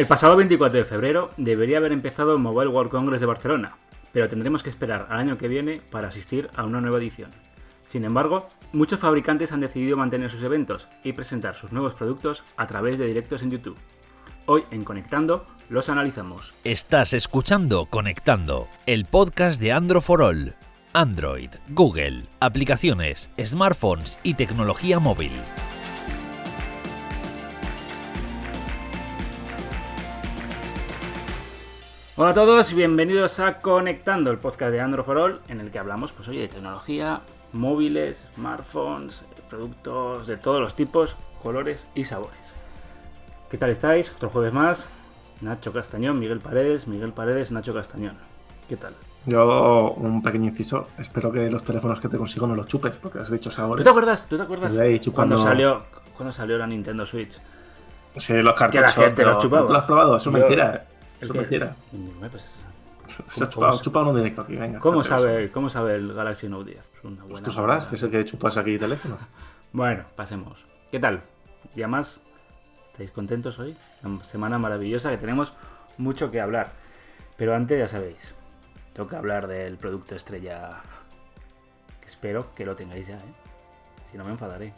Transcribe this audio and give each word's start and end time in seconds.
El 0.00 0.06
pasado 0.06 0.34
24 0.34 0.78
de 0.78 0.86
febrero 0.86 1.30
debería 1.36 1.76
haber 1.76 1.92
empezado 1.92 2.32
el 2.32 2.38
Mobile 2.38 2.70
World 2.70 2.90
Congress 2.90 3.20
de 3.20 3.26
Barcelona, 3.26 3.76
pero 4.14 4.30
tendremos 4.30 4.62
que 4.62 4.70
esperar 4.70 5.06
al 5.10 5.20
año 5.20 5.36
que 5.36 5.46
viene 5.46 5.82
para 5.90 6.08
asistir 6.08 6.48
a 6.56 6.64
una 6.64 6.80
nueva 6.80 6.96
edición. 6.96 7.30
Sin 7.86 8.06
embargo, 8.06 8.48
muchos 8.72 8.98
fabricantes 8.98 9.52
han 9.52 9.60
decidido 9.60 9.98
mantener 9.98 10.30
sus 10.30 10.42
eventos 10.42 10.88
y 11.04 11.12
presentar 11.12 11.54
sus 11.54 11.70
nuevos 11.70 11.92
productos 11.92 12.44
a 12.56 12.66
través 12.66 12.98
de 12.98 13.08
directos 13.08 13.42
en 13.42 13.50
YouTube. 13.50 13.76
Hoy 14.46 14.64
en 14.70 14.84
Conectando 14.84 15.44
los 15.68 15.90
analizamos. 15.90 16.54
Estás 16.64 17.12
escuchando 17.12 17.84
Conectando, 17.84 18.68
el 18.86 19.04
podcast 19.04 19.60
de 19.60 19.72
Android 19.72 20.00
for 20.00 20.22
All. 20.22 20.54
Android, 20.94 21.50
Google, 21.68 22.24
aplicaciones, 22.40 23.30
smartphones 23.38 24.18
y 24.22 24.32
tecnología 24.32 24.98
móvil. 24.98 25.32
Hola 32.22 32.32
a 32.32 32.34
todos 32.34 32.70
y 32.72 32.74
bienvenidos 32.74 33.40
a 33.40 33.62
Conectando, 33.62 34.30
el 34.30 34.36
podcast 34.36 34.72
de 34.72 34.80
Android 34.82 35.06
for 35.06 35.16
All, 35.16 35.40
en 35.48 35.58
el 35.60 35.70
que 35.70 35.78
hablamos, 35.78 36.12
pues 36.12 36.28
oye, 36.28 36.40
de 36.40 36.48
tecnología, 36.48 37.20
móviles, 37.54 38.26
smartphones, 38.34 39.24
productos 39.48 40.26
de 40.26 40.36
todos 40.36 40.60
los 40.60 40.74
tipos, 40.76 41.16
colores 41.42 41.88
y 41.94 42.04
sabores. 42.04 42.54
¿Qué 43.48 43.56
tal 43.56 43.70
estáis? 43.70 44.12
Otro 44.14 44.28
jueves 44.28 44.52
más. 44.52 44.86
Nacho 45.40 45.72
Castañón, 45.72 46.18
Miguel 46.18 46.40
Paredes, 46.40 46.86
Miguel 46.86 47.14
Paredes, 47.14 47.50
Nacho 47.52 47.72
Castañón. 47.72 48.18
¿Qué 48.68 48.76
tal? 48.76 48.92
Yo, 49.24 49.92
un 49.96 50.22
pequeño 50.22 50.44
inciso, 50.50 50.88
espero 50.98 51.32
que 51.32 51.50
los 51.50 51.64
teléfonos 51.64 52.00
que 52.00 52.08
te 52.10 52.18
consigo 52.18 52.46
no 52.46 52.54
los 52.54 52.66
chupes, 52.66 52.96
porque 52.96 53.20
has 53.20 53.30
dicho 53.30 53.50
sabores. 53.50 53.82
¿Tú 53.82 53.84
te 53.84 53.90
acuerdas, 53.90 54.26
¿tú 54.28 54.36
te 54.36 54.42
acuerdas 54.42 54.76
ahí 54.76 55.00
cuando, 55.10 55.36
chupando- 55.36 55.38
salió, 55.42 55.84
cuando 56.14 56.32
salió 56.32 56.58
la 56.58 56.66
Nintendo 56.66 57.06
Switch? 57.06 57.40
Sí, 58.16 58.34
los 58.34 58.42
Que 58.42 58.44
la 58.44 58.54
cartuchos. 58.54 58.94
gente 58.94 59.12
pero 59.16 59.30
los 59.32 59.42
chupaba. 59.42 59.66
¿Tú 59.66 59.72
lo 59.72 59.78
has 59.78 59.84
probado? 59.86 60.16
Eso 60.16 60.28
es 60.28 60.36
Yo- 60.36 60.38
mentira. 60.40 60.84
¿El 61.20 61.24
Eso 61.24 61.32
qué? 61.32 61.38
es 61.40 61.50
mentira. 61.50 61.76
Hombre, 61.92 62.30
pues, 62.30 62.42
Se 63.28 63.44
ha 63.44 63.46
¿Cómo- 63.46 63.50
chupado, 63.50 63.82
chupado 63.82 64.14
directo 64.16 64.42
aquí, 64.42 64.56
venga. 64.56 64.78
¿Cómo 64.78 65.02
sabe, 65.02 65.50
¿Cómo 65.50 65.68
sabe 65.70 65.96
el 65.96 66.12
Galaxy 66.14 66.48
Note 66.48 66.70
10? 66.72 66.84
Es 66.98 67.04
una 67.04 67.24
Pues 67.24 67.42
tú 67.42 67.50
sabrás, 67.50 67.86
que 67.86 67.96
es 67.96 68.02
el 68.02 68.10
que 68.10 68.24
chupas 68.24 68.56
aquí 68.56 68.78
teléfono. 68.78 69.18
Bueno, 69.72 70.02
pasemos. 70.16 70.64
¿Qué 70.90 70.98
tal? 70.98 71.22
¿Ya 71.76 71.86
más? 71.86 72.20
¿Estáis 72.90 73.12
contentos 73.12 73.56
hoy? 73.60 73.76
Una 74.02 74.24
semana 74.24 74.58
maravillosa 74.58 75.10
que 75.10 75.16
tenemos 75.16 75.52
mucho 75.96 76.32
que 76.32 76.40
hablar. 76.40 76.72
Pero 77.36 77.54
antes, 77.54 77.78
ya 77.78 77.86
sabéis, 77.86 78.34
tengo 78.92 79.08
que 79.08 79.14
hablar 79.14 79.46
del 79.46 79.76
producto 79.76 80.16
estrella. 80.16 80.78
Que 82.00 82.06
espero 82.08 82.52
que 82.56 82.66
lo 82.66 82.74
tengáis 82.74 83.06
ya, 83.06 83.14
¿eh? 83.18 83.34
Si 84.10 84.18
no 84.18 84.24
me 84.24 84.32
enfadaré. 84.32 84.74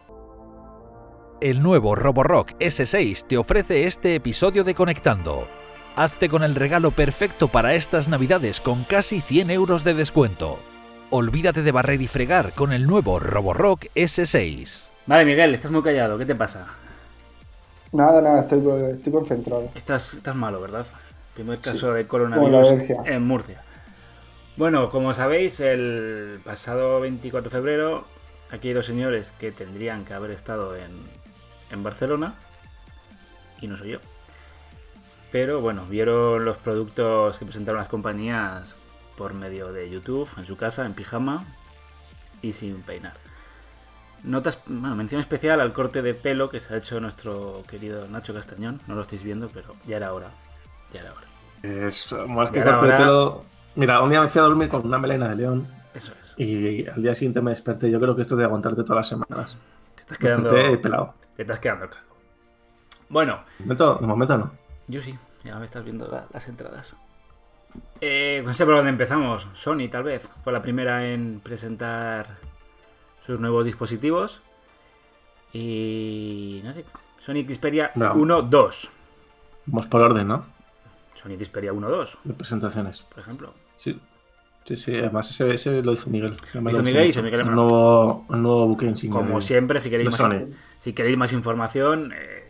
El 1.41 1.63
nuevo 1.63 1.95
Roborock 1.97 2.51
S6 2.61 3.27
te 3.27 3.39
ofrece 3.39 3.87
este 3.87 4.15
episodio 4.17 4.63
de 4.63 4.75
Conectando. 4.75 5.49
Hazte 5.95 6.31
con 6.31 6.43
el 6.43 6.55
regalo 6.55 6.91
perfecto 6.93 7.49
para 7.49 7.75
estas 7.75 8.09
navidades 8.09 8.63
con 8.63 8.85
casi 8.85 9.21
100 9.21 9.51
euros 9.51 9.85
de 9.85 9.93
descuento. 9.93 10.59
Olvídate 11.11 11.61
de 11.61 11.71
barrer 11.71 12.01
y 12.01 12.07
fregar 12.07 12.53
con 12.53 12.73
el 12.73 12.87
nuevo 12.87 13.21
Roborock 13.21 13.89
S6. 13.95 14.91
Vale, 15.05 15.27
Miguel, 15.27 15.55
estás 15.55 15.71
muy 15.71 15.83
callado. 15.83 16.17
¿Qué 16.17 16.25
te 16.25 16.35
pasa? 16.35 16.67
Nada, 17.93 18.23
nada, 18.23 18.41
estoy, 18.41 18.63
estoy 18.91 19.13
concentrado. 19.13 19.69
Estás, 19.75 20.15
estás 20.15 20.35
malo, 20.35 20.63
¿verdad? 20.63 20.87
Primer 21.35 21.59
caso 21.59 21.93
de 21.93 22.07
coronavirus 22.07 22.69
en 23.05 23.27
Murcia. 23.27 23.61
Bueno, 24.57 24.89
como 24.89 25.13
sabéis, 25.13 25.61
el 25.61 26.41
pasado 26.43 27.01
24 27.01 27.51
de 27.51 27.57
febrero, 27.57 28.05
aquí 28.51 28.69
hay 28.69 28.75
dos 28.75 28.87
señores 28.87 29.35
que 29.39 29.53
tendrían 29.53 30.07
que 30.07 30.15
haber 30.15 30.31
estado 30.31 30.75
en, 30.75 30.91
en 31.71 31.83
Barcelona 31.83 32.35
y 33.61 33.67
no 33.67 33.77
soy 33.77 33.91
yo. 33.91 33.99
Pero 35.33 35.61
bueno, 35.61 35.85
vieron 35.87 36.45
los 36.45 36.59
productos 36.59 37.39
que 37.39 37.45
presentaron 37.47 37.79
las 37.79 37.89
compañías 37.89 38.75
por 39.17 39.33
medio 39.35 39.73
de 39.73 39.89
YouTube, 39.91 40.29
en 40.37 40.47
su 40.47 40.57
casa, 40.57 40.85
en 40.85 40.93
pijama 40.95 41.45
y 42.43 42.53
sin 42.53 42.83
peinar. 42.83 43.15
Notas, 44.25 44.59
bueno, 44.67 44.95
mención 44.95 45.21
especial 45.21 45.61
al 45.61 45.73
corte 45.73 46.01
de 46.03 46.15
pelo 46.15 46.49
que 46.51 46.61
se 46.61 46.75
ha 46.75 46.77
hecho 46.77 47.01
nuestro 47.01 47.63
querido 47.69 48.07
Nacho 48.09 48.33
Castañón. 48.35 48.81
No 48.87 48.95
lo 48.95 49.03
estáis 49.03 49.23
viendo, 49.23 49.49
pero 49.49 49.75
ya 49.87 49.97
era 49.97 50.13
hora. 50.13 50.29
Ya 50.93 51.01
era 51.01 51.13
hora. 51.13 51.27
Es 51.63 52.13
más 52.29 52.51
que 52.51 52.61
ahora- 52.61 52.79
corte 52.79 52.93
de 52.93 52.99
pelo. 52.99 53.45
Mira, 53.75 54.01
un 54.03 54.11
día 54.11 54.21
me 54.21 54.29
fui 54.29 54.39
a 54.39 54.45
dormir 54.45 54.69
con 54.69 54.85
una 54.87 54.99
melena 54.99 55.29
de 55.31 55.37
león 55.37 55.67
Eso 55.95 56.13
es. 56.21 56.35
y 56.39 56.87
al 56.87 57.03
día 57.03 57.15
siguiente 57.15 57.41
me 57.41 57.51
desperté. 57.53 57.91
Yo 57.91 57.99
creo 57.99 58.15
que 58.15 58.21
esto 58.23 58.35
es 58.35 58.39
de 58.41 58.45
aguantarte 58.45 58.83
todas 58.85 58.99
las 58.99 59.09
semanas. 59.09 59.57
Te 59.95 60.03
estás 60.03 60.21
Me 60.21 60.27
quedando, 60.27 60.81
pelado. 60.83 61.15
te 61.37 61.43
estás 61.43 61.59
quedando 61.59 61.89
calvo. 61.89 62.07
Bueno, 63.09 63.41
De 63.59 63.65
momento, 63.65 63.95
de 64.01 64.07
momento 64.07 64.39
no. 64.39 64.51
Yo 64.93 65.03
sí, 65.03 65.15
ya 65.45 65.59
me 65.59 65.65
estás 65.65 65.83
viendo 65.85 66.07
la- 66.09 66.27
las 66.33 66.47
entradas. 66.49 66.97
Eh, 68.01 68.43
no 68.45 68.53
sé 68.53 68.65
por 68.67 68.77
dónde 68.77 68.91
empezamos. 68.91 69.47
Sony, 69.55 69.89
tal 69.91 70.03
vez. 70.05 70.29
Fue 70.45 70.53
la 70.53 70.61
primera 70.63 71.07
en 71.09 71.41
presentar 71.41 72.27
sus 73.23 73.41
nuevos 73.41 73.65
dispositivos. 73.65 74.43
Y. 75.53 76.61
No 76.65 76.73
sé. 76.73 76.85
Sony 77.19 77.45
Xperia 77.49 77.93
No. 77.95 78.15
1.2. 78.15 78.89
Vamos 79.67 79.87
por 79.87 80.01
orden, 80.01 80.27
¿no? 80.29 80.47
Sony 81.15 81.37
Xperia 81.43 81.73
1.2, 81.73 82.19
De 82.25 82.35
presentaciones. 82.35 83.03
por 83.03 83.21
ejemplo. 83.21 83.55
Sí. 83.77 84.01
Sí, 84.65 84.77
sí, 84.77 84.97
además 84.97 85.29
ese, 85.31 85.55
ese 85.55 85.83
lo 85.83 85.93
hizo 85.93 86.09
Miguel. 86.09 86.35
Hizo 86.35 86.61
gustó 86.61 86.83
Miguel, 86.85 87.07
hizo 87.07 87.23
Miguel, 87.23 87.43
Un 87.43 87.55
nuevo, 87.57 88.25
un 88.29 88.43
nuevo 88.43 88.67
buque 88.69 88.87
insignia. 88.87 89.19
Como 89.21 89.41
de- 89.41 89.45
siempre, 89.45 89.81
si 89.81 89.91
queréis, 89.91 90.17
más, 90.17 90.33
si 90.79 90.93
queréis 90.93 91.17
más 91.17 91.33
información, 91.33 92.13
eh, 92.15 92.42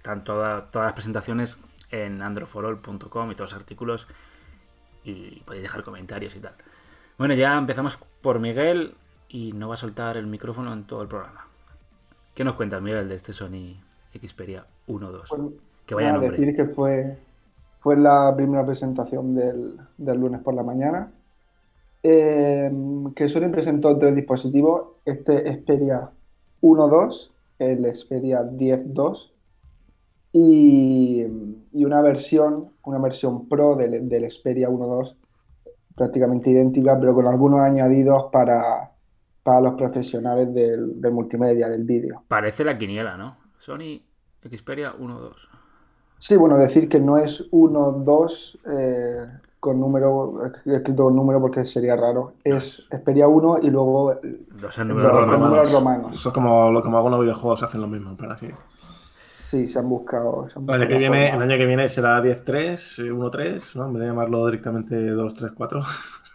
están 0.00 0.24
toda- 0.24 0.70
todas 0.70 0.86
las 0.86 0.94
presentaciones 0.94 1.58
en 1.90 2.22
androforall.com 2.22 3.30
y 3.30 3.34
todos 3.34 3.50
los 3.52 3.60
artículos 3.60 4.08
y 5.04 5.40
podéis 5.40 5.64
dejar 5.64 5.84
comentarios 5.84 6.34
y 6.36 6.40
tal. 6.40 6.54
Bueno, 7.18 7.34
ya 7.34 7.58
empezamos 7.58 7.98
por 8.22 8.38
Miguel 8.38 8.94
y 9.28 9.52
no 9.52 9.68
va 9.68 9.74
a 9.74 9.76
soltar 9.76 10.16
el 10.16 10.26
micrófono 10.26 10.72
en 10.72 10.84
todo 10.84 11.02
el 11.02 11.08
programa. 11.08 11.46
¿Qué 12.34 12.44
nos 12.44 12.54
cuentas, 12.54 12.80
Miguel, 12.80 13.10
de 13.10 13.16
este 13.16 13.34
Sony 13.34 13.76
Xperia 14.14 14.64
1.2? 14.88 15.28
Pues, 15.28 15.42
Que 15.84 15.94
vaya 15.94 16.12
nombre. 16.12 16.30
decir 16.30 16.56
que 16.56 16.64
fue, 16.64 17.18
fue 17.80 17.96
la 17.98 18.32
primera 18.34 18.64
presentación 18.64 19.34
del, 19.34 19.78
del 19.98 20.18
lunes 20.18 20.40
por 20.40 20.54
la 20.54 20.62
mañana. 20.62 21.12
Eh, 22.02 22.72
que 23.14 23.28
Sony 23.28 23.50
presentó 23.50 23.98
tres 23.98 24.14
dispositivos: 24.16 24.92
este 25.04 25.52
Xperia 25.52 26.08
1.2, 26.62 27.30
el 27.58 27.94
Xperia 27.94 28.42
10.2 28.42 29.30
y, 30.32 31.24
y 31.72 31.84
una 31.84 32.00
versión, 32.02 32.70
una 32.84 32.98
versión 32.98 33.48
Pro 33.48 33.76
del, 33.76 34.08
del 34.08 34.30
Xperia 34.30 34.68
1.2 34.68 35.16
prácticamente 35.94 36.50
idéntica, 36.50 36.98
pero 36.98 37.14
con 37.14 37.26
algunos 37.26 37.60
añadidos 37.60 38.26
para, 38.32 38.90
para 39.42 39.60
los 39.60 39.74
profesionales 39.74 40.52
del, 40.54 41.00
del 41.00 41.12
multimedia, 41.12 41.68
del 41.68 41.84
vídeo. 41.84 42.22
Parece 42.28 42.64
la 42.64 42.78
quiniela, 42.78 43.16
¿no? 43.16 43.36
Sony 43.58 44.00
Xperia 44.42 44.94
1.2. 44.96 45.32
Sí, 46.16 46.36
bueno, 46.36 46.56
decir 46.58 46.88
que 46.88 47.00
no 47.00 47.16
es 47.18 47.46
1, 47.50 47.92
2 47.92 48.58
eh, 48.66 49.26
con 49.58 49.78
número, 49.80 50.38
escrito 50.64 51.04
con 51.04 51.16
número 51.16 51.40
porque 51.40 51.64
sería 51.66 51.96
raro. 51.96 52.34
Es 52.44 52.86
Xperia 52.90 53.28
1 53.28 53.58
y 53.62 53.70
luego 53.70 54.12
en 54.22 54.46
los 55.30 55.40
números 55.40 55.72
romanos. 55.72 56.12
Eso 56.14 56.28
es 56.30 56.34
como, 56.34 56.70
lo- 56.70 56.82
como 56.82 56.96
algunos 56.96 57.20
videojuegos 57.20 57.62
hacen 57.62 57.80
lo 57.82 57.88
mismo, 57.88 58.16
pero 58.18 58.32
así. 58.32 58.48
Sí, 59.50 59.68
se 59.68 59.78
han 59.80 59.88
buscado. 59.88 60.48
se 60.48 60.58
han 60.58 60.64
El 60.64 60.70
año, 60.74 60.78
buscado 60.80 60.88
que 60.88 60.98
viene, 60.98 61.30
el 61.34 61.42
año 61.42 61.56
que 61.58 61.66
viene 61.66 61.88
será 61.88 62.20
10.3, 62.22 62.98
eh, 63.04 63.12
1.3, 63.12 63.74
¿no? 63.76 63.86
En 63.86 63.92
vez 63.94 64.00
de 64.02 64.06
llamarlo 64.08 64.46
directamente 64.46 64.94
2.3.4. 65.12 65.84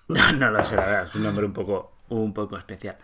no 0.40 0.52
lo 0.52 0.64
sé, 0.66 0.76
la 0.76 0.82
verdad, 0.86 1.04
es 1.08 1.16
un 1.16 1.24
nombre 1.24 1.46
un 1.46 1.54
poco, 1.54 1.94
un 2.10 2.34
poco 2.34 2.58
especial. 2.58 2.98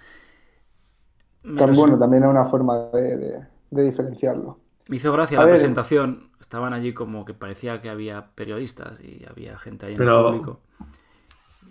Tan 1.57 1.73
bueno, 1.73 1.97
también 1.97 2.23
es 2.23 2.29
una 2.29 2.45
forma 2.45 2.77
de, 2.93 3.17
de- 3.17 3.47
de 3.71 3.83
diferenciarlo. 3.83 4.59
Me 4.89 4.97
hizo 4.97 5.11
gracia 5.13 5.37
A 5.37 5.41
la 5.41 5.45
ver. 5.45 5.53
presentación. 5.55 6.29
Estaban 6.41 6.73
allí 6.73 6.93
como 6.93 7.23
que 7.23 7.33
parecía 7.33 7.81
que 7.81 7.89
había 7.89 8.27
periodistas 8.35 8.99
y 8.99 9.25
había 9.29 9.57
gente 9.57 9.85
ahí 9.85 9.93
en 9.93 9.97
Pero- 9.97 10.19
el 10.19 10.25
público. 10.39 10.59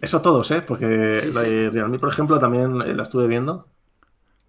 Eso 0.00 0.22
todos, 0.22 0.50
¿eh? 0.50 0.62
Porque 0.62 1.20
Sí, 1.20 1.32
la 1.32 1.40
sí. 1.42 1.50
de 1.50 1.70
Realme, 1.70 1.98
por 1.98 2.08
ejemplo, 2.08 2.38
también 2.38 2.80
eh, 2.80 2.94
la 2.94 3.02
estuve 3.02 3.26
viendo 3.26 3.66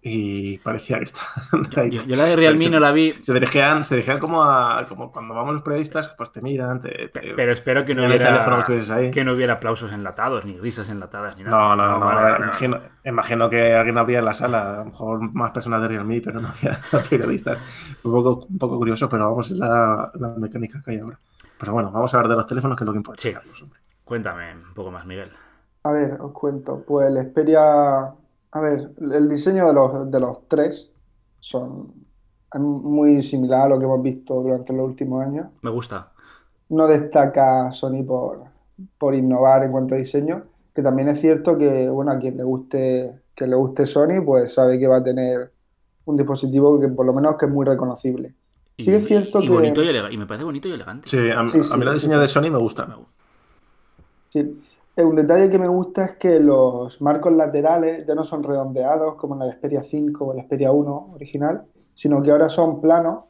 y 0.04 0.58
parecía 0.58 0.98
que 0.98 1.04
está. 1.04 1.20
Yo, 1.88 2.02
yo 2.04 2.16
la 2.16 2.24
de 2.24 2.34
Realme 2.34 2.68
no 2.68 2.80
la 2.80 2.90
vi, 2.90 3.14
Se 3.22 3.32
dirigían, 3.32 3.84
se 3.84 3.94
dirigían 3.94 4.18
como 4.18 4.42
a. 4.42 4.84
Como 4.88 5.12
cuando 5.12 5.32
vamos 5.32 5.54
los 5.54 5.62
periodistas, 5.62 6.08
pues 6.18 6.32
te 6.32 6.42
miran, 6.42 6.80
te. 6.80 7.08
te- 7.08 7.32
pero 7.36 7.52
espero 7.52 7.84
que 7.84 7.94
no 7.94 8.06
hubiera 8.06 8.64
que 8.66 9.10
que 9.12 9.24
no 9.24 9.32
hubiera 9.34 9.54
aplausos 9.54 9.92
enlatados, 9.92 10.44
ni 10.44 10.58
risas 10.58 10.88
enlatadas, 10.88 11.36
ni 11.36 11.44
nada. 11.44 11.56
No, 11.56 11.76
no, 11.76 11.86
no, 12.00 12.00
vale, 12.00 12.32
vale. 12.32 12.44
imagino, 12.46 12.80
imagino 13.04 13.48
que 13.48 13.74
alguien 13.74 13.96
habría 13.96 14.18
en 14.18 14.24
la 14.24 14.34
sala, 14.34 14.74
a 14.74 14.76
lo 14.78 14.84
mejor 14.86 15.20
más 15.34 15.52
personas 15.52 15.80
de 15.82 15.88
Realme, 15.88 16.20
pero 16.20 16.40
no 16.40 16.48
había 16.48 16.80
periodistas. 17.08 17.58
Fue 18.02 18.10
un 18.10 18.22
poco, 18.24 18.46
un 18.46 18.58
poco 18.58 18.78
curioso, 18.78 19.08
pero 19.08 19.30
vamos, 19.30 19.50
es 19.52 19.58
la, 19.58 20.10
la 20.14 20.28
mecánica 20.36 20.82
que 20.84 20.90
hay 20.92 20.98
ahora. 20.98 21.18
Pero 21.58 21.74
bueno, 21.74 21.92
vamos 21.92 22.12
a 22.12 22.16
hablar 22.16 22.30
de 22.30 22.36
los 22.36 22.46
teléfonos, 22.46 22.76
que 22.76 22.82
es 22.82 22.86
lo 22.86 22.92
que 22.92 22.98
importa. 22.98 23.22
Sí. 23.22 23.34
Cuéntame 24.04 24.54
un 24.54 24.74
poco 24.74 24.90
más, 24.90 25.06
Miguel. 25.06 25.30
A 25.84 25.92
ver, 25.92 26.16
os 26.20 26.32
cuento. 26.32 26.82
Pues 26.86 27.08
el 27.08 27.18
Xperia, 27.18 28.12
a 28.52 28.60
ver, 28.60 28.90
el 29.00 29.28
diseño 29.28 29.66
de 29.66 29.72
los, 29.74 30.10
de 30.10 30.20
los 30.20 30.48
tres 30.48 30.90
son 31.40 31.92
es 32.54 32.60
muy 32.60 33.22
similar 33.22 33.62
a 33.62 33.68
lo 33.70 33.78
que 33.78 33.84
hemos 33.86 34.02
visto 34.02 34.34
durante 34.42 34.72
los 34.74 34.86
últimos 34.86 35.24
años. 35.24 35.46
Me 35.62 35.70
gusta. 35.70 36.12
no 36.68 36.86
destaca 36.86 37.72
Sony 37.72 38.04
por, 38.06 38.42
por 38.98 39.14
innovar 39.14 39.64
en 39.64 39.72
cuanto 39.72 39.94
a 39.94 39.98
diseño, 39.98 40.44
que 40.74 40.82
también 40.82 41.08
es 41.08 41.20
cierto 41.20 41.56
que, 41.56 41.88
bueno, 41.88 42.12
a 42.12 42.18
quien 42.18 42.36
le 42.36 42.44
guste, 42.44 43.20
que 43.34 43.46
le 43.46 43.56
guste 43.56 43.86
Sony, 43.86 44.22
pues 44.24 44.52
sabe 44.54 44.78
que 44.78 44.86
va 44.86 44.96
a 44.98 45.02
tener 45.04 45.50
un 46.04 46.16
dispositivo 46.16 46.78
que 46.80 46.88
por 46.88 47.06
lo 47.06 47.12
menos 47.14 47.36
que 47.36 47.46
es 47.46 47.52
muy 47.52 47.64
reconocible. 47.64 48.34
Y, 48.76 48.84
Sí 48.84 48.92
es 48.92 49.06
cierto 49.06 49.40
y 49.40 49.46
que- 49.46 49.52
bonito 49.52 49.82
y, 49.82 49.88
elega- 49.88 50.12
y 50.12 50.16
me 50.18 50.26
parece 50.26 50.44
bonito 50.44 50.68
y 50.68 50.72
elegante. 50.72 51.08
Sí, 51.08 51.16
a, 51.30 51.46
Sí, 51.48 51.62
sí, 51.64 51.70
a 51.72 51.76
mí 51.76 51.82
el 51.84 51.88
sí, 51.88 51.94
diseño 51.94 52.16
sí. 52.16 52.20
de 52.20 52.28
Sony 52.28 52.50
me 52.50 52.58
gusta. 52.58 52.86
Sí. 54.30 54.60
Un 54.94 55.16
detalle 55.16 55.48
que 55.48 55.58
me 55.58 55.68
gusta 55.68 56.04
es 56.04 56.12
que 56.16 56.38
los 56.38 57.00
marcos 57.00 57.32
laterales 57.32 58.06
ya 58.06 58.14
no 58.14 58.24
son 58.24 58.42
redondeados 58.42 59.14
como 59.14 59.34
en 59.36 59.42
el 59.42 59.56
Xperia 59.56 59.82
5 59.82 60.24
o 60.24 60.32
el 60.34 60.42
Xperia 60.44 60.70
1 60.70 61.12
original, 61.14 61.64
sino 61.94 62.22
que 62.22 62.30
ahora 62.30 62.50
son 62.50 62.80
planos 62.80 63.24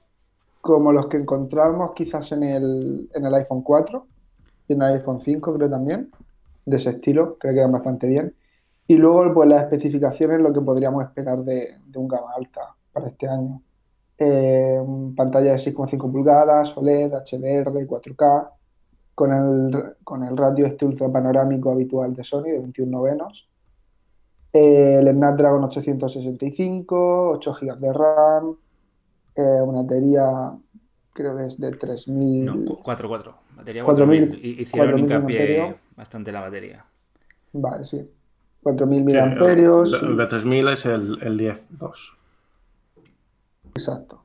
como 0.60 0.92
los 0.92 1.06
que 1.06 1.18
encontramos 1.18 1.92
quizás 1.92 2.32
en 2.32 2.42
el, 2.42 3.08
en 3.14 3.26
el 3.26 3.34
iPhone 3.34 3.62
4 3.62 4.06
y 4.68 4.72
en 4.72 4.82
el 4.82 4.94
iPhone 4.94 5.20
5 5.20 5.54
creo 5.54 5.70
también, 5.70 6.10
de 6.66 6.76
ese 6.76 6.90
estilo, 6.90 7.36
creo 7.38 7.52
que 7.52 7.56
quedan 7.56 7.72
bastante 7.72 8.08
bien. 8.08 8.34
Y 8.88 8.96
luego 8.96 9.32
pues 9.32 9.48
las 9.48 9.62
especificaciones, 9.62 10.40
lo 10.40 10.52
que 10.52 10.60
podríamos 10.60 11.04
esperar 11.04 11.44
de, 11.44 11.78
de 11.86 11.98
un 11.98 12.08
gama 12.08 12.32
alta 12.36 12.74
para 12.92 13.06
este 13.06 13.28
año. 13.28 13.62
Eh, 14.18 14.80
pantalla 15.16 15.52
de 15.52 15.58
6,5 15.58 16.10
pulgadas, 16.10 16.76
OLED, 16.76 17.12
HDR, 17.12 17.86
4K, 17.86 18.50
con 19.14 19.32
el, 19.32 19.94
con 20.04 20.24
el 20.24 20.36
ratio 20.36 20.66
este 20.66 20.84
ultra 20.86 21.08
panorámico 21.10 21.70
habitual 21.72 22.14
de 22.14 22.24
Sony 22.24 22.44
de 22.44 22.58
21 22.60 22.90
novenos. 22.90 23.48
Eh, 24.52 24.98
el 25.00 25.10
Snapdragon 25.14 25.64
865, 25.64 27.30
8 27.30 27.52
GB 27.60 27.78
de 27.78 27.92
RAM, 27.92 28.56
eh, 29.34 29.60
una 29.62 29.82
batería 29.82 30.52
creo 31.14 31.36
que 31.36 31.46
es 31.46 31.58
de 31.60 31.72
3000. 31.72 32.44
No, 32.44 32.64
cu- 32.64 32.82
4-4. 32.82 33.34
Batería 33.56 33.84
4000, 33.84 34.28
4000. 34.28 34.44
Y- 34.44 34.62
Hicieron 34.62 34.90
4000 34.92 35.04
hincapié 35.04 35.74
bastante 35.96 36.30
en 36.30 36.34
la 36.34 36.40
batería. 36.40 36.84
Vale, 37.52 37.84
sí. 37.84 38.10
4000 38.62 38.98
Sí, 39.00 39.04
miliamperios. 39.04 39.92
el, 39.94 40.08
el 40.10 40.16
de 40.16 40.26
3000 40.26 40.68
es 40.68 40.86
el, 40.86 41.18
el 41.22 41.38
10.2. 41.38 42.16
Exacto. 43.74 44.22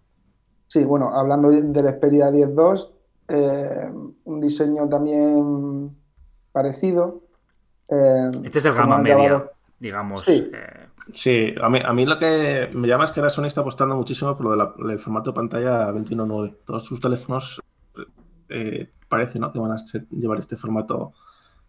Sí, 0.67 0.83
bueno, 0.83 1.09
hablando 1.13 1.49
de- 1.49 1.61
del 1.63 1.87
Xperia 1.89 2.31
10.2, 2.31 2.91
eh, 3.27 3.91
un 4.25 4.41
diseño 4.41 4.87
también 4.89 5.95
parecido. 6.51 7.21
eh, 7.89 8.29
Este 8.43 8.59
es 8.59 8.65
el 8.65 8.73
gama 8.73 8.97
media, 8.97 9.15
acabado- 9.15 9.51
digamos. 9.79 10.23
Sí. 10.23 10.49
eh, 10.53 10.87
Sí, 11.13 11.55
a 11.61 11.69
mí, 11.69 11.79
a 11.85 11.93
mí 11.93 12.05
lo 12.05 12.17
que 12.19 12.69
me 12.73 12.85
llama 12.85 13.05
es 13.05 13.11
que 13.11 13.21
ahora 13.21 13.29
Sony 13.29 13.45
está 13.45 13.61
apostando 13.61 13.95
muchísimo 13.95 14.35
por 14.35 14.45
lo 14.47 14.51
de 14.51 14.57
la- 14.57 14.73
del 14.89 14.99
formato 14.99 15.31
de 15.31 15.35
pantalla 15.35 15.89
21.9. 15.91 16.53
Todos 16.65 16.83
sus 16.85 16.99
teléfonos 16.99 17.61
eh, 18.49 18.89
parece 19.07 19.39
¿no? 19.39 19.49
que 19.51 19.57
van 19.59 19.71
a 19.71 19.77
ser- 19.77 20.05
llevar 20.09 20.39
este 20.39 20.57
formato 20.57 21.13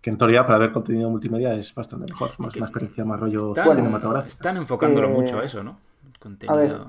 que 0.01 0.11
en 0.11 0.19
teoría 0.19 0.45
para 0.45 0.59
ver 0.59 0.73
contenido 0.73 1.09
multimedia 1.11 1.55
es 1.55 1.73
bastante 1.75 2.13
mejor, 2.13 2.31
más 2.39 2.51
que- 2.51 2.59
una 2.59 2.67
experiencia 2.67 3.05
más 3.05 3.21
rollo 3.21 3.53
están, 3.53 3.77
cinematográfica. 3.77 4.29
están 4.33 4.57
enfocándolo 4.57 5.09
Eh, 5.09 5.13
mucho 5.15 5.39
a 5.39 5.45
eso, 5.45 5.63
¿no? 5.63 5.79
Contenido 6.19 6.89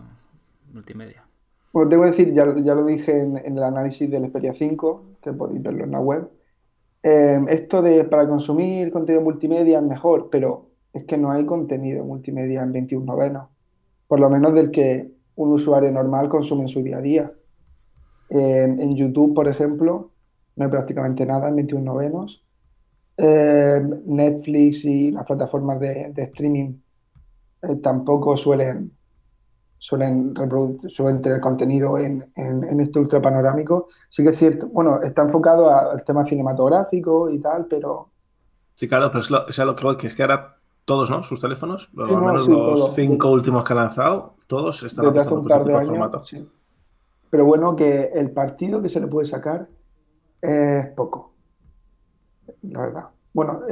multimedia. 0.74 1.24
Bueno, 1.72 1.90
que 1.90 1.98
decir, 1.98 2.34
ya, 2.34 2.46
ya 2.58 2.74
lo 2.76 2.86
dije 2.86 3.20
en, 3.20 3.38
el 3.38 3.64
análisis 3.64 4.10
del 4.10 4.28
Xperia 4.28 4.54
5, 4.54 5.04
que 5.22 5.34
podéis 5.34 5.62
verlo 5.62 5.84
en 5.84 5.92
la 5.92 6.00
web. 6.00 6.30
eh, 7.04 7.40
esto 7.50 7.82
de 7.82 8.04
para 8.06 8.28
consumir 8.28 8.92
contenido 8.92 9.24
multimedia 9.24 9.80
es 9.80 9.86
mejor, 9.86 10.30
pero 10.32 10.70
es 10.94 11.06
que 11.06 11.18
no 11.18 11.32
hay 11.32 11.46
contenido 11.46 12.04
multimedia 12.06 12.64
en 12.64 12.72
21 12.74 13.06
novenos. 13.06 13.50
Por 14.08 14.20
lo 14.20 14.30
menos 14.30 14.54
del 14.54 14.72
que 14.72 15.12
un 15.36 15.54
usuario 15.54 15.92
normal 15.92 16.30
consume 16.30 16.64
en 16.64 16.68
su 16.68 16.84
día 16.84 16.98
a 16.98 17.02
día. 17.02 17.34
Eh, 18.30 18.64
en 18.64 18.96
YouTube, 18.96 19.34
por 19.34 19.48
ejemplo, 19.48 20.12
no 20.56 20.66
hay 20.66 20.72
prácticamente 20.72 21.26
nada 21.26 21.50
en 21.50 21.56
21 21.56 21.86
novenos. 21.86 22.44
Eh, 23.18 23.82
Netflix 24.06 24.86
y 24.86 25.12
las 25.12 25.26
plataformas 25.26 25.80
de, 25.80 26.12
de 26.14 26.24
streaming 26.24 26.74
eh, 27.62 27.76
tampoco 27.78 28.38
suelen, 28.38 28.92
suelen, 29.80 30.34
suelen 30.90 31.22
tener 31.24 31.42
contenido 31.42 31.98
en, 31.98 32.32
en- 32.36 32.64
en 32.64 32.80
este 32.82 33.00
ultra 33.00 33.22
panorámico. 33.22 33.88
Sí 34.10 34.24
que 34.24 34.30
es 34.30 34.38
cierto, 34.38 34.68
bueno, 34.68 35.02
está 35.02 35.24
enfocado 35.24 35.72
al 35.72 36.04
tema 36.04 36.26
cinematográfico 36.26 37.30
y 37.32 37.40
tal, 37.40 37.66
pero 37.68 38.12
Sí, 38.76 38.88
claro, 38.88 39.10
pero 39.12 39.20
es 39.22 39.30
lo, 39.30 39.46
lo 39.66 39.76
que 39.76 39.84
voy, 39.84 39.98
que 39.98 40.08
es 40.08 40.16
que 40.16 40.22
ahora 40.24 40.58
todos, 40.86 41.10
¿no? 41.12 41.24
Sus 41.24 41.42
teléfonos, 41.42 41.90
Sí, 41.94 42.00
al 42.02 42.08
no, 42.08 42.20
menos 42.22 42.46
sí, 42.46 42.52
los 42.52 42.80
todo. 42.80 42.88
cinco 42.94 43.30
últimos 43.32 43.64
que 43.66 43.74
ha 43.74 43.76
lanzado, 43.76 44.36
todos 44.48 44.84
están 44.84 45.06
desde 45.14 45.34
un 45.34 45.40
este 45.40 45.50
par 45.50 45.66
de 45.66 45.74
años, 45.76 45.88
formato. 45.90 46.26
sí. 46.26 46.50
Pero 47.30 47.46
bueno, 47.46 47.76
que 47.76 48.06
el 48.06 48.32
partido 48.32 48.82
que 48.82 48.90
se 48.90 49.00
le 49.00 49.08
puede 49.08 49.28
sacar 49.28 49.68
es 50.42 50.88
poco, 50.96 51.34
la 52.64 52.80
verdad. 52.82 53.10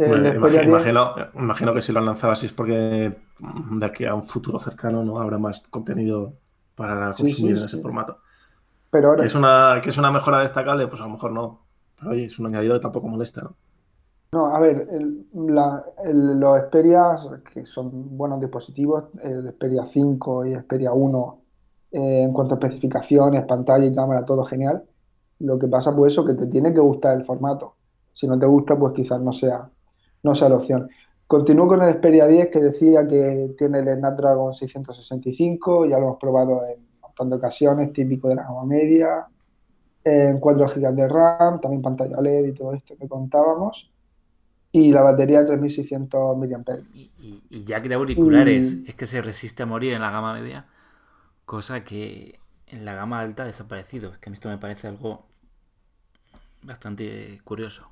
Bueno, 0.03 0.29
Xperia 0.33 0.63
imagi- 0.63 0.63
10 0.63 0.65
imagino, 0.65 1.13
imagino 1.35 1.73
que 1.73 1.81
si 1.81 1.91
lo 1.91 1.99
han 1.99 2.05
lanzado 2.05 2.33
así 2.33 2.45
es 2.47 2.53
porque 2.53 3.17
de 3.39 3.85
aquí 3.85 4.05
a 4.05 4.15
un 4.15 4.23
futuro 4.23 4.59
cercano 4.59 5.03
no 5.03 5.19
habrá 5.19 5.37
más 5.37 5.61
contenido 5.69 6.39
para 6.75 7.13
consumir 7.15 7.57
sí, 7.57 7.59
en 7.59 7.65
ese 7.65 7.77
sí. 7.77 7.81
formato. 7.81 8.19
pero 8.89 9.09
ahora 9.09 9.21
Que 9.21 9.27
es 9.27 9.35
una, 9.35 9.81
que 9.83 9.89
es 9.89 9.97
una 9.97 10.11
mejora 10.11 10.39
destacable, 10.39 10.87
pues 10.87 11.01
a 11.01 11.05
lo 11.05 11.11
mejor 11.11 11.31
no. 11.31 11.67
Pero 11.97 12.11
oye, 12.11 12.25
es 12.25 12.39
un 12.39 12.47
añadido 12.47 12.75
que 12.75 12.79
tampoco 12.81 13.07
molesta, 13.07 13.41
¿no? 13.41 13.55
No, 14.31 14.47
a 14.55 14.59
ver, 14.59 14.87
el- 14.91 15.25
la- 15.33 15.83
el- 16.03 16.39
los 16.39 16.59
Xperias, 16.59 17.27
que 17.53 17.65
son 17.65 18.17
buenos 18.17 18.39
dispositivos, 18.41 19.05
el 19.23 19.47
Xperia 19.53 19.85
5 19.85 20.45
y 20.45 20.53
el 20.53 20.59
Xperia 20.61 20.91
1, 20.93 21.43
eh, 21.91 22.23
en 22.23 22.33
cuanto 22.33 22.55
a 22.55 22.57
especificaciones, 22.59 23.45
pantalla 23.45 23.85
y 23.85 23.95
cámara, 23.95 24.25
todo 24.25 24.43
genial. 24.43 24.83
Lo 25.39 25.57
que 25.57 25.67
pasa, 25.69 25.95
pues 25.95 26.11
eso, 26.13 26.25
que 26.25 26.33
te 26.33 26.47
tiene 26.47 26.73
que 26.73 26.81
gustar 26.81 27.17
el 27.17 27.23
formato. 27.25 27.76
Si 28.17 28.27
no 28.27 28.37
te 28.39 28.45
gusta, 28.45 28.77
pues 28.77 28.93
quizás 28.93 29.21
no 29.21 29.31
sea, 29.33 29.69
no 30.23 30.35
sea 30.35 30.49
la 30.49 30.57
opción. 30.57 30.89
Continúo 31.27 31.67
con 31.67 31.81
el 31.83 31.91
Xperia 31.93 32.27
10, 32.27 32.47
que 32.49 32.59
decía 32.61 33.05
que 33.07 33.53
tiene 33.57 33.79
el 33.79 33.87
Snapdragon 33.97 34.53
665, 34.53 35.85
ya 35.85 35.97
lo 35.99 36.05
hemos 36.07 36.19
probado 36.19 36.65
en 36.67 36.79
un 36.81 36.99
montón 37.01 37.29
de 37.29 37.35
ocasiones, 37.37 37.93
típico 37.93 38.29
de 38.29 38.35
la 38.35 38.43
gama 38.43 38.65
media, 38.65 39.27
en 40.03 40.39
4 40.39 40.67
GB 40.67 40.95
de 40.95 41.07
RAM, 41.09 41.61
también 41.61 41.81
pantalla 41.81 42.17
OLED 42.17 42.47
y 42.47 42.53
todo 42.53 42.73
esto 42.73 42.95
que 42.97 43.07
contábamos 43.07 43.91
y 44.71 44.91
la 44.91 45.01
batería 45.03 45.41
de 45.41 45.47
3600 45.47 46.37
mAh. 46.37 46.77
Y, 46.93 47.11
y- 47.19 47.43
y 47.49 47.63
ya 47.63 47.81
que 47.81 47.89
de 47.89 47.95
auriculares 47.95 48.81
Mm. 48.83 48.89
es 48.89 48.95
que 48.95 49.07
se 49.07 49.21
resiste 49.21 49.63
a 49.63 49.65
morir 49.65 49.93
en 49.93 50.01
la 50.01 50.11
gama 50.11 50.33
media, 50.33 50.65
cosa 51.45 51.83
que 51.83 52.39
en 52.67 52.85
la 52.85 52.95
gama 52.95 53.19
alta 53.21 53.43
ha 53.43 53.47
desaparecido. 53.47 54.13
Es 54.13 54.19
que 54.19 54.29
a 54.29 54.31
mí 54.31 54.35
esto 54.35 54.49
me 54.49 54.57
parece 54.59 54.87
algo 54.87 55.25
bastante 56.61 57.39
curioso. 57.43 57.87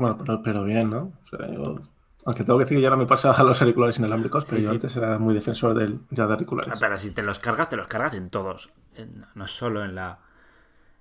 Bueno, 0.00 0.16
pero, 0.18 0.42
pero 0.42 0.64
bien, 0.64 0.88
¿no? 0.88 1.12
O 1.24 1.26
sea, 1.36 1.46
yo- 1.52 1.78
aunque 2.24 2.42
tengo 2.44 2.58
que 2.58 2.64
decir 2.64 2.78
que 2.78 2.82
ya 2.82 2.88
ahora 2.88 2.96
me 2.98 3.06
pasa 3.06 3.32
a 3.32 3.42
los 3.42 3.60
auriculares 3.60 3.98
inalámbricos, 3.98 4.44
pero 4.46 4.56
Sí, 4.58 4.62
yo 4.64 4.70
sí. 4.70 4.74
antes 4.76 4.96
era 4.96 5.18
muy 5.18 5.34
defensor 5.34 5.74
del, 5.74 6.00
ya 6.10 6.26
de 6.26 6.32
auriculares. 6.32 6.78
Pero 6.80 6.96
si 6.98 7.10
te 7.10 7.22
los 7.22 7.38
cargas, 7.38 7.68
te 7.68 7.76
los 7.76 7.86
cargas 7.86 8.14
en 8.14 8.30
todos. 8.30 8.70
En- 8.94 9.26
no 9.34 9.46
solo 9.46 9.84
en 9.84 9.94
la. 9.94 10.18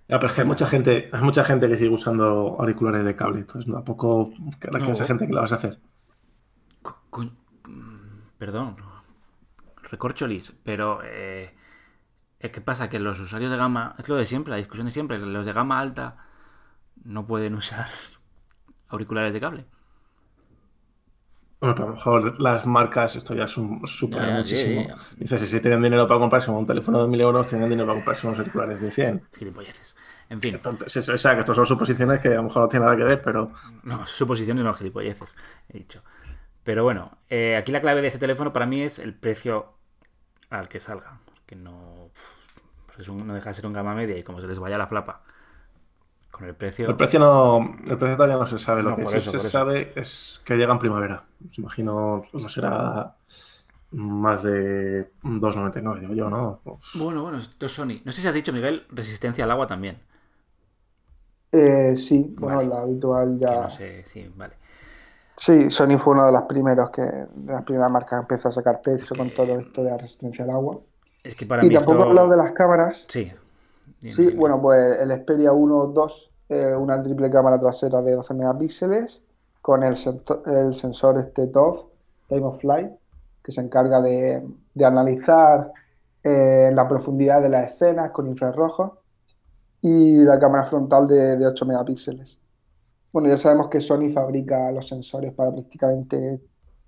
Ya, 0.07 0.17
pero 0.19 0.27
es 0.27 0.33
que 0.33 0.41
hay 0.41 0.47
mucha 0.47 0.65
gente, 0.65 1.09
hay 1.13 1.21
mucha 1.21 1.43
gente 1.43 1.67
que 1.69 1.77
sigue 1.77 1.91
usando 1.93 2.55
auriculares 2.59 3.05
de 3.05 3.15
cable, 3.15 3.39
entonces 3.39 3.71
tampoco 3.71 4.31
la 4.71 4.79
No. 4.79 4.91
esa 4.91 5.05
gente 5.05 5.27
que 5.27 5.33
la 5.33 5.41
vas 5.41 5.51
a 5.53 5.55
hacer. 5.55 5.79
Co- 6.81 7.31
Perdón. 8.37 8.75
Recorcholis, 9.91 10.51
pero. 10.63 10.99
Eh, 11.03 11.53
es 12.39 12.51
que 12.51 12.61
pasa 12.61 12.89
que 12.89 12.99
los 12.99 13.19
usuarios 13.19 13.51
de 13.51 13.57
gama. 13.57 13.95
Es 13.97 14.07
lo 14.09 14.15
de 14.15 14.25
siempre, 14.25 14.51
la 14.51 14.57
discusión 14.57 14.85
de 14.87 14.91
siempre. 14.91 15.17
Los 15.19 15.45
de 15.45 15.53
gama 15.53 15.79
alta 15.79 16.17
no 17.03 17.27
pueden 17.27 17.55
usar 17.55 17.87
auriculares 18.89 19.33
de 19.33 19.39
cable. 19.41 19.65
Bueno, 21.59 21.75
pero 21.75 21.87
a 21.87 21.89
lo 21.89 21.95
mejor 21.95 22.41
las 22.41 22.65
marcas, 22.65 23.15
esto 23.17 23.35
ya 23.35 23.45
supone 23.47 24.27
Ya, 24.27 24.31
muchísimo. 24.31 24.87
ya. 24.87 24.95
Dices, 25.17 25.49
si 25.49 25.59
tienen 25.59 25.81
dinero 25.81 26.07
para 26.07 26.19
comprarse 26.19 26.51
un 26.51 26.65
teléfono 26.65 27.01
de 27.01 27.09
1000 27.09 27.19
euros, 27.21 27.47
tienen 27.47 27.69
dinero 27.69 27.85
para 27.87 27.97
comprarse 27.97 28.27
unos 28.27 28.39
auriculares 28.39 28.79
de 28.81 28.91
100. 28.91 29.21
Gilipolleces. 29.37 29.95
En 30.29 30.41
fin. 30.41 30.55
Entonces, 30.55 31.09
o 31.09 31.17
sea, 31.17 31.33
que 31.33 31.39
estos 31.41 31.55
son 31.55 31.65
suposiciones 31.65 32.19
que 32.21 32.29
a 32.29 32.35
lo 32.35 32.43
mejor 32.43 32.63
no 32.63 32.67
tienen 32.69 32.85
nada 32.85 32.97
que 32.97 33.03
ver, 33.03 33.21
pero 33.21 33.51
No, 33.83 34.05
suposiciones 34.07 34.63
no, 34.63 34.73
gilipolleces, 34.73 35.35
he 35.69 35.79
dicho. 35.79 36.01
Pero 36.63 36.83
bueno, 36.83 37.17
eh, 37.29 37.55
aquí 37.57 37.71
la 37.71 37.81
clave 37.81 38.01
de 38.01 38.07
este 38.07 38.19
teléfono 38.19 38.53
para 38.53 38.65
mí 38.65 38.81
es 38.81 38.99
el 38.99 39.13
precio 39.15 39.73
al 40.49 40.69
que 40.69 40.79
salga. 40.79 41.19
Que 41.45 41.55
no. 41.55 42.11
porque 42.85 43.01
es 43.03 43.09
un- 43.09 43.27
no 43.27 43.33
deja 43.35 43.49
de 43.51 43.53
ser 43.55 43.65
un 43.67 43.73
gama 43.73 43.95
media 43.95 44.17
y 44.17 44.23
como 44.23 44.41
se 44.41 44.47
les 44.47 44.59
vaya 44.59 44.77
la 44.77 44.87
flapa 44.87 45.23
con 46.39 46.47
el 46.47 46.55
precio. 46.55 46.89
el 46.89 46.95
precio 46.95 47.19
no, 47.19 47.59
el 47.87 47.97
precio 47.97 48.15
todavía 48.15 48.37
no 48.37 48.47
se 48.47 48.57
sabe. 48.57 48.81
Lo 48.81 48.91
No, 48.91 48.95
que 48.95 49.05
sí 49.05 49.17
eso, 49.17 49.31
se 49.31 49.37
eso. 49.37 49.49
sabe 49.49 49.93
es 49.95 50.41
que 50.43 50.55
llega 50.55 50.73
en 50.73 50.79
primavera. 50.79 51.23
Os 51.49 51.57
imagino, 51.59 52.23
no 52.33 52.49
será 52.49 53.15
más 53.91 54.43
de 54.43 55.11
2,99, 55.23 55.99
digo 55.99 56.13
yo, 56.13 56.29
¿no? 56.29 56.61
Bueno, 56.95 57.23
bueno, 57.23 57.37
esto 57.39 57.65
es 57.65 57.71
Sony. 57.71 58.01
No 58.05 58.11
sé 58.11 58.21
si 58.21 58.27
has 58.27 58.33
dicho, 58.33 58.53
Miguel, 58.53 58.85
resistencia 58.91 59.43
al 59.43 59.51
agua 59.51 59.67
también. 59.67 59.99
Eh, 61.51 61.95
sí, 61.97 62.35
bueno, 62.37 62.57
Vale. 62.57 62.69
la 62.69 62.81
habitual 62.81 63.37
Que 63.39 63.45
ya. 63.45 63.61
no 63.63 63.69
sé, 63.69 64.03
sí, 64.05 64.31
vale. 64.35 64.53
Sí, 65.35 65.71
Sony 65.71 65.97
fue 65.97 66.13
uno 66.13 66.25
de 66.25 66.31
los 66.33 66.43
primeros 66.43 66.89
que, 66.91 67.01
de 67.01 67.53
las 67.53 67.63
primeras 67.63 67.91
marcas 67.91 68.19
que 68.19 68.33
empezó 68.33 68.49
a 68.49 68.51
sacar 68.51 68.81
pecho 68.81 69.13
Es 69.13 69.17
con 69.17 69.29
que- 69.29 69.35
todo 69.35 69.57
esto 69.59 69.83
de 69.83 69.89
la 69.91 69.97
resistencia 69.97 70.43
al 70.43 70.51
agua. 70.51 70.77
Es 71.23 71.35
que 71.35 71.45
para 71.45 71.63
Y 71.65 71.69
mí 71.69 71.73
tampoco 71.73 71.95
he 71.95 71.99
esto... 71.99 72.09
hablado 72.09 72.29
de 72.29 72.37
las 72.37 72.51
cámaras. 72.51 73.05
Sí. 73.07 73.31
Dime, 73.99 74.13
Sí, 74.13 74.25
dime. 74.27 74.35
bueno, 74.35 74.61
pues 74.61 74.99
el 74.99 75.11
Xperia 75.11 75.51
1 75.51 75.87
2 75.87 76.28
eh, 76.49 76.75
una 76.75 77.01
triple 77.01 77.29
cámara 77.29 77.59
trasera 77.59 78.01
de 78.01 78.13
12 78.13 78.33
megapíxeles 78.33 79.21
con 79.61 79.83
el, 79.83 79.95
sensor 79.95 81.19
este 81.19 81.47
TOF, 81.47 81.85
Time 82.27 82.45
of 82.45 82.59
Flight, 82.59 82.91
que 83.43 83.51
se 83.51 83.61
encarga 83.61 84.01
de, 84.01 84.43
analizar 84.83 85.71
eh, 86.23 86.71
la 86.73 86.87
profundidad 86.87 87.41
de 87.41 87.49
las 87.49 87.73
escenas 87.73 88.11
con 88.11 88.27
infrarrojos 88.27 88.91
y 89.81 90.15
la 90.23 90.39
cámara 90.39 90.65
frontal 90.65 91.07
de, 91.07 91.37
de 91.37 91.47
8 91.47 91.65
megapíxeles. 91.65 92.39
Bueno, 93.13 93.29
ya 93.29 93.37
sabemos 93.37 93.69
que 93.69 93.81
Sony 93.81 94.11
fabrica 94.13 94.71
los 94.71 94.87
sensores 94.87 95.33
para 95.33 95.51
prácticamente 95.51 96.41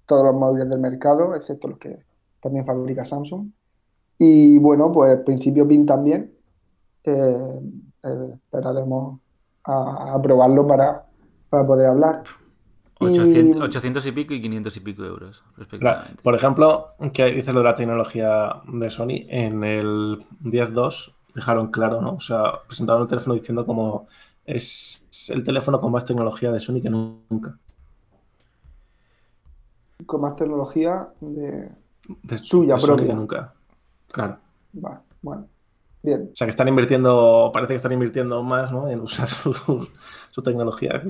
todos 0.05 0.25
los 0.25 0.35
móviles 0.35 0.69
del 0.69 0.79
mercado, 0.79 1.33
excepto 1.35 1.67
los 1.67 1.79
que 1.79 2.03
también 2.39 2.65
fabrica 2.65 3.05
Samsung. 3.05 3.49
Y 4.17 4.59
bueno, 4.59 4.91
pues 4.91 5.17
principio 5.19 5.67
PIN 5.67 5.85
también. 5.85 6.31
Eh, 7.03 7.59
esperaremos 8.03 9.19
a, 9.63 10.19
probarlo 10.21 10.67
para, 10.67 11.05
poder 11.49 11.87
hablar. 11.87 12.23
800 12.99 14.05
y... 14.05 14.11
pico 14.11 14.33
y 14.33 14.41
500 14.41 14.77
y 14.77 14.79
pico 14.79 15.03
euros, 15.03 15.43
respectivamente. 15.57 16.21
Por 16.21 16.35
ejemplo, 16.35 16.89
que 17.13 17.25
dice 17.25 17.51
lo 17.51 17.59
de 17.59 17.65
la 17.65 17.75
tecnología 17.75 18.61
de 18.67 18.91
Sony, 18.91 19.25
en 19.27 19.63
el 19.63 20.23
10.2 20.43 21.13
dejaron 21.33 21.71
claro, 21.71 22.01
¿no? 22.01 22.13
O 22.13 22.19
sea, 22.19 22.61
presentaron 22.67 23.03
el 23.03 23.07
teléfono 23.07 23.35
diciendo 23.35 23.65
como 23.65 24.07
es 24.45 25.29
el 25.29 25.43
teléfono 25.43 25.79
con 25.79 25.91
más 25.91 26.05
tecnología 26.05 26.51
de 26.51 26.59
Sony 26.59 26.81
que 26.81 26.89
nunca. 26.89 27.57
Con 30.05 30.21
más 30.21 30.35
tecnología 30.35 31.09
de, 31.21 31.71
suya 32.37 32.77
propia. 32.77 33.15
nunca. 33.15 33.53
Claro. 34.11 34.37
bueno. 35.21 35.47
Bien. 36.03 36.29
O 36.31 36.35
sea, 36.35 36.45
que 36.45 36.51
están 36.51 36.67
invirtiendo, 36.67 37.51
parece 37.53 37.73
que 37.73 37.77
están 37.77 37.91
invirtiendo 37.91 38.41
más 38.43 38.71
¿no? 38.71 38.89
en 38.89 39.01
usar 39.01 39.29
su, 39.29 40.43
tecnología. 40.43 41.01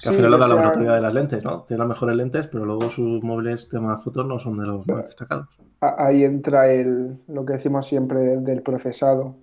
Que 0.00 0.08
al 0.08 0.14
final 0.14 0.30
lo 0.30 0.38
da 0.38 0.48
la 0.48 0.54
oportunidad 0.54 0.94
de 0.94 1.00
las 1.02 1.12
lentes, 1.12 1.44
¿no? 1.44 1.62
Tienen 1.64 1.80
las 1.80 1.88
mejores 1.88 2.16
lentes, 2.16 2.46
pero 2.46 2.64
luego 2.64 2.88
sus 2.88 3.22
móviles 3.22 3.68
de 3.68 3.80
más 3.80 4.02
fotos 4.02 4.26
no 4.26 4.38
son 4.38 4.58
de 4.58 4.66
los 4.66 4.86
más 4.86 5.04
destacados. 5.04 5.48
Ahí 5.80 6.24
entra 6.24 6.72
el, 6.72 7.18
lo 7.28 7.44
que 7.44 7.54
decimos 7.54 7.86
siempre 7.86 8.38
del 8.38 8.62
procesado, 8.62 9.36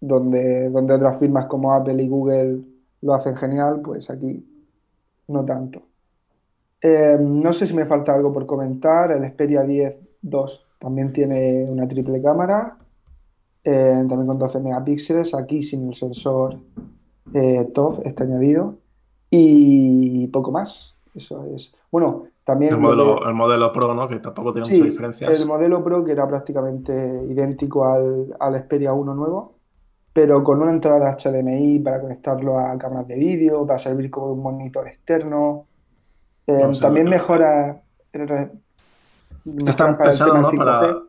donde, 0.00 0.68
donde 0.70 0.94
otras 0.94 1.18
firmas 1.18 1.46
como 1.46 1.72
Apple 1.72 2.02
y 2.02 2.08
Google 2.08 2.60
lo 3.02 3.14
hacen 3.14 3.36
genial, 3.36 3.80
pues 3.82 4.10
aquí 4.10 4.44
no 5.28 5.44
tanto. 5.44 5.82
Eh, 6.80 7.16
no 7.20 7.52
sé 7.52 7.66
si 7.66 7.74
me 7.74 7.86
falta 7.86 8.14
algo 8.14 8.32
por 8.32 8.46
comentar. 8.46 9.12
El 9.12 9.24
Xperia 9.24 9.62
10 9.62 10.00
2 10.22 10.66
también 10.78 11.12
tiene 11.12 11.66
una 11.68 11.86
triple 11.88 12.22
cámara, 12.22 12.76
eh, 13.64 14.04
también 14.08 14.26
con 14.26 14.38
12 14.38 14.60
megapíxeles, 14.60 15.34
aquí 15.34 15.62
sin 15.62 15.88
el 15.88 15.94
sensor 15.94 16.58
eh, 17.34 17.64
TOF 17.74 18.00
está 18.04 18.24
añadido 18.24 18.78
y 19.30 20.26
poco 20.28 20.52
más. 20.52 20.96
Eso 21.14 21.44
es. 21.44 21.74
Bueno, 21.90 22.24
también. 22.44 22.74
El 22.74 22.80
modelo, 22.80 23.26
el 23.26 23.34
modelo 23.34 23.72
Pro, 23.72 23.94
¿no? 23.94 24.08
Que 24.08 24.18
tampoco 24.20 24.52
tiene 24.52 24.68
muchas 24.68 24.84
diferencias. 24.84 25.40
El 25.40 25.46
modelo 25.46 25.82
Pro, 25.82 26.04
que 26.04 26.12
era 26.12 26.26
prácticamente 26.26 27.24
idéntico 27.26 27.84
al, 27.84 28.34
al 28.38 28.62
Xperia 28.62 28.92
1 28.92 29.14
nuevo, 29.14 29.54
pero 30.12 30.42
con 30.42 30.62
una 30.62 30.70
entrada 30.70 31.16
HDMI 31.16 31.80
para 31.80 32.00
conectarlo 32.00 32.58
a 32.58 32.78
cámaras 32.78 33.08
de 33.08 33.16
vídeo, 33.16 33.66
para 33.66 33.78
servir 33.78 34.10
como 34.10 34.32
un 34.32 34.42
monitor 34.42 34.86
externo. 34.86 35.66
Eh, 36.46 36.70
también 36.80 37.08
mejora. 37.08 37.82
Está 39.66 39.96
pensado, 39.96 40.38
¿no? 40.38 40.50
Para, 40.52 41.02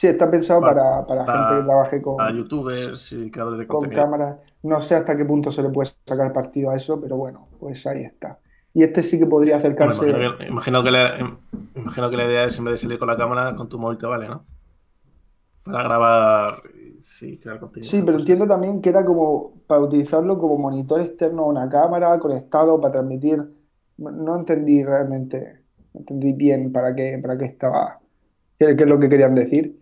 Sí, 0.00 0.06
está 0.06 0.30
pensado 0.30 0.62
para, 0.62 1.04
gente 1.04 1.60
que 1.60 1.62
trabaje 1.62 2.00
con, 2.00 2.16
youtubers 2.34 3.12
y 3.12 3.30
creadores 3.30 3.58
de 3.58 3.66
con 3.66 3.86
cámaras. 3.90 4.38
No 4.62 4.80
sé 4.80 4.94
hasta 4.94 5.14
qué 5.14 5.26
punto 5.26 5.50
se 5.50 5.62
le 5.62 5.68
puede 5.68 5.90
sacar 6.06 6.32
partido 6.32 6.70
a 6.70 6.76
eso, 6.76 6.98
pero 6.98 7.18
bueno, 7.18 7.48
pues 7.58 7.86
ahí 7.86 8.04
está. 8.04 8.38
Y 8.72 8.82
este 8.82 9.02
sí 9.02 9.18
que 9.18 9.26
podría 9.26 9.58
acercarse. 9.58 10.08
imagino, 10.48 10.82
que, 10.82 10.90
la, 10.90 11.18
imagino 11.76 12.08
que 12.08 12.16
la 12.16 12.24
idea 12.24 12.44
es 12.44 12.58
en 12.58 12.64
vez 12.64 12.72
de 12.72 12.78
salir 12.78 12.98
con 12.98 13.08
la 13.08 13.16
cámara, 13.18 13.54
con 13.54 13.68
tu 13.68 13.78
móvil 13.78 13.98
te 13.98 14.06
vale, 14.06 14.26
¿no? 14.26 14.42
Para 15.64 15.82
grabar 15.82 16.62
sí, 17.04 17.38
crear 17.38 17.60
contenido. 17.60 17.90
Sí, 17.90 18.00
pero 18.02 18.18
entiendo 18.18 18.46
también 18.46 18.80
que 18.80 18.88
era 18.88 19.04
como 19.04 19.52
para 19.66 19.82
utilizarlo 19.82 20.38
como 20.38 20.56
monitor 20.56 21.02
externo 21.02 21.42
a 21.42 21.48
una 21.48 21.68
cámara, 21.68 22.18
conectado 22.18 22.80
para 22.80 22.92
transmitir. 22.92 23.44
No 23.98 24.34
entendí 24.34 24.82
realmente, 24.82 25.60
no 25.92 26.00
entendí 26.00 26.32
bien 26.32 26.72
para 26.72 26.94
qué, 26.94 27.18
para 27.20 27.36
qué 27.36 27.44
estaba, 27.44 28.00
qué 28.58 28.70
es 28.70 28.86
lo 28.86 28.98
que 28.98 29.10
querían 29.10 29.34
decir 29.34 29.79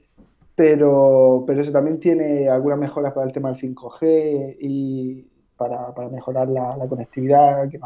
pero, 0.59 1.45
pero 1.47 1.61
eso 1.61 1.71
también 1.71 2.01
tiene 2.01 2.49
algunas 2.49 2.81
mejoras 2.81 3.13
para 3.13 3.25
el 3.25 3.33
tema 3.33 3.53
del 3.53 3.61
5G 3.61 4.57
y 4.59 5.25
para, 5.57 5.95
mejorar 6.11 6.49
la, 6.49 6.77
conectividad, 6.89 7.71
que, 7.71 7.79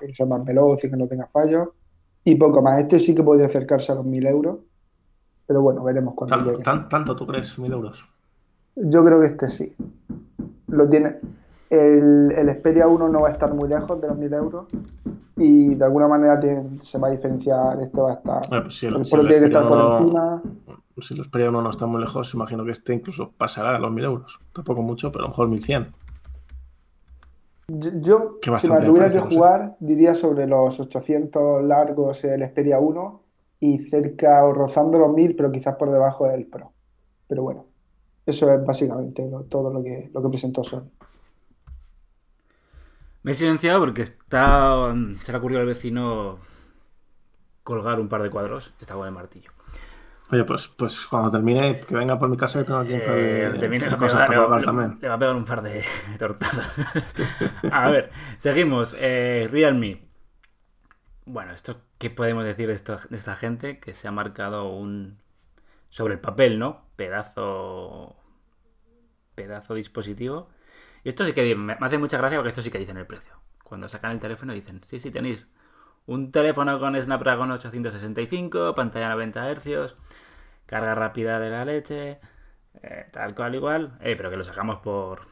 que, 0.00 0.14
sea 0.14 0.24
más 0.24 0.42
veloz 0.42 0.82
y 0.82 0.88
que 0.88 0.96
no 0.96 1.06
tenga 1.06 1.26
fallos. 1.26 1.68
Y 2.24 2.36
poco 2.36 2.62
más. 2.62 2.78
Este 2.78 2.98
sí 2.98 3.14
que 3.14 3.22
podría 3.22 3.44
acercarse 3.44 3.92
a 3.92 3.96
los 3.96 4.06
1000 4.06 4.26
euros, 4.26 4.56
pero 5.46 5.60
bueno, 5.60 5.84
veremos 5.84 6.14
cuándo 6.14 6.52
llegue. 6.52 6.64
¿Tanto 6.64 7.14
tú 7.14 7.26
crees, 7.26 7.58
1000 7.58 7.72
euros? 7.74 8.02
Yo 8.74 9.04
creo 9.04 9.20
que 9.20 9.26
este 9.26 9.50
sí. 9.50 9.76
Lo 10.68 10.88
tiene. 10.88 11.16
El, 11.68 12.32
el 12.34 12.50
Xperia 12.52 12.88
1 12.88 13.06
no 13.06 13.20
va 13.20 13.28
a 13.28 13.32
estar 13.32 13.52
muy 13.52 13.68
lejos 13.68 14.00
de 14.00 14.08
los 14.08 14.16
1000 14.16 14.32
euros 14.32 14.64
y 15.36 15.74
de 15.74 15.84
alguna 15.84 16.08
manera 16.08 16.40
se 16.82 16.98
va 16.98 17.08
a 17.08 17.10
diferenciar. 17.10 17.82
Este 17.82 18.00
va 18.00 18.12
a 18.12 18.14
estar. 18.14 18.40
Eh, 18.50 18.62
pues 18.62 18.82
el, 18.82 19.02
tiene 19.28 19.40
que 19.40 19.44
estar 19.44 19.68
por 19.68 20.00
encima 20.00 20.42
si 21.02 21.14
los 21.14 21.26
Xperia 21.26 21.48
1 21.48 21.62
no 21.62 21.70
están 21.70 21.88
muy 21.88 22.00
lejos, 22.00 22.32
imagino 22.34 22.64
que 22.64 22.72
este 22.72 22.94
incluso 22.94 23.32
pasará 23.36 23.74
a 23.74 23.78
los 23.78 23.90
1000 23.90 24.04
euros. 24.04 24.38
Tampoco 24.52 24.82
mucho, 24.82 25.10
pero 25.10 25.24
a 25.24 25.26
lo 25.26 25.30
mejor 25.30 25.48
1100. 25.48 25.92
Yo, 28.00 28.38
si 28.60 28.68
me 28.68 28.80
tuviera 28.80 29.10
que 29.10 29.20
jugar, 29.20 29.76
diría 29.80 30.14
sobre 30.14 30.46
los 30.46 30.78
800 30.78 31.64
largos 31.64 32.22
el 32.24 32.44
Xperia 32.44 32.78
1 32.78 33.22
y 33.60 33.78
cerca 33.78 34.44
o 34.44 34.52
rozando 34.52 34.98
los 34.98 35.12
1000, 35.12 35.34
pero 35.34 35.50
quizás 35.50 35.74
por 35.76 35.90
debajo 35.90 36.26
del 36.26 36.46
Pro. 36.46 36.72
Pero 37.26 37.42
bueno, 37.42 37.66
eso 38.26 38.52
es 38.52 38.64
básicamente 38.64 39.28
todo 39.48 39.72
lo 39.72 39.82
que, 39.82 40.10
lo 40.12 40.22
que 40.22 40.28
presentó 40.28 40.62
Sony. 40.62 40.90
Me 43.22 43.32
he 43.32 43.34
silenciado 43.34 43.80
porque 43.80 44.02
está, 44.02 44.94
se 45.22 45.32
le 45.32 45.38
ocurrido 45.38 45.62
al 45.62 45.66
vecino 45.66 46.38
colgar 47.62 47.98
un 47.98 48.08
par 48.08 48.22
de 48.22 48.28
cuadros. 48.28 48.74
Está 48.78 48.94
con 48.94 49.06
el 49.06 49.14
martillo. 49.14 49.50
Oye, 50.30 50.44
pues, 50.44 50.68
pues 50.68 51.06
cuando 51.06 51.30
termine, 51.30 51.80
que 51.80 51.94
venga 51.94 52.18
por 52.18 52.28
mi 52.28 52.36
casa 52.36 52.60
y 52.60 52.64
tengo 52.64 52.80
aquí 52.80 52.94
un 52.94 53.00
par 53.00 53.14
de, 53.14 53.76
eh, 53.76 53.96
cosas 53.98 54.26
para 54.26 54.58
le, 54.58 54.64
también. 54.64 54.98
Le 55.00 55.08
va 55.08 55.14
a 55.14 55.18
pegar 55.18 55.36
un 55.36 55.44
par 55.44 55.62
de 55.62 55.84
tortadas. 56.18 57.14
a 57.70 57.90
ver, 57.90 58.10
seguimos. 58.36 58.96
Eh, 58.98 59.48
Realme. 59.50 60.08
Bueno, 61.26 61.52
esto, 61.52 61.82
¿qué 61.98 62.10
podemos 62.10 62.44
decir 62.44 62.68
de 62.68 62.74
esta, 62.74 63.36
gente? 63.36 63.78
Que 63.80 63.94
se 63.94 64.08
ha 64.08 64.12
marcado 64.12 64.68
un. 64.70 65.18
Sobre 65.90 66.14
el 66.14 66.20
papel, 66.20 66.58
¿no? 66.58 66.86
Pedazo. 66.96 68.16
Pedazo 69.34 69.74
dispositivo. 69.74 70.48
Y 71.04 71.10
esto 71.10 71.26
sí 71.26 71.34
que 71.34 71.54
me 71.54 71.76
hace 71.78 71.98
mucha 71.98 72.16
gracia 72.16 72.38
porque 72.38 72.48
esto 72.48 72.62
sí 72.62 72.70
que 72.70 72.78
dicen 72.78 72.96
el 72.96 73.06
precio. 73.06 73.34
Cuando 73.62 73.88
sacan 73.88 74.12
el 74.12 74.20
teléfono 74.20 74.54
dicen, 74.54 74.80
sí, 74.86 74.98
sí, 74.98 75.10
tenéis 75.10 75.48
un 76.06 76.30
teléfono 76.30 76.78
con 76.78 76.96
Snapdragon 76.96 77.50
865, 77.50 78.74
pantalla 78.74 79.08
90 79.10 79.54
Hz, 79.54 79.94
carga 80.66 80.94
rápida 80.94 81.38
de 81.38 81.50
la 81.50 81.64
leche, 81.64 82.18
eh, 82.82 83.06
tal 83.10 83.34
cual 83.34 83.54
igual, 83.54 83.92
eh, 84.00 84.14
pero 84.16 84.30
que 84.30 84.36
lo 84.36 84.44
sacamos 84.44 84.78
por 84.80 85.22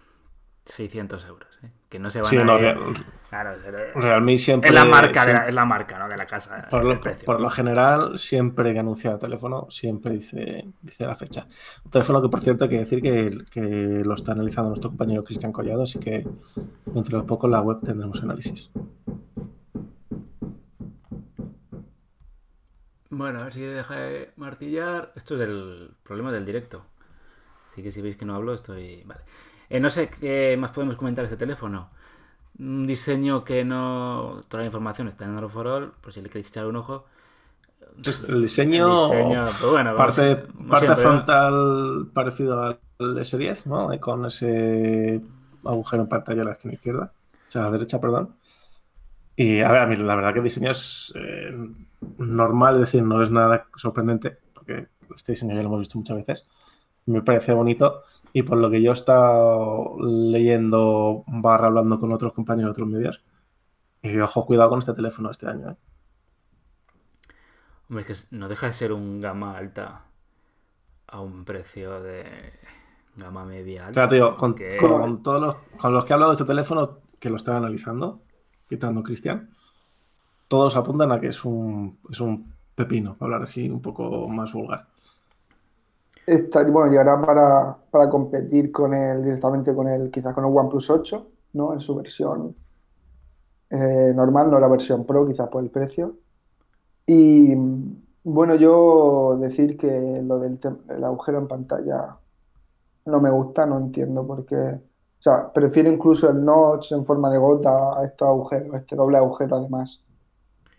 600 0.64 1.26
euros, 1.26 1.48
eh, 1.62 1.70
que 1.88 1.98
no 1.98 2.08
se 2.08 2.22
van 2.22 2.38
a... 2.38 2.44
No, 2.44 2.94
claro, 3.28 3.54
Realme 3.94 4.38
siempre... 4.38 4.70
Es 4.70 4.74
la 4.74 4.84
marca, 4.84 5.26
de 5.26 5.32
la, 5.34 5.48
es 5.48 5.54
la 5.54 5.64
marca 5.64 5.98
¿no? 5.98 6.08
de 6.08 6.16
la 6.16 6.26
casa. 6.26 6.66
Por 6.70 6.84
lo, 6.84 7.00
por 7.00 7.40
lo, 7.40 7.50
general, 7.50 8.18
siempre 8.18 8.72
que 8.72 8.78
anuncia 8.78 9.12
el 9.12 9.18
teléfono, 9.18 9.66
siempre 9.70 10.12
dice, 10.12 10.66
dice 10.80 11.06
la 11.06 11.16
fecha. 11.16 11.46
Un 11.84 11.90
teléfono 11.90 12.22
que, 12.22 12.28
por 12.28 12.40
cierto, 12.40 12.64
hay 12.64 12.70
que 12.70 12.78
decir 12.78 13.02
que, 13.02 13.38
que 13.50 14.02
lo 14.04 14.14
está 14.14 14.32
analizando 14.32 14.68
nuestro 14.68 14.90
compañero 14.90 15.24
Cristian 15.24 15.52
Collado, 15.52 15.82
así 15.82 15.98
que 15.98 16.26
dentro 16.86 17.20
de 17.20 17.26
poco 17.26 17.46
en 17.46 17.52
la 17.52 17.60
web 17.60 17.80
tendremos 17.82 18.22
análisis. 18.22 18.70
Bueno, 23.14 23.40
a 23.40 23.44
ver 23.44 23.52
si 23.52 23.60
deja 23.60 23.94
de 23.94 24.30
martillar. 24.36 25.12
Esto 25.14 25.34
es 25.34 25.42
el 25.42 25.90
problema 26.02 26.32
del 26.32 26.46
directo. 26.46 26.82
Así 27.70 27.82
que 27.82 27.92
si 27.92 28.00
veis 28.00 28.16
que 28.16 28.24
no 28.24 28.34
hablo, 28.34 28.54
estoy. 28.54 29.02
Vale. 29.04 29.20
Eh, 29.68 29.80
no 29.80 29.90
sé 29.90 30.08
qué 30.08 30.56
más 30.58 30.70
podemos 30.70 30.96
comentar 30.96 31.22
de 31.22 31.26
este 31.26 31.36
teléfono. 31.36 31.90
Un 32.58 32.86
diseño 32.86 33.44
que 33.44 33.66
no. 33.66 34.44
Toda 34.48 34.62
la 34.62 34.66
información 34.66 35.08
está 35.08 35.26
en 35.26 35.36
All, 35.36 35.92
por 36.00 36.10
si 36.10 36.22
le 36.22 36.30
queréis 36.30 36.48
echar 36.48 36.64
un 36.64 36.76
ojo. 36.76 37.04
El 38.28 38.40
diseño. 38.40 39.08
Pues 39.10 39.70
bueno, 39.70 39.94
parte, 39.94 40.46
parte 40.66 40.96
frontal 40.96 42.08
parecido 42.14 42.62
al 42.62 42.78
S10, 42.98 43.66
¿no? 43.66 43.90
Con 44.00 44.24
ese 44.24 45.20
agujero 45.66 46.04
en 46.04 46.08
pantalla 46.08 46.40
a 46.40 46.44
la 46.46 46.52
esquina 46.52 46.72
izquierda. 46.72 47.12
O 47.46 47.52
sea, 47.52 47.60
a 47.60 47.64
la 47.66 47.72
derecha, 47.72 48.00
perdón. 48.00 48.36
Y 49.36 49.60
a 49.60 49.70
ver, 49.72 49.82
a 49.82 49.86
mí 49.86 49.96
la 49.96 50.14
verdad 50.16 50.32
que 50.32 50.38
el 50.40 50.44
diseño 50.44 50.70
es. 50.70 51.12
Eh, 51.16 51.50
normal, 52.18 52.74
es 52.74 52.80
decir, 52.82 53.02
no 53.02 53.22
es 53.22 53.30
nada 53.30 53.66
sorprendente, 53.76 54.38
porque 54.54 54.88
este 55.14 55.32
diseño 55.32 55.54
ya 55.54 55.62
lo 55.62 55.68
hemos 55.68 55.78
visto 55.80 55.98
muchas 55.98 56.16
veces. 56.16 56.48
Me 57.06 57.22
parece 57.22 57.52
bonito. 57.52 58.02
Y 58.34 58.42
por 58.42 58.58
lo 58.58 58.70
que 58.70 58.80
yo 58.82 58.90
he 58.90 58.94
estado 58.94 59.96
leyendo 60.00 61.24
barra 61.26 61.66
hablando 61.66 62.00
con 62.00 62.12
otros 62.12 62.32
compañeros 62.32 62.68
de 62.68 62.82
otros 62.82 62.88
medios, 62.88 63.24
y 64.02 64.18
ojo, 64.18 64.46
cuidado 64.46 64.70
con 64.70 64.78
este 64.80 64.94
teléfono 64.94 65.30
este 65.30 65.46
año. 65.48 65.70
¿eh? 65.70 65.76
Hombre, 67.88 68.04
es 68.08 68.28
que 68.30 68.36
no 68.36 68.48
deja 68.48 68.66
de 68.66 68.72
ser 68.72 68.92
un 68.92 69.20
gama 69.20 69.56
alta 69.56 70.02
a 71.08 71.20
un 71.20 71.44
precio 71.44 72.00
de 72.02 72.24
gama 73.16 73.44
media 73.44 73.82
O 73.84 73.86
alta. 73.88 74.00
sea, 74.00 74.08
tío, 74.08 74.34
con, 74.36 74.54
que- 74.54 74.78
con 74.78 75.22
todos 75.22 75.40
los, 75.40 75.56
con 75.78 75.92
los 75.92 76.04
que 76.04 76.12
he 76.12 76.14
hablado 76.14 76.32
de 76.32 76.36
este 76.36 76.46
teléfono, 76.46 76.98
que 77.20 77.28
lo 77.28 77.36
están 77.36 77.56
analizando, 77.56 78.22
quitando 78.72 79.02
Cristian, 79.02 79.50
todos 80.48 80.76
apuntan 80.76 81.12
a 81.12 81.20
que 81.20 81.28
es 81.28 81.44
un, 81.44 81.98
es 82.10 82.20
un 82.20 82.32
pepino, 82.74 83.16
para 83.16 83.26
hablar 83.34 83.42
así 83.48 83.68
un 83.70 83.82
poco 83.82 84.28
más 84.28 84.52
vulgar. 84.52 84.88
Esta- 86.26 86.64
bueno, 86.64 86.90
llegará 86.90 87.20
para, 87.24 87.76
para 87.90 88.08
competir 88.10 88.72
con 88.72 88.92
el, 88.94 89.22
directamente 89.22 89.72
con 89.74 89.88
el, 89.88 90.10
quizás 90.10 90.34
con 90.34 90.44
el 90.44 90.50
OnePlus 90.56 90.90
8, 90.90 91.32
¿no? 91.52 91.72
En 91.74 91.80
su 91.80 91.94
versión 91.96 92.56
eh, 93.70 94.12
normal, 94.14 94.50
no 94.50 94.60
la 94.60 94.68
versión 94.68 95.04
Pro, 95.06 95.26
quizás 95.26 95.48
por 95.48 95.62
el 95.64 95.70
precio. 95.70 96.18
Y 97.06 97.54
bueno, 98.24 98.56
yo 98.56 99.38
decir 99.40 99.76
que 99.78 100.22
lo 100.24 100.38
del 100.40 100.60
el 100.90 101.04
agujero 101.04 101.38
en 101.40 101.48
pantalla 101.48 102.18
no 103.06 103.20
me 103.20 103.30
gusta, 103.30 103.66
no 103.66 103.78
entiendo 103.78 104.26
por 104.26 104.46
qué. 104.46 104.80
O 105.22 105.24
sea, 105.24 105.52
prefiero 105.52 105.88
incluso 105.88 106.28
el 106.28 106.44
notch 106.44 106.90
en 106.90 107.06
forma 107.06 107.30
de 107.30 107.38
gota 107.38 107.96
a 107.96 108.02
estos 108.04 108.26
agujeros, 108.26 108.74
este 108.74 108.96
doble 108.96 109.18
agujero 109.18 109.54
además. 109.54 110.02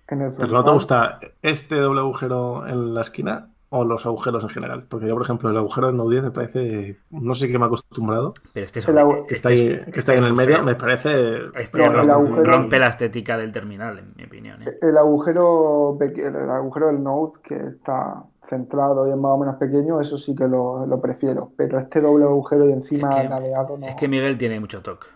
En 0.10 0.22
el 0.22 0.34
¿Pero 0.38 0.52
no 0.52 0.64
te 0.66 0.72
gusta 0.72 1.18
este 1.42 1.76
doble 1.78 2.02
agujero 2.02 2.68
en 2.68 2.94
la 2.94 3.00
esquina 3.02 3.50
o 3.70 3.86
los 3.86 4.06
agujeros 4.06 4.44
en 4.44 4.50
general? 4.50 4.84
Porque 4.90 5.08
yo, 5.08 5.14
por 5.14 5.24
ejemplo, 5.24 5.50
el 5.50 5.56
agujero 5.58 5.88
del 5.88 5.96
Note 5.96 6.12
10 6.12 6.24
me 6.24 6.32
parece, 6.32 7.00
no 7.10 7.34
sé 7.36 7.48
qué 7.48 7.58
me 7.58 7.64
he 7.64 7.68
acostumbrado, 7.68 8.34
Pero 8.52 8.66
este 8.66 8.80
es 8.80 8.88
El 8.90 8.98
que 9.30 9.34
está 9.34 9.48
ahí, 9.48 9.80
que 9.94 10.00
está 10.02 10.12
ahí 10.12 10.18
en 10.18 10.26
el 10.26 10.34
medio, 10.34 10.56
feo. 10.58 10.66
me 10.66 10.76
parece... 10.76 11.38
Este 11.56 11.78
No, 11.78 11.86
el 11.86 11.94
rompe, 11.94 12.12
agujero- 12.12 12.44
rompe 12.44 12.80
la 12.80 12.88
estética 12.88 13.38
del 13.38 13.54
terminal, 13.54 13.98
en 14.00 14.14
mi 14.18 14.26
opinión. 14.26 14.62
¿eh? 14.62 14.78
El 14.82 14.98
agujero, 14.98 15.98
el 16.02 16.50
agujero 16.52 16.88
del 16.88 17.02
Note 17.02 17.40
que 17.42 17.56
está 17.56 18.26
centrado 18.46 19.08
y 19.08 19.12
es 19.12 19.18
más 19.18 19.32
o 19.32 19.38
menos 19.38 19.56
pequeño, 19.56 20.00
eso 20.02 20.18
sí 20.18 20.36
que 20.36 20.48
lo, 20.48 20.86
lo 20.86 21.00
prefiero. 21.02 21.52
Pero 21.58 21.80
este 21.80 22.02
doble 22.02 22.26
agujero 22.26 22.68
y 22.68 22.72
encima 22.74 23.10
Es 23.10 23.16
que- 23.24 23.30
ladeado 23.30 23.78
no. 23.78 23.86
Es 23.88 23.96
que 23.96 24.08
Miguel 24.08 24.38
tiene 24.38 24.60
mucho 24.60 24.82
toque. 24.82 25.08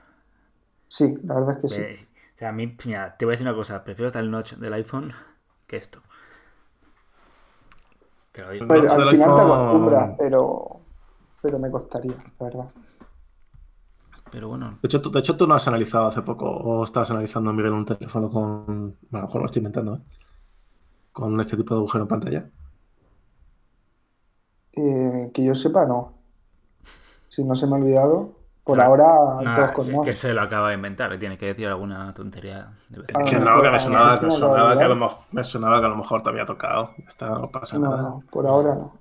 Sí, 0.87 1.17
la 1.23 1.35
verdad 1.35 1.57
es 1.57 1.61
que 1.61 1.69
sí. 1.69 1.81
Eh, 1.81 1.97
O 2.35 2.39
sea, 2.39 2.49
a 2.49 2.51
mí, 2.51 2.77
mira, 2.85 3.15
te 3.17 3.25
voy 3.25 3.31
a 3.31 3.33
decir 3.33 3.47
una 3.47 3.55
cosa. 3.55 3.83
Prefiero 3.83 4.07
hasta 4.07 4.19
el 4.19 4.29
notch 4.31 4.53
del 4.53 4.73
iPhone 4.73 5.11
que 5.65 5.75
esto. 5.77 5.99
Te 8.31 8.41
lo 8.43 8.51
digo. 8.51 8.67
Pero- 8.67 8.81
al 8.83 8.89
final 8.89 9.09
te 9.09 9.15
iPhone- 9.23 9.39
acostumbras, 9.39 10.15
pero, 10.17 10.79
pero 11.41 11.59
me 11.59 11.71
costaría, 11.71 12.13
la 12.39 12.45
verdad. 12.45 12.65
Pero 14.29 14.49
bueno, 14.49 14.71
De 14.81 14.87
hecho, 14.87 15.01
tú, 15.01 15.09
de 15.09 15.19
hecho, 15.19 15.37
tú 15.37 15.47
no 15.47 15.55
has 15.55 15.67
analizado 15.67 16.07
hace 16.07 16.21
poco, 16.21 16.45
o 16.49 16.83
estabas 16.83 17.09
analizando, 17.11 17.51
Miguel, 17.53 17.71
un 17.71 17.85
teléfono 17.85 18.29
con... 18.29 18.65
Bueno, 18.75 18.95
a 19.11 19.17
lo 19.21 19.21
mejor 19.27 19.41
lo 19.41 19.45
estoy 19.45 19.61
inventando, 19.61 19.95
¿eh? 19.95 19.99
Con 21.13 21.39
este 21.39 21.55
tipo 21.57 21.73
de 21.73 21.79
agujero 21.79 22.03
en 22.03 22.07
pantalla. 22.09 22.49
Eh, 24.77 25.31
que 25.33 25.43
yo 25.43 25.55
sepa, 25.55 25.85
no. 25.85 26.13
Si 27.29 27.43
no 27.43 27.55
se 27.55 27.67
me 27.67 27.75
ha 27.75 27.79
olvidado, 27.79 28.35
por 28.63 28.77
O 28.77 28.81
sea, 28.81 28.87
ahora 28.87 29.05
nada, 29.39 29.53
todos 29.53 29.71
con 29.71 29.85
sí, 29.85 29.91
Note. 29.91 30.11
que 30.11 30.13
se 30.13 30.33
lo 30.33 30.41
acaba 30.41 30.69
de 30.69 30.75
inventar. 30.75 31.11
que 31.11 31.17
Tiene 31.17 31.37
que 31.37 31.47
decir 31.47 31.67
alguna 31.67 32.13
tontería 32.13 32.69
de 32.89 32.99
vez 32.99 33.09
Ah, 33.13 33.23
Que 33.25 33.37
cuando. 33.37 33.39
no, 33.39 33.61
que 33.61 33.69
me 33.69 33.79
sonaba, 33.79 34.19
que, 34.19 34.31
sonaba 34.31 34.71
a 34.71 34.87
lo 34.87 34.95
me 35.31 35.43
sonaba 35.43 35.79
que 35.79 35.85
a 35.87 35.89
lo 35.89 35.95
mejor 35.97 36.21
te 36.23 36.29
había 36.29 36.45
tocado. 36.45 36.93
Ya 36.97 37.05
está, 37.07 37.29
no 37.29 37.51
pasa 37.51 37.77
No, 37.77 37.89
nada. 37.89 38.01
no, 38.01 38.23
por 38.31 38.47
ahora 38.47 38.75
no. 38.75 38.99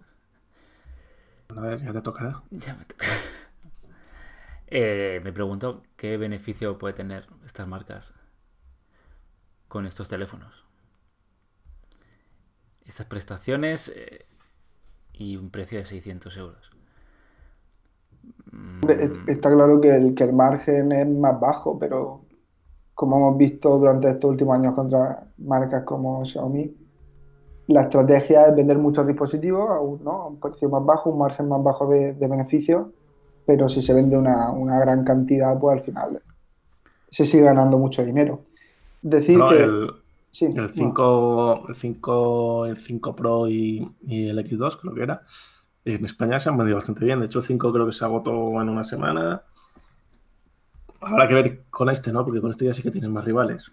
A 1.57 1.61
ver, 1.61 1.79
ya 1.83 1.93
te 1.93 2.03
tocará. 2.03 2.43
Ya 2.51 2.75
me 2.75 2.85
toca. 2.85 3.07
Eh, 4.69 5.21
me 5.25 5.33
pregunto 5.33 5.83
qué 5.97 6.17
beneficio 6.17 6.79
puede 6.79 6.95
tener 6.95 7.27
estas 7.45 7.67
marcas 7.69 8.15
con 9.69 9.87
estos 9.87 10.09
teléfonos. 10.09 10.65
Estas 12.85 13.07
prestaciones 13.07 13.89
eh, 13.95 14.26
y 15.17 15.37
un 15.37 15.51
precio 15.51 15.79
de 15.79 15.87
600 15.87 16.37
euros. 16.37 16.71
Mm, 18.53 18.83
Está 19.27 19.51
claro 19.53 19.81
que 19.81 19.91
el, 19.95 20.15
que 20.15 20.25
el 20.25 20.33
margen 20.33 20.93
es 20.93 21.09
más 21.09 21.39
bajo, 21.41 21.79
pero 21.79 22.27
como 22.95 23.17
hemos 23.19 23.39
visto 23.39 23.79
durante 23.79 24.11
estos 24.11 24.31
últimos 24.31 24.57
años 24.59 24.75
contra 24.75 25.29
marcas 25.39 25.85
como 25.85 26.25
Xiaomi, 26.25 26.77
la 27.69 27.83
estrategia 27.83 28.47
es 28.49 28.57
vender 28.57 28.79
muchos 28.79 29.07
dispositivos 29.07 29.71
a 29.71 29.81
un, 29.81 30.03
¿no? 30.05 30.13
a 30.23 30.27
un 30.29 30.41
precio 30.41 30.69
más 30.71 30.85
bajo, 30.85 31.11
un 31.11 31.19
margen 31.19 31.49
más 31.49 31.63
bajo 31.63 31.89
de, 31.89 32.15
de 32.15 32.29
beneficio, 32.29 32.93
pero 33.47 33.69
si 33.69 33.83
se 33.83 33.95
vende 33.95 34.17
una, 34.19 34.51
una 34.53 34.79
gran 34.81 35.05
cantidad, 35.05 35.59
pues 35.59 35.79
al 35.81 35.85
final 35.85 36.23
se 37.09 37.27
sigue 37.27 37.45
ganando 37.45 37.79
mucho 37.79 38.05
dinero. 38.05 38.47
Decir 39.03 39.39
No, 39.39 39.49
que 39.49 39.57
el, 39.57 39.91
sí, 40.37 40.45
el 40.47 40.55
no, 40.55 40.69
5, 40.73 41.67
el 41.69 41.77
5, 41.77 42.67
el 42.67 42.77
5 42.77 43.17
Pro 43.17 43.49
y, 43.49 43.91
y 44.03 44.29
el 44.29 44.39
X2, 44.39 44.79
creo 44.81 44.95
que 44.95 45.03
era. 45.03 45.23
En 45.85 46.05
España 46.05 46.39
se 46.41 46.49
han 46.49 46.57
vendido 46.59 46.77
bastante 46.77 47.05
bien. 47.05 47.21
De 47.21 47.27
hecho, 47.27 47.39
el 47.39 47.45
5 47.45 47.73
creo 47.73 47.87
que 47.87 47.93
se 47.93 48.05
agotó 48.05 48.33
en 48.61 48.69
una 48.69 48.85
semana. 48.85 49.43
Habrá 51.01 51.29
que 51.29 51.35
ver 51.35 51.65
con 51.71 51.89
este, 51.91 52.13
¿no? 52.13 52.25
Porque 52.25 52.41
con 52.41 52.51
este 52.51 52.65
ya 52.65 52.75
sí 52.75 52.83
que 52.83 52.91
tienen 52.91 53.13
más 53.13 53.25
rivales. 53.25 53.71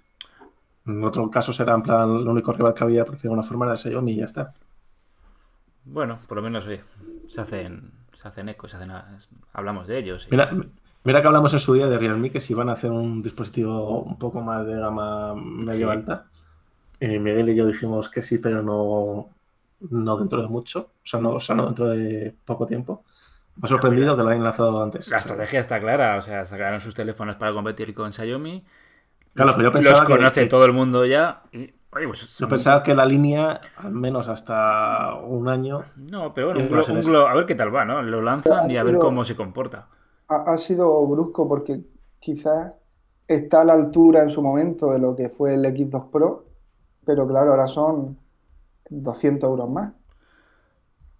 En 0.85 1.03
otro 1.03 1.29
caso 1.31 1.53
será 1.53 1.73
en 1.75 1.81
plan, 1.81 2.09
el 2.17 2.27
único 2.27 2.51
rival 2.51 2.73
que 2.73 2.83
había, 2.83 3.03
por 3.05 3.15
decirlo 3.15 3.31
de 3.31 3.39
alguna 3.41 3.47
forma, 3.47 3.65
era 3.65 3.77
Xiaomi 3.77 4.11
y 4.11 4.15
ya 4.17 4.25
está. 4.25 4.53
Bueno, 5.85 6.19
por 6.27 6.37
lo 6.37 6.43
menos 6.43 6.67
oye, 6.67 6.81
se 7.29 7.41
hacen, 7.41 7.91
se 8.21 8.27
hacen 8.27 8.49
eco, 8.49 8.67
se 8.67 8.77
hacen, 8.77 8.91
hablamos 9.53 9.87
de 9.87 9.97
ellos. 9.97 10.27
y- 10.27 10.31
Mira, 10.31 10.51
mira 11.03 11.21
que 11.21 11.27
hablamos 11.27 11.53
en 11.53 11.59
su 11.59 11.73
día 11.73 11.87
de 11.87 11.97
Realme, 11.97 12.31
que 12.31 12.39
si 12.41 12.53
van 12.53 12.69
a 12.69 12.73
hacer 12.73 12.91
un 12.91 13.21
dispositivo 13.21 14.01
un 14.01 14.17
poco 14.17 14.41
más 14.41 14.65
de 14.67 14.75
gama 14.75 15.33
medio 15.35 15.87
Sí. 15.87 15.91
alta. 15.97 16.25
Eh, 17.05 17.19
Miguel 17.19 17.49
y 17.49 17.55
yo 17.55 17.67
dijimos 17.67 18.09
que 18.09 18.21
sí, 18.21 18.37
pero 18.37 18.61
no, 18.61 19.27
no 19.89 20.17
dentro 20.17 20.41
de 20.41 20.47
mucho. 20.47 20.79
O 21.03 21.05
sea, 21.05 21.19
no, 21.19 21.31
o 21.33 21.39
sea, 21.41 21.53
no 21.53 21.65
dentro 21.65 21.89
de 21.89 22.33
poco 22.45 22.65
tiempo. 22.65 23.03
Me 23.57 23.65
ha 23.65 23.69
sorprendido 23.69 24.15
que 24.15 24.23
lo 24.23 24.29
hayan 24.29 24.43
lanzado 24.43 24.81
antes. 24.81 25.09
La 25.09 25.17
estrategia 25.17 25.59
está 25.59 25.79
clara, 25.81 26.15
o 26.17 26.21
sea, 26.21 26.45
sacaron 26.45 26.79
sus 26.79 26.95
teléfonos 26.95 27.35
para 27.35 27.51
competir 27.53 27.93
con 27.93 28.13
Xiaomi. 28.13 28.63
Claro, 29.33 29.51
pero 29.55 29.69
yo 29.69 29.73
Los 29.73 29.85
pensaba 29.85 30.05
que- 30.07 30.13
conoce 30.13 30.41
que- 30.43 30.49
todo 30.49 30.63
el 30.65 30.71
mundo 30.73 31.05
ya. 31.05 31.41
Y, 31.51 31.73
oye, 31.91 32.07
pues 32.07 32.37
Yo 32.37 32.47
pensaba 32.47 32.81
que 32.83 32.95
la 32.95 33.05
línea, 33.05 33.59
al 33.77 33.91
menos 33.91 34.29
hasta 34.29 35.15
un 35.15 35.49
año, 35.49 35.83
No, 36.09 36.33
pero 36.33 36.47
bueno, 36.53 36.61
un 36.61 37.09
un 37.09 37.15
a 37.17 37.33
ver 37.33 37.45
qué 37.45 37.55
tal 37.55 37.75
va, 37.75 37.83
¿no? 37.83 38.01
Lo 38.01 38.21
lanzan 38.21 38.71
y 38.71 38.77
a 38.77 38.83
ver 38.83 38.97
cómo 38.97 39.23
se 39.25 39.35
comporta. 39.35 39.87
ha, 40.29 40.53
ha 40.53 40.57
sido 40.57 41.05
brusco 41.05 41.47
porque 41.49 41.81
quizás 42.19 42.71
está 43.27 43.61
a 43.61 43.65
la 43.65 43.73
altura 43.73 44.23
en 44.23 44.29
su 44.29 44.41
momento 44.41 44.91
de 44.91 44.99
lo 44.99 45.15
que 45.15 45.29
fue 45.29 45.53
el 45.55 45.65
X2 45.65 46.09
Pro, 46.09 46.45
pero 47.05 47.27
claro, 47.27 47.51
ahora 47.51 47.67
son 47.67 48.17
200 48.89 49.49
euros 49.49 49.69
más. 49.69 49.93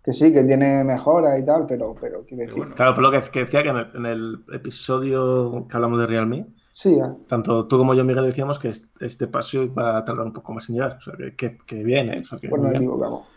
Que 0.04 0.12
sí, 0.12 0.34
que 0.34 0.44
tiene 0.44 0.84
mejoras 0.84 1.40
y 1.40 1.46
tal, 1.46 1.66
pero, 1.66 1.96
pero 2.00 2.26
quiero 2.26 2.42
decir, 2.44 2.58
bueno. 2.58 2.76
claro, 2.76 2.94
pero 2.94 3.10
lo 3.10 3.22
que, 3.22 3.32
que 3.32 3.40
decía 3.46 3.64
que 3.64 3.70
en 3.70 3.78
el, 3.78 3.88
en 3.96 4.06
el 4.06 4.44
episodio 4.54 5.66
que 5.70 5.78
hablamos 5.78 5.98
de 6.00 6.08
Realme, 6.08 6.48
sí, 6.74 7.00
ah, 7.00 7.16
tanto 7.26 7.68
tú 7.68 7.78
como 7.78 7.94
yo, 7.94 8.04
Miguel, 8.04 8.26
decíamos 8.26 8.60
que 8.60 8.68
es- 8.68 8.90
este 9.00 9.28
paso 9.28 9.74
va 9.74 9.98
a 9.98 10.04
tardar 10.04 10.26
un 10.26 10.34
poco 10.34 10.52
más 10.52 10.68
en 10.68 10.76
llegar. 10.76 10.98
O 10.98 11.02
sea, 11.02 11.14
que, 11.16 11.36
que, 11.38 11.58
que 11.66 11.84
bien, 11.86 12.10
¿eh? 12.14 12.20
O 12.22 12.26
sea, 12.26 12.38
que 12.38 12.50
pues 12.50 12.62
nos 12.62 12.72
bien. 12.72 12.84
equivocamos. 12.84 13.28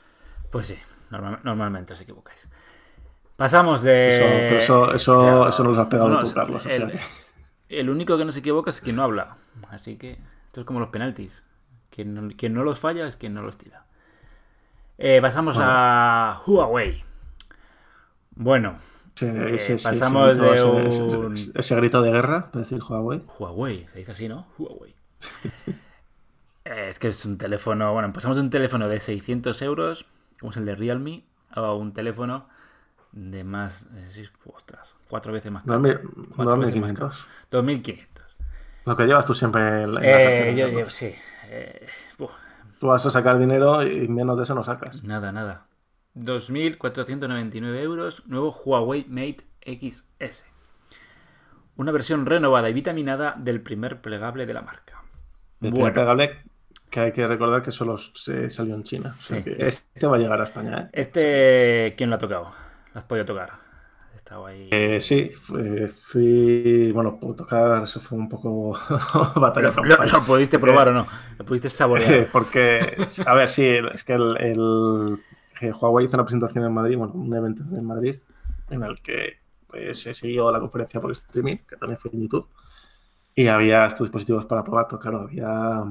Pues 0.51 0.67
sí, 0.67 0.75
normal- 1.13 1.39
normalmente 1.45 1.93
os 1.93 2.01
equivocáis. 2.01 2.49
Pasamos 3.37 3.81
Eso, 3.83 3.87
de. 3.87 4.59
eso, 4.59 4.93
eso, 4.93 5.15
o 5.15 5.21
sea, 5.21 5.49
eso 5.51 5.63
nos 5.65 5.77
lo 5.77 5.83
has 5.83 5.89
pegado 5.89 6.09
no, 6.09 6.25
tú, 6.25 6.33
Carlos. 6.35 6.67
el 7.69 7.91
único 7.91 8.19
que 8.19 8.25
no 8.25 8.33
se 8.33 8.41
equivoca 8.41 8.71
es 8.71 8.81
quien 8.81 8.97
no 8.97 9.05
habla. 9.05 9.37
Así 9.71 9.97
que 9.99 10.19
esto 10.47 10.63
es 10.63 10.67
como 10.67 10.81
los 10.81 10.89
penaltis. 10.89 11.45
Quien 11.97 12.15
no, 12.15 12.29
quien 12.37 12.53
no 12.53 12.63
los 12.63 12.79
falla 12.79 13.07
es 13.09 13.17
quien 13.17 13.33
no 13.33 13.41
los 13.41 13.57
tira. 13.57 13.87
Eh, 14.99 15.19
pasamos 15.23 15.57
a 15.59 16.43
Huawei. 16.47 17.03
Bueno, 18.33 18.77
Eh, 19.23 19.57
pasamos 19.83 20.39
de 20.39 20.55
ese- 20.55 20.65
un- 20.65 21.33
ese- 21.33 21.53
ese 21.59 21.75
grito 21.77 22.03
de 22.03 22.11
guerra, 22.13 22.51
para 22.51 22.65
decir 22.65 22.83
Huawei. 22.83 23.23
Huawei, 23.39 23.87
se 23.91 24.01
dice 24.01 24.13
así, 24.13 24.29
¿no? 24.29 24.47
Huawei. 24.59 24.95
Eh, 26.69 26.89
es 26.89 26.99
que 26.99 27.07
es 27.09 27.25
un 27.25 27.39
teléfono. 27.39 27.93
Bueno, 27.93 28.13
pasamos 28.13 28.37
de 28.37 28.43
un 28.43 28.51
teléfono 28.51 28.89
de 28.89 28.99
600 28.99 29.63
euros, 29.63 30.05
como 30.41 30.51
es 30.51 30.57
el 30.57 30.67
de 30.67 30.75
Realme, 30.75 31.23
a 31.51 31.73
un 31.73 31.93
teléfono 31.95 32.49
de 33.13 33.45
más. 33.45 33.89
ostras, 34.53 34.93
cuatro 35.09 35.33
veces 35.33 35.53
más 35.53 35.63
caro. 35.63 35.75
2000 35.75 36.01
Cuatro 36.35 36.59
veces 36.59 36.77
más 36.81 36.91
2500. 36.93 37.17
caro. 37.17 37.29
2500. 37.53 38.25
Lo 38.85 38.97
que 38.97 39.05
llevas 39.07 39.25
tú 39.25 39.33
siempre 39.33 39.85
en 39.85 39.95
la, 39.95 40.01
Eh, 40.03 40.55
yo, 40.57 40.67
yo- 40.69 40.91
sí. 40.91 41.15
Eh, 41.51 41.87
Tú 42.79 42.89
vas 42.89 43.05
a 43.07 43.11
sacar 43.11 43.39
dinero 43.39 43.83
y 43.87 44.09
menos 44.09 44.37
de 44.37 44.43
eso 44.45 44.55
no 44.55 44.63
sacas. 44.65 45.03
nada, 45.03 45.33
nada. 45.33 45.67
2.499 46.15 47.77
euros, 47.81 48.23
nuevo 48.27 48.51
Huawei 48.65 49.05
Mate 49.09 49.45
XS. 49.65 50.45
Una 51.77 51.93
versión 51.93 52.25
renovada 52.27 52.71
y 52.71 52.73
vitaminada 52.73 53.35
del 53.39 53.61
primer 53.61 54.01
plegable 54.01 54.47
de 54.47 54.55
la 54.55 54.63
marca. 54.63 55.03
El 55.61 55.73
Bueno. 55.73 55.75
primer 55.75 55.93
plegable 55.93 56.43
que 56.91 57.01
hay 57.01 57.13
que 57.13 57.27
recordar 57.27 57.63
que 57.63 57.71
solo 57.71 57.99
se 57.99 58.49
salió 58.51 58.75
en 58.75 58.83
China. 58.85 59.09
O 59.09 59.13
sea 59.13 59.39
Sí. 59.39 59.45
que 59.45 59.57
este 59.69 60.07
va 60.07 60.17
a 60.17 60.19
llegar 60.19 60.41
a 60.41 60.45
España, 60.45 60.79
¿eh? 60.85 60.89
Este, 60.93 61.95
¿quién 61.97 62.09
lo 62.11 62.17
ha 62.17 62.19
tocado? 62.19 62.45
Lo 62.95 62.99
has 63.01 63.05
podido 63.05 63.27
tocar. 63.27 63.66
Estado 64.27 64.47
ahí. 64.47 64.69
Eh, 64.71 65.01
sí, 65.01 65.31
fui, 65.31 65.89
fui- 65.89 66.93
Bueno, 66.93 67.19
puedo 67.21 67.37
tocar, 67.37 67.85
eso 67.85 68.01
fue 68.01 68.19
un 68.19 68.29
poco 68.29 68.73
batalla 69.37 69.71
¿Lo, 69.71 69.97
lo- 70.05 70.25
pudiste 70.25 70.59
probar 70.59 70.89
o 70.89 70.93
no? 70.93 71.07
¿Lo 71.39 71.45
pudiste 71.45 71.69
Eh, 71.69 71.71
saborear? 71.71 72.29
Porque, 72.33 72.97
a 73.25 73.35
ver, 73.35 73.49
sí, 73.49 73.65
es 73.95 74.05
que 74.05 74.15
el, 74.15 74.37
el- 74.39 75.19
que 75.59 75.71
Huawei 75.73 76.07
hizo 76.07 76.17
una 76.17 76.25
presentación 76.25 76.65
en 76.65 76.73
Madrid, 76.73 76.97
bueno, 76.99 77.15
un 77.15 77.33
evento 77.35 77.63
en 77.63 77.85
Madrid, 77.85 78.15
en 78.71 78.83
el 78.83 79.01
que 79.01 79.39
pues, 79.69 80.03
se 80.03 80.13
siguió 80.15 80.51
la 80.51 80.61
conferencia 80.61 81.01
por 81.01 81.13
streaming, 81.13 81.59
que 81.69 81.77
también 81.77 81.99
fue 81.99 82.11
en 82.13 82.23
YouTube, 82.23 82.49
y 83.35 83.49
había 83.49 83.87
estos 83.87 84.07
dispositivos 84.09 84.47
para 84.47 84.65
probar, 84.65 84.87
pero 84.89 84.99
claro, 85.01 85.21
había 85.23 85.83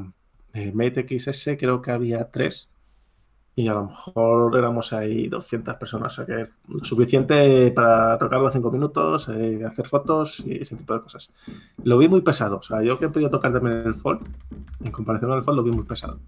eh, 0.54 0.71
Mate 0.74 1.02
XS, 1.08 1.58
creo 1.58 1.82
que 1.82 1.91
había 1.91 2.30
tres, 2.32 2.69
y 3.56 3.68
a 3.70 3.74
lo 3.74 3.86
mejor 3.86 4.58
éramos 4.58 4.91
ahí 4.91 5.28
200 5.30 5.76
personas, 5.76 6.20
o 6.20 6.26
sea 6.26 6.26
que 6.26 6.50
suficiente 6.84 7.72
para 7.72 8.18
tocarlo 8.18 8.52
cinco 8.52 8.70
minutos, 8.70 9.30
eh, 9.30 9.63
hacer 9.65 9.88
fotos 9.88 10.41
y 10.46 10.62
ese 10.62 10.76
tipo 10.76 10.94
de 10.94 11.02
cosas. 11.02 11.32
Lo 11.84 11.98
vi 11.98 12.10
muy 12.10 12.22
pesado, 12.22 12.58
o 12.58 12.63
sea, 12.63 12.84
yo 12.84 13.00
que 13.00 13.06
he 13.06 13.10
podido 13.10 13.30
tocar 13.30 13.54
también 13.54 13.78
el 13.86 13.94
Fold, 13.94 14.22
en 14.84 14.91
comparación 14.91 15.32
al 15.32 15.44
Fold 15.44 15.58
lo 15.58 15.63
vi 15.63 15.72
muy 15.72 15.86
pesado. 15.86 16.20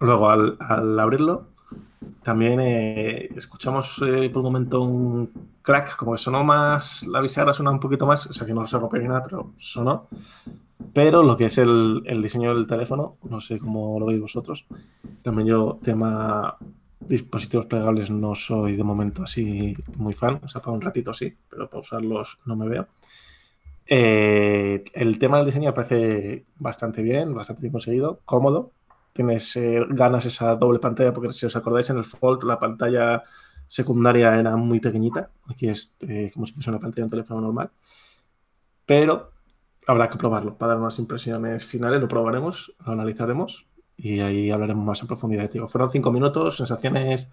Luego, 0.00 0.28
al, 0.28 0.56
al 0.60 1.00
abrirlo, 1.00 1.46
también 2.22 2.60
eh, 2.60 3.28
escuchamos 3.36 4.02
eh, 4.06 4.30
por 4.30 4.40
un 4.40 4.52
momento 4.52 4.82
un 4.82 5.30
crack, 5.62 5.96
como 5.96 6.12
que 6.12 6.18
sonó 6.18 6.44
más, 6.44 7.06
la 7.06 7.20
bisagra 7.20 7.54
suena 7.54 7.70
un 7.70 7.80
poquito 7.80 8.06
más, 8.06 8.26
o 8.26 8.32
sea 8.32 8.46
que 8.46 8.52
no 8.54 8.66
se 8.66 8.78
rompió 8.78 9.00
ni 9.00 9.08
nada, 9.08 9.22
pero 9.22 9.52
sonó. 9.58 10.08
Pero 10.92 11.22
lo 11.22 11.36
que 11.36 11.46
es 11.46 11.58
el, 11.58 12.02
diseño 12.22 12.54
del 12.54 12.66
teléfono, 12.66 13.16
no 13.28 13.40
sé 13.40 13.58
cómo 13.58 13.98
lo 13.98 14.06
veis 14.06 14.20
vosotros. 14.20 14.66
También 15.22 15.48
yo, 15.48 15.78
tema 15.82 16.56
dispositivos 17.00 17.66
plegables, 17.66 18.10
no 18.10 18.34
soy 18.34 18.76
de 18.76 18.84
momento 18.84 19.22
así 19.22 19.72
muy 19.98 20.12
fan. 20.12 20.40
O 20.42 20.48
sea, 20.48 20.60
para 20.60 20.72
un 20.72 20.80
ratito 20.80 21.12
sí, 21.12 21.34
pero 21.48 21.68
para 21.68 21.80
usarlos 21.80 22.38
no 22.44 22.56
me 22.56 22.68
veo. 22.68 22.86
Eh, 23.86 24.82
el 24.94 25.18
tema 25.18 25.38
del 25.38 25.46
diseño 25.46 25.74
parece 25.74 26.46
bastante 26.56 27.02
bien, 27.02 27.34
bastante 27.34 27.62
bien 27.62 27.72
conseguido, 27.72 28.20
cómodo. 28.24 28.72
Tienes 29.12 29.56
eh, 29.56 29.84
ganas 29.90 30.26
esa 30.26 30.56
doble 30.56 30.78
pantalla, 30.78 31.12
porque 31.12 31.32
si 31.32 31.46
os 31.46 31.56
acordáis, 31.56 31.90
en 31.90 31.98
el 31.98 32.04
Fold 32.04 32.44
la 32.44 32.58
pantalla 32.58 33.22
secundaria 33.68 34.38
era 34.38 34.56
muy 34.56 34.80
pequeñita. 34.80 35.30
Aquí 35.48 35.68
es 35.68 35.94
eh, 36.00 36.30
como 36.32 36.46
si 36.46 36.52
fuese 36.52 36.70
una 36.70 36.80
pantalla 36.80 37.02
de 37.02 37.04
un 37.04 37.10
teléfono 37.10 37.40
normal. 37.40 37.70
Pero 38.86 39.33
habrá 39.86 40.08
que 40.08 40.18
probarlo 40.18 40.56
para 40.56 40.72
dar 40.72 40.80
unas 40.80 40.98
impresiones 40.98 41.64
finales. 41.64 42.00
Lo 42.00 42.08
probaremos, 42.08 42.74
lo 42.84 42.92
analizaremos 42.92 43.66
y 43.96 44.20
ahí 44.20 44.50
hablaremos 44.50 44.84
más 44.84 45.00
en 45.00 45.08
profundidad. 45.08 45.50
Digo, 45.50 45.68
fueron 45.68 45.90
cinco 45.90 46.10
minutos, 46.10 46.56
sensaciones 46.56 47.28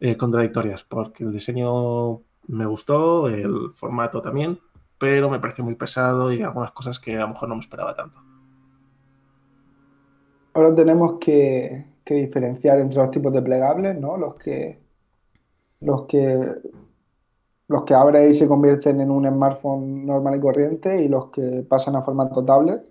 eh, 0.00 0.16
contradictorias, 0.16 0.84
porque 0.84 1.24
el 1.24 1.32
diseño 1.32 2.22
me 2.48 2.66
gustó, 2.66 3.28
el 3.28 3.72
formato 3.74 4.20
también, 4.20 4.58
pero 4.98 5.30
me 5.30 5.40
pareció 5.40 5.64
muy 5.64 5.74
pesado 5.74 6.32
y 6.32 6.42
algunas 6.42 6.72
cosas 6.72 6.98
que 6.98 7.16
a 7.16 7.20
lo 7.20 7.28
mejor 7.28 7.48
no 7.48 7.54
me 7.54 7.60
esperaba 7.60 7.94
tanto. 7.94 8.18
Ahora 10.54 10.74
tenemos 10.74 11.18
que, 11.18 11.86
que 12.04 12.14
diferenciar 12.14 12.78
entre 12.78 12.98
los 12.98 13.10
tipos 13.10 13.32
de 13.32 13.42
plegables, 13.42 13.98
¿no? 13.98 14.16
Los 14.18 14.34
que, 14.34 14.82
los 15.80 16.06
que, 16.06 16.36
los 17.68 17.84
que 17.84 17.94
abren 17.94 18.30
y 18.30 18.34
se 18.34 18.48
convierten 18.48 19.00
en 19.00 19.10
un 19.10 19.26
smartphone 19.26 20.04
normal 20.06 20.36
y 20.36 20.40
corriente 20.40 21.02
y 21.02 21.08
los 21.08 21.30
que 21.30 21.64
pasan 21.68 21.96
a 21.96 22.02
formato 22.02 22.44
tablet. 22.44 22.82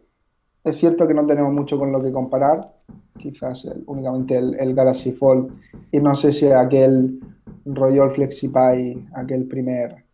Es 0.63 0.77
cierto 0.77 1.07
que 1.07 1.13
no 1.13 1.25
tenemos 1.25 1.53
mucho 1.53 1.77
con 1.77 1.91
lo 1.91 2.01
que 2.01 2.11
comparar, 2.11 2.73
quizás 3.17 3.65
el- 3.65 3.83
únicamente 3.87 4.37
el, 4.37 4.55
el 4.59 4.73
Galaxy 4.75 5.11
Fold 5.11 5.53
y 5.91 5.99
no 5.99 6.15
sé 6.15 6.31
si 6.31 6.47
aquel 6.51 7.19
Royal 7.65 8.09
FlexiPy, 8.11 9.07
aquel 9.15 9.47
primer 9.47 10.05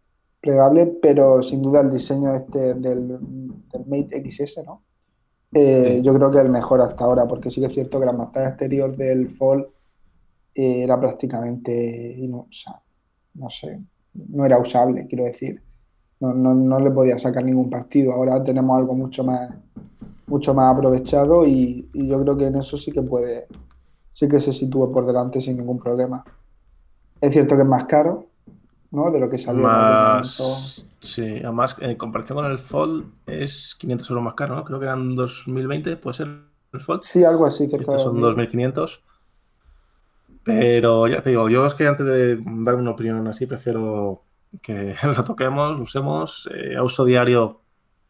plegable, 0.41 0.87
pero 1.01 1.41
sin 1.43 1.61
duda 1.61 1.81
el 1.81 1.89
diseño 1.89 2.33
este 2.33 2.73
del, 2.75 3.07
del 3.71 3.85
Mate 3.87 4.21
XS, 4.29 4.63
¿no? 4.63 4.83
Eh, 5.53 5.95
Sí. 5.97 6.03
yo 6.03 6.13
creo 6.13 6.29
que 6.29 6.39
el 6.39 6.49
mejor 6.49 6.81
hasta 6.81 7.05
ahora, 7.05 7.25
porque 7.27 7.49
sí 7.49 7.61
que 7.61 7.67
es 7.67 7.73
cierto 7.73 7.99
que 7.99 8.05
la 8.05 8.15
pantalla 8.17 8.49
exterior 8.49 8.95
del 8.97 9.29
Fold 9.29 9.65
era 10.53 10.99
prácticamente, 10.99 12.15
inu- 12.17 12.47
o 12.47 12.51
sea, 12.51 12.81
no 13.35 13.49
sé, 13.49 13.79
no 14.13 14.45
era 14.45 14.57
usable, 14.59 15.07
quiero 15.07 15.25
decir. 15.25 15.61
No, 16.19 16.33
no, 16.33 16.55
no 16.55 16.79
le 16.79 16.91
podía 16.91 17.19
sacar 17.19 17.43
ningún 17.43 17.69
partido. 17.69 18.13
Ahora 18.13 18.43
tenemos 18.43 18.77
algo 18.77 18.95
mucho 18.95 19.23
más, 19.23 19.51
mucho 20.27 20.53
más 20.53 20.73
aprovechado 20.75 21.45
y, 21.45 21.89
y 21.93 22.07
yo 22.07 22.21
creo 22.23 22.37
que 22.37 22.47
en 22.47 22.55
eso 22.55 22.77
sí 22.77 22.91
que 22.91 23.01
puede, 23.03 23.47
sí 24.13 24.27
que 24.27 24.41
se 24.41 24.51
sitúa 24.51 24.91
por 24.91 25.05
delante 25.05 25.41
sin 25.41 25.57
ningún 25.57 25.77
problema. 25.77 26.23
Es 27.21 27.31
cierto 27.33 27.55
que 27.55 27.61
es 27.61 27.67
más 27.67 27.85
caro, 27.85 28.27
¿no? 28.91 29.11
De 29.11 29.19
lo 29.19 29.29
que 29.29 29.37
salió. 29.37 29.61
Más, 29.61 30.85
sí, 31.01 31.23
además, 31.43 31.75
en 31.79 31.95
comparación 31.97 32.37
con 32.37 32.45
el 32.45 32.59
Fold, 32.59 33.05
es 33.25 33.75
500 33.79 34.09
euros 34.09 34.23
más 34.23 34.33
caro, 34.33 34.55
¿no? 34.55 34.63
Creo 34.63 34.79
que 34.79 34.85
eran 34.85 35.15
2020, 35.15 35.97
puede 35.97 36.17
ser 36.17 36.27
el 36.73 36.81
Fold. 36.81 37.01
Sí, 37.03 37.23
algo 37.23 37.45
así, 37.45 37.63
Estos 37.65 38.01
son 38.01 38.19
2000. 38.19 38.21
2500. 38.21 39.03
Pero 40.47 41.07
ya 41.07 41.21
te 41.21 41.29
digo, 41.31 41.49
yo 41.49 41.65
es 41.65 41.73
que 41.73 41.85
antes 41.87 42.05
de 42.05 42.39
dar 42.41 42.75
una 42.75 42.91
opinión 42.91 43.27
así, 43.27 43.45
prefiero 43.45 44.23
que 44.61 44.95
lo 45.03 45.23
toquemos, 45.23 45.77
lo 45.77 45.83
usemos. 45.83 46.49
Eh, 46.53 46.75
a 46.77 46.83
uso 46.83 47.03
diario, 47.05 47.59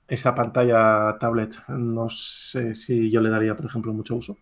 esa 0.08 0.34
pantalla 0.36 1.18
tablet, 1.20 1.56
no 1.68 2.10
sé 2.10 2.74
si 2.76 3.10
yo 3.10 3.22
le 3.22 3.30
daría, 3.30 3.56
por 3.56 3.66
ejemplo, 3.66 3.92
mucho 3.92 4.16
uso. 4.16 4.38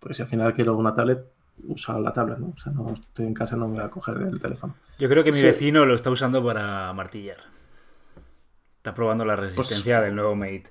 Pues 0.00 0.16
si 0.16 0.22
al 0.24 0.28
final 0.28 0.52
quiero 0.54 0.76
una 0.76 0.94
tablet, 0.94 1.20
usa 1.68 1.98
la 2.00 2.12
tablet, 2.12 2.38
¿no? 2.38 2.52
O 2.54 2.58
sea, 2.58 2.72
no 2.72 2.92
estoy 2.92 3.26
en 3.26 3.34
casa, 3.34 3.56
no 3.56 3.68
me 3.68 3.76
voy 3.76 3.84
a 3.84 3.88
coger 3.90 4.16
el 4.18 4.38
teléfono. 4.40 4.74
Yo 4.98 5.08
creo 5.08 5.22
que 5.24 5.32
mi 5.32 5.38
Sí. 5.38 5.44
vecino 5.44 5.86
lo 5.86 5.94
está 5.94 6.10
usando 6.10 6.44
para 6.44 6.92
martillar. 6.92 7.38
Está 8.78 8.94
probando 8.94 9.24
la 9.24 9.36
resistencia 9.36 10.00
del 10.00 10.14
nuevo 10.14 10.34
Mate. 10.36 10.66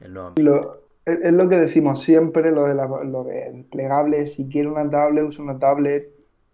Del 0.00 0.12
nuevo 0.12 0.30
Mate. 0.30 0.42
Lo- 0.42 0.87
es, 1.10 1.20
es 1.22 1.32
lo 1.32 1.48
que 1.48 1.56
decimos 1.56 2.02
siempre, 2.02 2.50
lo 2.52 2.64
de 2.64 2.74
la, 2.74 2.86
lo 3.04 3.24
del 3.24 3.64
plegable. 3.64 4.26
Si 4.26 4.48
quiero 4.48 4.72
una 4.72 4.88
tablet, 4.90 5.24
uso 5.24 5.42
una 5.42 5.58
tablet. 5.58 6.08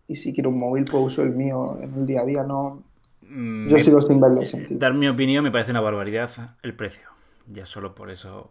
Y 0.07 0.17
si 0.17 0.33
quiero 0.35 0.51
un 0.51 0.59
móvil, 0.59 0.85
pues 0.85 1.03
uso 1.05 1.23
el 1.23 1.31
mío 1.31 1.79
en 1.81 1.95
el 1.95 2.07
día 2.07 2.21
a 2.23 2.25
día. 2.27 2.43
No, 2.45 2.83
Mm, 3.23 3.69
yo 3.71 3.77
me- 3.77 3.85
sigo 3.85 4.01
sin 4.01 4.21
verle 4.21 4.47
sentido. 4.47 4.81
Dar 4.81 4.95
mi 4.95 5.09
opinión 5.09 5.43
me 5.45 5.51
parece 5.51 5.71
una 5.71 5.81
barbaridad 5.81 6.31
el 6.63 6.75
precio. 6.75 7.09
Ya 7.47 7.65
solo 7.65 7.95
por 7.95 8.11
eso. 8.11 8.51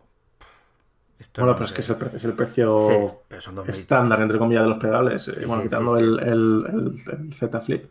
Esto 1.19 1.41
Bueno, 1.41 1.53
no 1.53 1.55
pero 1.57 1.65
es 1.65 1.73
que 1.73 1.81
es 1.81 1.89
el, 1.89 1.95
pre- 1.97 2.15
es 2.15 2.25
el 2.25 2.33
precio 2.33 2.87
Sí, 2.87 2.93
pero 3.27 3.41
son 3.41 3.55
dos 3.55 3.65
Mate. 3.65 3.79
estándar, 3.79 4.21
entre 4.21 4.37
comillas, 4.39 4.63
de 4.63 4.69
los 4.69 4.77
plegables. 4.79 5.27
eh, 5.29 5.33
Sí, 5.35 5.45
bueno, 5.45 5.61
sí, 5.61 5.67
quitando 5.69 5.91
sí, 5.91 6.03
sí. 6.03 6.03
El, 6.03 6.19
el- 6.19 6.65
el- 7.07 7.19
el 7.27 7.33
Z 7.33 7.61
Flip, 7.61 7.85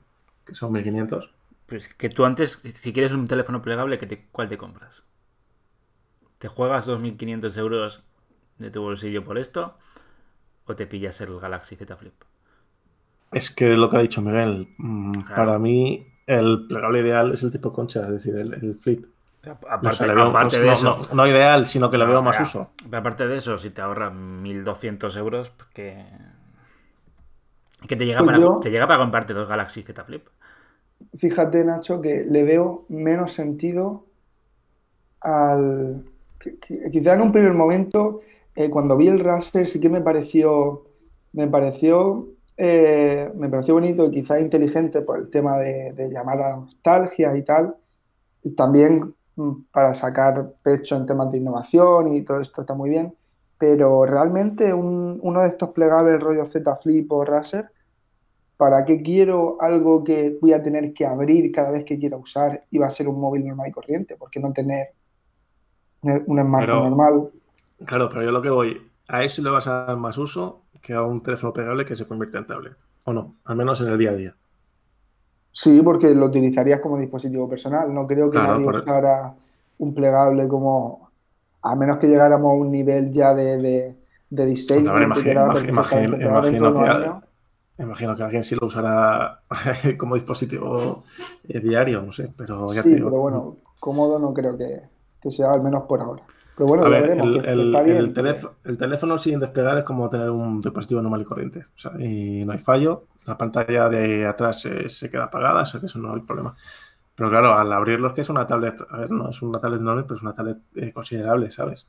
que 0.44 0.54
son 0.54 0.72
1500. 0.72 1.30
Pero 1.66 1.78
es 1.80 1.88
que 1.94 2.08
tú 2.10 2.24
antes, 2.24 2.60
si 2.82 2.92
quieres 2.92 3.12
un 3.12 3.26
teléfono 3.26 3.62
plegable, 3.62 3.98
¿qué 3.98 4.06
te- 4.06 4.28
¿cuál 4.30 4.48
te 4.48 4.58
compras? 4.58 5.04
¿Te 6.42 6.48
juegas 6.48 6.86
2.500 6.86 7.56
euros 7.56 8.02
de 8.58 8.72
tu 8.72 8.82
bolsillo 8.82 9.22
por 9.22 9.38
esto? 9.38 9.76
¿O 10.66 10.74
te 10.74 10.88
pillas 10.88 11.20
el 11.20 11.38
Galaxy 11.38 11.76
Z 11.76 11.96
Flip? 11.96 12.14
Es 13.30 13.52
que 13.52 13.76
lo 13.76 13.88
que 13.88 13.96
ha 13.98 14.00
dicho 14.00 14.20
Miguel, 14.22 14.74
mm, 14.76 15.12
Claro. 15.12 15.36
para 15.36 15.58
mí 15.60 16.04
el 16.26 16.66
plegable 16.66 16.98
ideal 16.98 17.32
es 17.32 17.44
el 17.44 17.52
tipo 17.52 17.72
concha, 17.72 18.00
es 18.06 18.10
decir, 18.14 18.34
el, 18.34 18.54
el 18.54 18.74
flip. 18.74 19.06
Aparte, 19.44 19.86
O 19.86 19.92
sea, 19.92 20.08
le 20.08 20.14
veo- 20.16 20.30
aparte 20.30 20.56
no, 20.58 20.64
de 20.64 20.72
eso, 20.72 21.06
no- 21.10 21.14
no 21.14 21.26
ideal, 21.28 21.64
sino 21.64 21.88
que 21.88 21.98
le 21.98 22.06
veo 22.06 22.22
más 22.22 22.40
uso. 22.40 22.70
aparte 22.92 23.28
de 23.28 23.36
eso, 23.36 23.56
si 23.56 23.70
te 23.70 23.80
ahorras 23.80 24.12
1.200 24.12 25.16
euros, 25.16 25.50
pues 25.50 25.70
que, 25.70 26.04
que 27.86 27.94
te, 27.94 28.04
llega 28.04 28.18
Pues 28.18 28.32
para, 28.32 28.40
yo- 28.40 28.56
te 28.60 28.72
llega 28.72 28.88
para 28.88 28.98
comprarte 28.98 29.32
dos 29.32 29.48
Galaxy 29.48 29.84
Z 29.84 30.02
Flip. 30.02 30.26
Fíjate, 31.16 31.64
Nacho, 31.64 32.00
que 32.00 32.24
le 32.28 32.42
veo 32.42 32.84
menos 32.88 33.32
sentido 33.32 34.06
al... 35.20 36.04
Quizá 36.92 37.14
en 37.14 37.22
un 37.22 37.32
primer 37.32 37.52
momento, 37.54 38.20
eh, 38.54 38.70
cuando 38.70 38.96
vi 38.96 39.08
el 39.08 39.20
Razer, 39.20 39.66
sí 39.66 39.80
que 39.80 39.88
me 39.88 40.00
pareció, 40.00 40.84
me 41.32 41.46
pareció, 41.48 42.28
eh, 42.56 43.30
me 43.34 43.48
pareció 43.48 43.74
bonito 43.74 44.06
y 44.06 44.10
quizá 44.10 44.40
inteligente 44.40 45.02
por 45.02 45.18
el 45.18 45.30
tema 45.30 45.58
de, 45.58 46.10
llamar 46.12 46.40
a 46.42 46.56
nostalgia 46.56 47.36
y 47.36 47.42
tal. 47.44 47.76
Y 48.42 48.52
también 48.52 49.14
mm, 49.36 49.52
para 49.72 49.94
sacar 49.94 50.54
pecho 50.62 50.96
en 50.96 51.06
temas 51.06 51.30
de 51.32 51.38
innovación 51.38 52.08
y 52.14 52.22
todo 52.24 52.40
esto 52.40 52.62
está 52.62 52.74
muy 52.74 52.90
bien. 52.90 53.14
Pero 53.58 54.04
realmente 54.06 54.74
un- 54.74 55.20
uno 55.22 55.42
de 55.42 55.48
estos 55.48 55.70
plegables 55.70 56.20
rollo 56.20 56.44
Z 56.46 56.76
Flip 56.76 57.10
o 57.12 57.24
Razer 57.24 57.70
¿Para 58.56 58.84
qué 58.84 59.02
quiero 59.02 59.60
algo 59.60 60.04
que 60.04 60.38
voy 60.40 60.52
a 60.52 60.62
tener 60.62 60.92
que 60.94 61.04
abrir 61.04 61.50
cada 61.52 61.72
vez 61.72 61.84
que 61.84 61.98
quiera 61.98 62.16
usar 62.16 62.64
y 62.70 62.78
va 62.78 62.86
a 62.86 62.90
ser 62.90 63.08
un 63.08 63.20
móvil 63.20 63.44
normal 63.46 63.68
y 63.68 63.72
corriente? 63.72 64.16
¿Por 64.16 64.30
qué 64.30 64.38
no 64.40 64.52
tener 64.52 64.94
un 66.02 66.40
smartphone 66.40 66.60
Pero- 66.60 66.88
normal? 66.90 67.28
Claro, 67.84 68.08
pero 68.08 68.22
yo 68.22 68.30
lo 68.30 68.40
que 68.42 68.50
voy, 68.50 68.80
a 69.08 69.24
eso 69.24 69.42
le 69.42 69.50
vas 69.50 69.66
a 69.66 69.84
dar 69.86 69.96
más 69.96 70.16
uso 70.18 70.62
que 70.80 70.92
a 70.94 71.02
un 71.02 71.22
teléfono 71.22 71.52
plegable 71.52 71.84
que 71.84 71.96
se 71.96 72.06
convierte 72.06 72.38
en 72.38 72.46
tablet. 72.46 72.74
O 73.04 73.12
no, 73.12 73.34
al 73.44 73.56
menos 73.56 73.80
en 73.80 73.88
el 73.88 73.98
día 73.98 74.10
a 74.10 74.14
día. 74.14 74.34
Sí, 75.50 75.82
porque 75.82 76.14
lo 76.14 76.26
utilizarías 76.26 76.80
como 76.80 76.96
dispositivo 76.98 77.48
personal. 77.48 77.92
No 77.92 78.06
creo 78.06 78.30
que 78.30 78.38
Claro, 78.38 78.54
nadie 78.54 78.64
por- 78.64 78.76
usara 78.78 79.34
un 79.78 79.94
plegable 79.94 80.46
como, 80.48 81.10
a 81.62 81.74
menos 81.76 81.98
que 81.98 82.06
llegáramos 82.06 82.50
a 82.52 82.54
un 82.54 82.70
nivel 82.70 83.10
ya 83.12 83.34
de, 83.34 83.58
de, 83.58 83.96
de 84.30 84.46
diseño. 84.46 84.96
Imagino 85.02 85.52
que- 85.54 85.68
imagino 87.78 88.12
alguien 88.24 88.44
sí 88.44 88.54
lo 88.54 88.66
usará 88.66 89.40
como 89.98 90.14
dispositivo 90.14 91.02
eh, 91.48 91.60
diario, 91.60 92.02
no 92.02 92.12
sé, 92.12 92.32
pero 92.36 92.66
ya 92.72 92.82
sí, 92.82 92.90
te 92.90 92.94
digo. 92.96 93.10
pero 93.10 93.20
bueno, 93.22 93.56
cómodo 93.80 94.18
no 94.18 94.32
creo 94.32 94.56
que, 94.56 94.82
que 95.22 95.30
sea, 95.30 95.52
al 95.52 95.62
menos 95.62 95.84
por 95.88 96.00
ahora. 96.00 96.22
Pero 96.54 96.66
bueno, 96.66 96.84
A 96.84 96.88
ver, 96.88 97.02
veremos. 97.02 97.26
el, 97.26 97.42
que 97.42 97.50
el- 97.50 97.60
está 97.66 97.82
bien, 97.82 97.96
el 97.98 98.06
que- 98.08 98.12
teléfono, 98.14 98.54
el 98.64 98.76
teléfono 98.76 99.18
sin 99.18 99.40
desplegar 99.40 99.78
es 99.78 99.84
como 99.84 100.08
tener 100.08 100.30
un 100.30 100.60
dispositivo 100.60 101.00
normal 101.02 101.22
y 101.22 101.24
corriente. 101.24 101.60
O 101.74 101.78
sea, 101.78 101.92
y 101.98 102.44
no 102.44 102.52
hay 102.52 102.58
fallo. 102.58 103.06
La 103.26 103.38
pantalla 103.38 103.88
de 103.88 104.26
atrás 104.26 104.60
se 104.88 105.10
queda 105.10 105.24
apagada, 105.24 105.62
o 105.62 105.66
sea 105.66 105.80
que 105.80 105.86
eso 105.86 105.98
no 105.98 106.14
hay 106.14 106.20
problema. 106.22 106.54
Pero 107.14 107.30
claro, 107.30 107.54
al 107.54 107.72
abrirlo 107.72 108.08
es 108.08 108.14
que 108.14 108.22
es 108.22 108.30
una 108.30 108.46
tablet, 108.46 108.80
a 108.90 108.98
ver, 108.98 109.10
no 109.12 109.30
es 109.30 109.42
una 109.42 109.60
tablet 109.60 109.80
enorme, 109.80 110.02
pero 110.04 110.16
es 110.16 110.22
una 110.22 110.34
tablet 110.34 110.58
eh, 110.76 110.92
considerable, 110.92 111.50
¿sabes? 111.50 111.88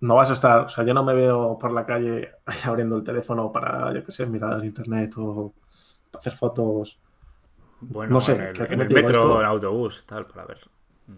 No 0.00 0.14
vas 0.16 0.30
a 0.30 0.32
estar, 0.32 0.60
o 0.64 0.68
sea, 0.68 0.84
yo 0.84 0.94
no 0.94 1.04
me 1.04 1.14
veo 1.14 1.58
por 1.58 1.72
la 1.72 1.84
calle 1.84 2.30
abriendo 2.64 2.96
el 2.96 3.04
teléfono 3.04 3.52
para, 3.52 3.92
yo 3.94 4.02
qué 4.02 4.12
sé, 4.12 4.26
mirar 4.26 4.64
internet 4.64 5.12
o 5.18 5.52
hacer 6.18 6.32
fotos. 6.32 6.98
Bueno, 7.80 8.14
No 8.14 8.20
sé, 8.20 8.32
en 8.32 8.40
el, 8.40 8.54
¿qué- 8.54 8.66
qué 8.68 8.74
en 8.74 8.80
el 8.80 8.88
metro, 8.90 9.14
esto? 9.16 9.34
en 9.34 9.40
el 9.40 9.46
autobús, 9.46 10.04
tal, 10.06 10.26
para 10.26 10.46
ver. 10.46 10.60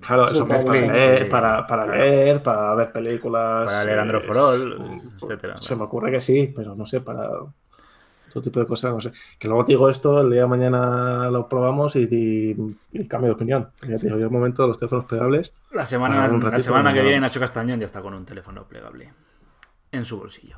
Claro, 0.01 0.29
Eso 0.29 0.43
está 0.45 0.65
para 0.65 0.81
leer, 0.81 1.29
para, 1.29 1.67
para 1.67 1.85
Claro. 1.85 1.99
leer, 2.01 2.43
para 2.43 2.75
ver 2.75 2.93
películas. 2.93 3.67
Para 3.67 3.85
leer 3.85 3.99
eh, 3.99 4.01
Android 4.01 4.23
for 4.25 4.37
All, 4.39 4.77
pues, 4.77 5.23
etcétera, 5.23 5.57
Se 5.59 5.77
me 5.77 5.83
ocurre 5.85 6.11
que 6.11 6.21
sí, 6.21 6.53
pero 6.55 6.75
no 6.75 6.87
sé, 6.87 7.01
para 7.01 7.29
todo 8.33 8.43
tipo 8.43 8.61
de 8.61 8.67
cosas, 8.67 8.93
no 8.95 9.01
sé. 9.01 9.13
Que 9.39 9.47
luego 9.47 9.65
te 9.65 9.73
digo 9.73 9.89
esto, 9.91 10.21
el 10.21 10.31
día 10.31 10.41
de 10.43 10.47
mañana 10.47 11.29
lo 11.31 11.49
probamos 11.49 11.95
y, 11.97 12.05
y- 12.11 12.77
y 12.99 13.07
cambio 13.07 13.29
de 13.29 13.35
opinión. 13.35 13.71
Ya 13.83 13.97
te 13.99 14.07
digo, 14.07 14.17
yo 14.19 14.25
de 14.25 14.31
momento 14.31 14.67
los 14.67 14.79
teléfonos 14.79 15.05
plegables. 15.05 15.53
La 15.73 15.85
semana, 15.85 16.27
la 16.29 16.59
semana 16.61 16.95
que 16.95 17.03
viene. 17.03 17.21
Nacho 17.21 17.39
Castañón 17.41 17.79
ya 17.79 17.87
está 17.87 18.01
con 18.01 18.15
un 18.15 18.25
teléfono 18.25 18.65
plegable 18.65 19.13
en 19.93 20.05
su 20.05 20.19
bolsillo. 20.19 20.57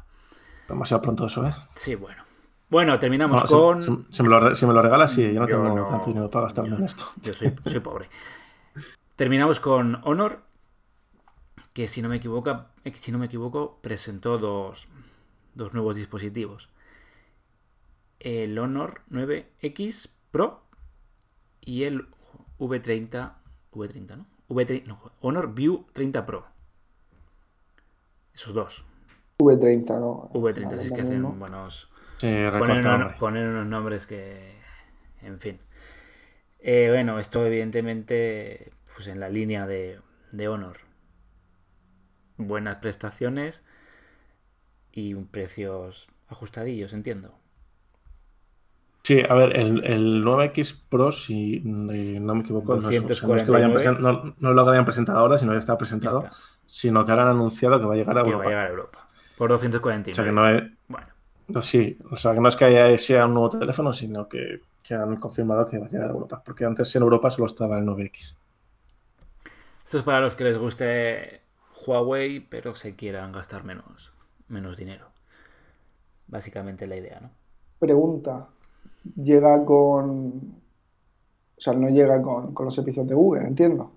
Demasiado 0.69 1.03
pronto 1.03 1.27
eso, 1.27 1.45
¿eh? 1.47 1.53
Sí, 1.75 1.95
bueno. 1.97 2.23
Bueno, 2.71 2.99
terminamos 2.99 3.45
con... 3.45 3.83
si, 3.83 4.07
si 4.11 4.23
me 4.23 4.29
lo, 4.31 4.55
si 4.55 4.65
me 4.67 4.73
lo 4.73 4.81
regalas, 4.81 5.13
sí, 5.13 5.23
yo 5.23 5.41
no 5.41 5.47
Yo 5.49 5.57
tengo 5.63 5.77
no- 5.77 5.87
tanto 5.87 6.07
dinero 6.07 6.31
para 6.31 6.45
gastarme 6.45 6.71
yo- 6.71 6.77
en 6.77 6.85
esto. 6.85 7.05
Yo 7.23 7.33
soy, 7.35 7.53
soy 7.67 7.81
pobre. 7.81 8.09
Terminamos 9.17 9.61
con 9.61 10.01
Honor, 10.05 10.43
que 11.73 11.87
si 11.89 12.03
no 12.03 12.09
me 12.09 12.17
equivoco, 12.17 12.67
eh, 12.85 12.93
si 12.95 13.13
no 13.13 13.19
me 13.19 13.27
equivoco, 13.27 13.79
presentó 13.81 14.39
dos, 14.39 14.89
dos 15.55 15.73
nuevos 15.73 15.97
dispositivos. 15.97 16.69
El 18.19 18.59
Honor 18.59 19.03
9X 19.11 20.17
Pro 20.31 20.63
y 21.61 21.85
el 21.85 22.09
V30, 22.59 23.35
V30, 23.73 24.17
¿no? 24.17 24.27
V30, 24.49 24.85
no, 24.87 25.13
Honor 25.21 25.55
View 25.55 25.87
30 25.93 26.27
Pro. 26.27 26.47
Esos 28.35 28.53
dos. 28.53 28.85
V30, 29.39 30.01
¿no? 30.01 30.31
V30, 30.33 30.65
Vale, 30.65 30.81
si 30.81 30.87
es 30.87 30.93
que 30.93 31.01
hacen 31.03 31.23
mismo. 31.23 31.33
buenos, 31.35 31.89
Sí, 32.19 32.29
recorta, 32.49 32.97
unos- 32.97 33.15
ponen 33.15 33.47
unos 33.49 33.67
nombres 33.67 34.07
que. 34.07 34.55
En 35.23 35.39
fin. 35.39 35.59
Eh, 36.61 36.89
bueno, 36.91 37.19
esto 37.19 37.45
evidentemente, 37.45 38.73
pues 38.95 39.09
en 39.09 39.21
la 39.21 39.29
línea 39.29 39.67
de, 39.67 40.01
de 40.33 40.49
Honor. 40.49 40.79
Buenas 42.37 42.77
prestaciones 42.77 43.65
y 44.93 45.15
precios 45.15 46.09
ajustadillos, 46.29 46.95
entiendo. 46.95 47.39
Sí, 49.03 49.21
a 49.29 49.35
ver, 49.35 49.55
el, 49.57 49.85
el 49.85 50.25
9X 50.25 50.83
Pro, 50.89 51.13
si 51.13 51.57
eh, 51.57 52.19
no 52.21 52.35
me 52.35 52.41
equivoco, 52.41 52.75
no 52.77 52.89
es, 52.89 52.99
o 53.01 53.13
sea, 53.13 53.29
no 53.29 53.37
es 53.37 53.45
que 53.45 53.51
lo 53.53 53.59
hayan 53.59 53.73
249. 53.73 53.75
presen- 53.75 53.99
no- 53.99 54.35
no 54.39 54.51
es 54.51 54.57
lo 54.57 54.65
que 54.65 54.71
hayan 54.71 54.87
presentado 54.87 55.19
ahora, 55.19 55.37
sino 55.37 55.53
ya 55.53 55.59
está 55.59 55.77
presentado, 55.77 56.21
está, 56.21 56.37
sino 56.67 57.05
que 57.05 57.11
ahora 57.11 57.25
han 57.25 57.29
anunciado 57.37 57.79
que 57.79 57.85
va 57.87 57.93
a 57.95 57.97
llegar 57.99 58.17
a 58.17 58.23
que 58.23 58.35
va 58.35 58.45
a 58.45 58.47
Europa. 58.47 58.49
llegar 58.49 58.67
a 58.67 58.71
Europa. 58.71 59.09
Por 59.37 59.51
249. 59.51 60.13
O 60.13 60.15
sea 60.15 60.25
que 60.25 60.33
no 60.33 60.49
es, 60.49 60.73
Bueno, 60.89 61.09
no, 61.49 61.63
sí, 61.63 61.99
o 62.11 62.17
sea 62.17 62.35
que 62.35 62.41
no 62.41 62.49
es 62.49 62.57
que 62.57 62.65
haya, 62.67 62.99
sea 62.99 63.27
un 63.27 63.35
nuevo 63.35 63.51
teléfono, 63.51 63.93
sino 63.93 64.29
que, 64.29 64.61
que 64.83 64.95
han 64.95 65.17
confirmado 65.17 65.67
que 65.67 65.79
va 65.79 65.87
a 65.87 65.91
llegar 65.91 66.09
a 66.09 66.13
Europa, 66.13 66.43
porque 66.45 66.65
antes 66.65 66.95
en 66.97 67.03
Europa 67.03 67.31
solo 67.31 67.47
estaba 67.47 67.79
el 67.79 67.85
9X. 67.85 68.37
Esto 69.85 69.99
es 69.99 70.05
para 70.05 70.21
los 70.21 70.37
que 70.37 70.45
les 70.45 70.59
guste 70.59 71.43
Huawei, 71.87 72.41
pero 72.41 72.75
se 72.77 72.97
quieran 72.97 73.33
gastar 73.33 73.65
menos, 73.65 74.13
menos 74.49 74.77
dinero. 74.77 75.09
Básicamente 76.27 76.87
la 76.87 76.97
idea, 76.97 77.19
¿no? 77.21 77.31
Pregunta. 77.79 78.49
Llega 79.17 79.65
con. 79.65 80.63
O 81.57 81.61
sea, 81.61 81.73
no 81.75 81.89
llega 81.89 82.23
con, 82.23 82.55
con 82.55 82.67
los 82.67 82.75
servicios 82.77 83.07
de 83.09 83.15
Google, 83.17 83.45
entiendo. 83.47 83.91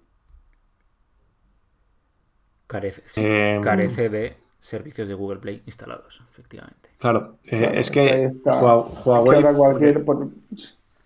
Carece, 2.68 3.02
sí, 3.08 3.22
Eh, 3.24 3.60
carece 3.62 4.10
de 4.10 4.36
servicios 4.60 5.08
de 5.08 5.14
Google 5.14 5.40
Play 5.40 5.64
instalados, 5.66 6.22
efectivamente. 6.30 6.90
Claro, 6.98 7.38
eh, 7.46 7.60
Claro, 7.60 7.80
es 7.80 7.90
que 7.92 8.26
Es 8.26 8.34
Huawei, 9.06 9.38
ahora 9.38 9.54
cualquier, 9.56 10.04
por, 10.06 10.30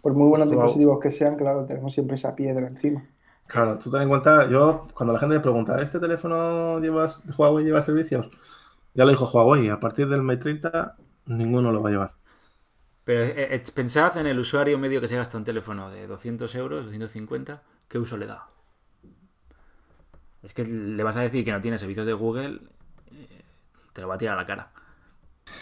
por 0.01 0.13
muy 0.13 0.27
buenos 0.29 0.49
Huawei- 0.49 0.49
dispositivos 0.49 0.99
que 0.99 1.11
sean, 1.11 1.35
claro, 1.37 1.65
tenemos 1.65 1.93
siempre 1.93 2.15
esa 2.15 2.35
piedra 2.35 2.67
encima. 2.67 3.07
Claro, 3.51 3.77
tú 3.77 3.91
ten 3.91 4.03
en 4.03 4.09
cuenta, 4.09 4.47
yo 4.49 4.87
cuando 4.93 5.13
la 5.13 5.19
gente 5.19 5.35
me 5.35 5.41
pregunta, 5.41 5.81
¿este 5.81 5.99
teléfono 5.99 6.79
llevas, 6.79 7.23
Huawei 7.37 7.65
lleva 7.65 7.81
servicios? 7.81 8.29
Ya 8.93 9.03
lo 9.03 9.11
dijo 9.11 9.29
Huawei, 9.29 9.69
a 9.69 9.79
partir 9.79 10.07
del 10.07 10.23
Mate 10.23 10.39
30 10.39 10.95
ninguno 11.25 11.71
lo 11.71 11.81
va 11.81 11.89
a 11.89 11.91
llevar. 11.91 12.13
Pero 13.03 13.23
eh, 13.23 13.55
eh, 13.55 13.63
pensad 13.73 14.15
en 14.17 14.27
el 14.27 14.39
usuario 14.39 14.77
medio 14.77 15.01
que 15.01 15.07
se 15.07 15.17
gasta 15.17 15.37
un 15.37 15.43
teléfono 15.43 15.89
de 15.89 16.07
200 16.07 16.53
euros, 16.55 16.85
250, 16.85 17.61
¿qué 17.87 17.99
uso 17.99 18.17
le 18.17 18.27
da? 18.27 18.47
Es 20.43 20.53
que 20.53 20.63
le 20.65 21.03
vas 21.03 21.17
a 21.17 21.21
decir 21.21 21.43
que 21.43 21.51
no 21.51 21.61
tiene 21.61 21.77
servicios 21.77 22.05
de 22.05 22.13
Google, 22.13 22.61
eh, 23.11 23.43
te 23.93 24.01
lo 24.01 24.07
va 24.07 24.15
a 24.15 24.17
tirar 24.17 24.35
a 24.35 24.41
la 24.41 24.45
cara. 24.45 24.71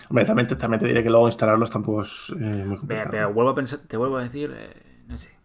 Hombre, 0.10 0.25
también 0.25 0.47
te, 0.47 0.56
también 0.56 0.80
te 0.80 0.88
diré 0.88 1.04
que 1.04 1.10
luego 1.10 1.28
instalarlos 1.28 1.69
tampoco 1.69 2.04
es 2.04 2.30
eh, 2.39 2.65
muy 2.65 2.78
complicado. 2.78 3.10
pero 3.12 3.34
vuelvo 3.34 3.52
a 3.52 3.56
pensar, 3.56 3.80
te 3.80 3.97
vuelvo 3.97 4.17
a 4.17 4.23
decir, 4.23 4.54
eh, 4.56 5.04
no 5.08 5.17
sé, 5.17 5.38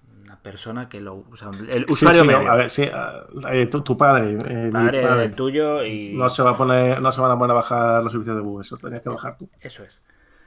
persona 0.44 0.88
que 0.88 1.00
lo 1.00 1.14
usa. 1.14 1.50
El 1.72 1.86
usuario 1.88 2.20
sí, 2.22 2.26
medio. 2.28 2.48
a 2.52 2.54
ver, 2.54 2.70
sí, 2.70 2.82
eh, 3.50 3.66
tu, 3.66 3.80
tu 3.80 3.96
padre, 3.96 4.38
eh, 4.46 4.66
mi 4.66 4.70
padre, 4.70 5.02
padre, 5.02 5.24
el 5.24 5.34
tuyo 5.34 5.84
y. 5.84 6.12
no 6.14 6.28
se 6.28 6.42
va 6.44 6.50
a 6.50 6.56
poner, 6.56 7.00
no 7.02 7.10
se 7.10 7.20
van 7.20 7.32
a 7.32 7.36
poner 7.38 7.50
a 7.52 7.54
bajar 7.54 8.02
los 8.04 8.12
servicios 8.12 8.36
de 8.36 8.42
Google, 8.42 8.62
eso 8.64 8.76
tenías 8.76 9.02
que 9.02 9.08
bajar 9.08 9.36
tú. 9.36 9.48
Eso 9.60 9.82
es. 9.82 10.00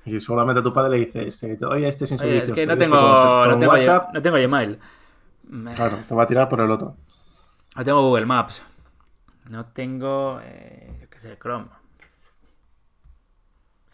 Y 0.05 0.17
seguramente 0.21 0.61
a 0.61 0.63
tu 0.63 0.71
padre 0.71 0.91
le 0.97 1.05
dices, 1.05 1.43
eh, 1.43 1.57
oye, 1.67 1.87
este 1.87 2.07
sin 2.07 2.17
servicios. 2.17 2.49
es 2.49 2.55
que 2.55 2.65
no 2.65 2.77
tengo, 2.77 2.95
con- 2.95 3.49
no, 3.49 3.59
tengo, 3.59 3.73
WhatsApp, 3.73 4.13
no 4.13 4.21
tengo 4.21 4.37
Gmail. 4.37 4.79
Claro, 5.75 5.99
te 6.07 6.13
va 6.13 6.23
a 6.23 6.27
tirar 6.27 6.47
por 6.49 6.59
el 6.61 6.69
otro. 6.71 6.95
No 7.75 7.83
tengo 7.85 8.01
Google 8.01 8.25
Maps. 8.25 8.61
No 9.49 9.65
tengo, 9.67 10.39
eh, 10.43 10.97
yo 11.01 11.09
qué 11.09 11.19
sé, 11.21 11.37
Chrome. 11.39 11.67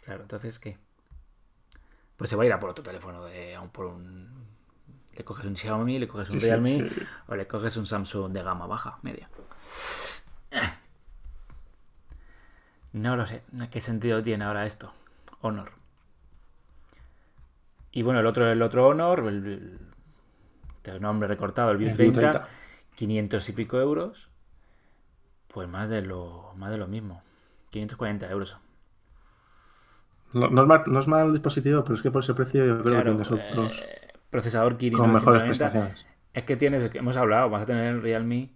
Claro, 0.03 0.23
entonces, 0.23 0.59
¿qué? 0.59 0.77
Pues 2.17 2.29
se 2.29 2.35
va 2.35 2.43
a 2.43 2.45
ir 2.45 2.53
a 2.53 2.59
por 2.59 2.69
otro 2.71 2.83
teléfono, 2.83 3.23
de, 3.25 3.55
a 3.55 3.61
un- 3.61 3.69
por 3.69 3.85
un... 3.85 4.42
Le 5.15 5.23
coges 5.23 5.45
un 5.45 5.55
Xiaomi, 5.55 5.99
le 5.99 6.07
coges 6.07 6.29
un 6.29 6.39
Sí, 6.41 6.47
Realme 6.47 6.89
sí. 6.89 7.07
o 7.27 7.35
le 7.35 7.47
coges 7.47 7.77
un 7.77 7.85
Samsung 7.85 8.31
de 8.33 8.43
gama 8.43 8.65
baja, 8.67 8.97
media. 9.03 9.29
No 12.93 13.15
lo 13.15 13.25
sé. 13.25 13.41
¿Qué 13.71 13.81
sentido 13.81 14.21
tiene 14.21 14.45
ahora 14.45 14.65
esto? 14.65 14.91
Honor. 15.41 15.71
Y 17.91 18.01
bueno, 18.01 18.19
el 18.19 18.25
otro, 18.25 18.47
el 18.49 18.61
otro 18.61 18.87
Honor, 18.87 19.19
el, 19.27 19.45
el- 19.45 19.79
el 20.85 21.01
nombre 21.01 21.27
recortado, 21.29 21.71
el 21.71 21.77
View 21.77 21.91
El 21.91 21.97
View 21.97 22.11
30, 22.11 22.31
30. 22.31 22.49
500 22.95 23.49
y 23.49 23.53
pico 23.53 23.79
euros. 23.79 24.29
Pues 25.47 25.69
más 25.69 25.89
de 25.89 26.01
lo, 26.01 26.53
más 26.57 26.71
de 26.71 26.77
lo 26.77 26.87
mismo. 26.87 27.21
540 27.69 28.29
euros. 28.29 28.57
No, 30.33 30.49
no 30.49 30.63
es 30.63 30.67
mal, 30.67 30.83
no 30.87 30.99
es 30.99 31.07
mal 31.07 31.31
dispositivo, 31.31 31.83
pero 31.83 31.95
es 31.95 32.01
que 32.01 32.11
por 32.11 32.23
ese 32.23 32.33
precio 32.33 32.65
yo 32.65 32.79
creo 32.79 32.95
Claro, 32.95 33.17
que 33.17 33.23
tienes 33.23 33.31
otros 33.31 33.81
eh, 33.83 34.02
procesador 34.33 34.77
Kirin 34.77 34.97
con 34.99 35.13
mejores 35.13 35.41
990. 35.43 35.47
prestaciones. 35.47 36.05
Es 36.33 36.43
que 36.43 36.57
tienes, 36.57 36.89
hemos 36.95 37.15
hablado, 37.15 37.49
vas 37.49 37.61
a 37.63 37.65
tener 37.65 37.85
el 37.85 38.01
Realme 38.01 38.51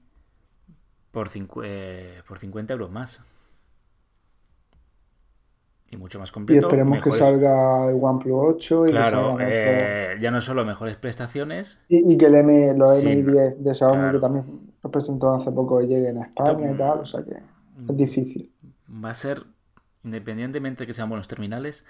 por, 1.11 1.29
cincu- 1.29 1.61
eh, 1.63 2.21
por 2.27 2.39
50 2.39 2.73
euros 2.73 2.91
más. 2.91 3.23
Y 5.89 5.95
mucho 5.95 6.19
más 6.19 6.29
Y 6.29 6.33
completo. 6.33 6.67
esperemos 6.67 7.01
que 7.01 7.11
salga 7.13 7.89
el 7.89 7.97
OnePlus 8.01 8.35
8 8.55 8.87
y, 8.87 8.91
Claro, 8.91 9.37
eh, 9.39 10.17
ya 10.19 10.31
no 10.31 10.41
solo 10.41 10.65
mejores 10.65 10.97
prestaciones, 10.97 11.79
y, 11.87 12.13
y 12.13 12.17
que 12.17 12.25
el 12.25 12.35
M, 12.35 12.73
los 12.75 12.99
Sí, 12.99 13.07
MI10 13.07 13.55
de 13.57 13.73
Xiaomi, 13.73 13.97
claro. 13.99 14.17
que 14.19 14.21
también 14.21 14.45
los 14.83 14.91
presentaron 14.91 15.39
hace 15.39 15.51
poco, 15.51 15.79
lleguen 15.79 16.17
a 16.17 16.23
España 16.25 16.71
y 16.71 16.77
tal, 16.77 16.99
o 16.99 17.05
sea 17.05 17.23
que 17.23 17.31
es 17.35 17.97
difícil. 17.97 18.51
va 18.89 19.11
a 19.11 19.13
ser, 19.13 19.43
independientemente 20.03 20.83
de 20.83 20.87
que 20.87 20.93
sean 20.93 21.07
buenos 21.07 21.29
terminales, 21.29 21.85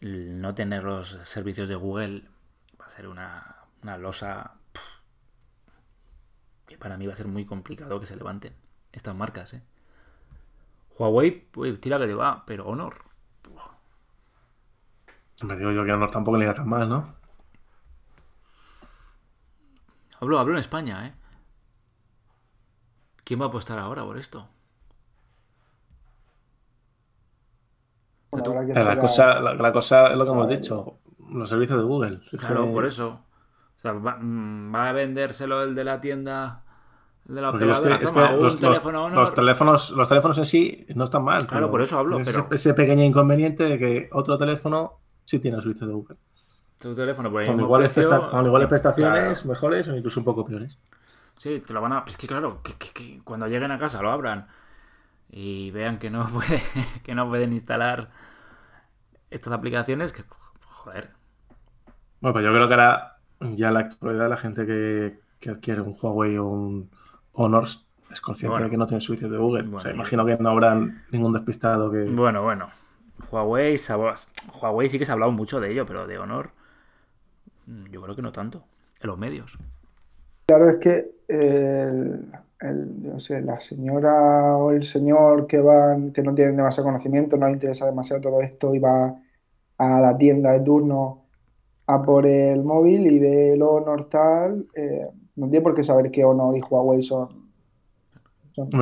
el 0.00 0.40
no 0.40 0.54
tener 0.56 0.82
los 0.82 1.18
servicios 1.24 1.68
de 1.68 1.76
Google 1.76 2.24
va 2.86 2.92
a 2.92 2.94
ser 2.94 3.08
una, 3.08 3.56
una 3.82 3.98
losa 3.98 4.52
que 6.66 6.78
para 6.78 6.96
mí 6.96 7.06
va 7.08 7.14
a 7.14 7.16
ser 7.16 7.26
muy 7.26 7.44
complicado 7.44 7.98
que 7.98 8.06
se 8.06 8.14
levanten 8.14 8.54
estas 8.92 9.12
marcas. 9.12 9.54
¿eh? 9.54 9.62
Huawei, 10.96 11.32
pues 11.50 11.80
tira 11.80 11.98
que 11.98 12.06
te 12.06 12.14
va, 12.14 12.44
pero 12.46 12.66
Honor. 12.66 13.04
Me 15.42 15.56
digo 15.56 15.72
yo 15.72 15.84
que 15.84 15.92
Honor 15.92 16.10
tampoco 16.12 16.38
le 16.38 16.44
irá 16.44 16.54
tan 16.54 16.68
mal, 16.68 16.88
¿no? 16.88 17.16
Hablo, 20.20 20.38
hablo 20.38 20.54
en 20.54 20.60
España, 20.60 21.08
¿eh? 21.08 21.14
¿Quién 23.24 23.40
va 23.40 23.46
a 23.46 23.48
apostar 23.48 23.80
ahora 23.80 24.04
por 24.04 24.16
esto? 24.16 24.48
Bueno, 28.30 28.64
que 28.64 28.72
La 28.72 28.96
cosa, 28.96 29.40
la, 29.40 29.54
la 29.54 29.72
cosa 29.72 30.12
es 30.12 30.16
lo 30.16 30.24
que 30.24 30.30
hemos 30.30 30.48
dicho. 30.48 31.00
Los 31.30 31.48
servicios 31.48 31.78
de 31.78 31.84
Google. 31.84 32.20
Claro, 32.38 32.70
por 32.72 32.84
eso. 32.86 33.20
O 33.76 33.80
sea, 33.80 33.92
va, 33.92 34.16
mm, 34.20 34.74
va 34.74 34.88
a 34.88 34.92
vendérselo 34.92 35.62
el 35.62 35.74
de 35.74 35.84
la 35.84 36.00
tienda 36.00 36.62
de 37.24 37.40
la 37.42 37.50
operadora. 37.50 37.98
Toma, 38.00 38.30
los, 38.32 38.56
teléfono 38.58 39.10
teléfonos, 39.34 39.90
los 39.90 40.08
teléfonos 40.08 40.38
en 40.38 40.46
sí 40.46 40.86
no 40.94 41.04
están 41.04 41.24
mal. 41.24 41.46
Claro, 41.46 41.70
por 41.70 41.82
eso 41.82 41.98
hablo, 41.98 42.18
pero- 42.24 42.46
Ese, 42.46 42.54
ese 42.54 42.74
pequeño 42.74 43.02
inconveniente 43.04 43.64
de 43.64 43.78
que 43.78 44.08
otro 44.12 44.38
teléfono 44.38 45.00
sí 45.24 45.38
tiene 45.40 45.60
servicio 45.60 45.86
de 45.86 45.92
Google. 45.92 46.16
Tu 46.78 46.94
teléfono 46.94 47.30
por 47.30 47.40
el 47.42 47.48
Con 47.48 47.60
iguales, 47.60 47.90
precio, 47.90 48.30
con 48.30 48.44
iguales 48.46 48.68
prestaciones, 48.68 49.40
claro. 49.40 49.48
mejores 49.48 49.88
o 49.88 49.96
incluso 49.96 50.20
un 50.20 50.24
poco 50.24 50.44
peores. 50.44 50.78
Sí, 51.36 51.60
te 51.66 51.72
lo 51.72 51.80
van 51.80 51.92
a. 51.94 52.04
Es 52.06 52.16
que 52.16 52.26
claro, 52.26 52.62
que, 52.62 52.74
que- 52.74 52.92
que 52.92 53.20
cuando 53.24 53.46
lleguen 53.46 53.70
a 53.72 53.78
casa 53.78 54.00
lo 54.02 54.10
abran 54.10 54.46
y 55.30 55.70
vean 55.72 55.98
que 55.98 56.10
no 56.10 56.28
puede, 56.32 56.62
que 57.02 57.14
no 57.14 57.28
pueden 57.28 57.52
instalar 57.52 58.10
estas 59.30 59.52
aplicaciones, 59.52 60.12
que 60.12 60.22
joder. 60.86 61.08
Bueno, 62.20 62.32
pues 62.32 62.44
yo 62.44 62.52
creo 62.52 62.68
que 62.68 62.74
ahora 62.74 63.16
ya 63.40 63.68
en 63.68 63.74
la 63.74 63.80
actualidad 63.80 64.28
la 64.28 64.36
gente 64.36 64.64
que, 64.66 65.18
que 65.40 65.50
adquiere 65.50 65.80
un 65.80 65.96
Huawei 66.00 66.36
o 66.38 66.46
un 66.46 66.90
Honor 67.32 67.64
es 68.10 68.20
consciente 68.20 68.52
Bueno. 68.52 68.64
de 68.66 68.70
que 68.70 68.76
no 68.76 68.86
tiene 68.86 69.00
servicio 69.00 69.28
de 69.28 69.36
Google. 69.36 69.62
Bueno, 69.64 69.78
o 69.78 69.80
sea, 69.80 69.92
imagino 69.92 70.24
que 70.24 70.36
no 70.38 70.50
habrá 70.50 70.74
ningún 71.10 71.32
despistado 71.32 71.90
que... 71.90 72.04
Bueno, 72.04 72.42
bueno. 72.42 72.68
Huawei, 73.30 73.78
Huawei 74.62 74.88
sí 74.88 74.98
que 74.98 75.04
se 75.04 75.10
ha 75.12 75.14
hablado 75.14 75.32
mucho 75.32 75.60
de 75.60 75.72
ello, 75.72 75.84
pero 75.86 76.06
de 76.06 76.18
Honor, 76.18 76.50
mm, 77.66 77.86
yo 77.90 78.00
creo 78.02 78.14
que 78.16 78.22
no 78.22 78.32
tanto. 78.32 78.62
En 79.00 79.08
los 79.08 79.18
medios. 79.18 79.58
Claro, 80.46 80.70
es 80.70 80.76
que 80.76 81.10
el, 81.28 82.26
el- 82.60 83.02
yo 83.02 83.20
sé, 83.20 83.42
la 83.42 83.58
señora 83.60 84.56
o 84.56 84.70
el 84.70 84.84
señor 84.84 85.46
que 85.46 85.58
van, 85.58 86.12
que 86.12 86.22
no 86.22 86.34
tienen 86.34 86.56
demasiado 86.56 86.86
conocimiento, 86.88 87.36
no 87.36 87.46
les 87.46 87.54
interesa 87.56 87.84
demasiado 87.86 88.22
todo 88.22 88.40
esto 88.40 88.74
y 88.74 88.78
va 88.78 89.14
a 89.78 90.00
la 90.00 90.16
tienda 90.16 90.52
de 90.52 90.60
turno 90.60 91.22
a 91.86 92.02
por 92.02 92.26
el 92.26 92.62
móvil 92.64 93.06
y 93.06 93.18
ve 93.18 93.52
el 93.54 93.62
Honor 93.62 94.08
tal, 94.08 94.66
eh, 94.74 95.06
no 95.36 95.48
tiene 95.48 95.60
por 95.62 95.74
qué 95.74 95.82
saber 95.82 96.10
que 96.10 96.24
Honor 96.24 96.56
y 96.56 96.60
Huawei 96.60 97.02
son, 97.02 97.46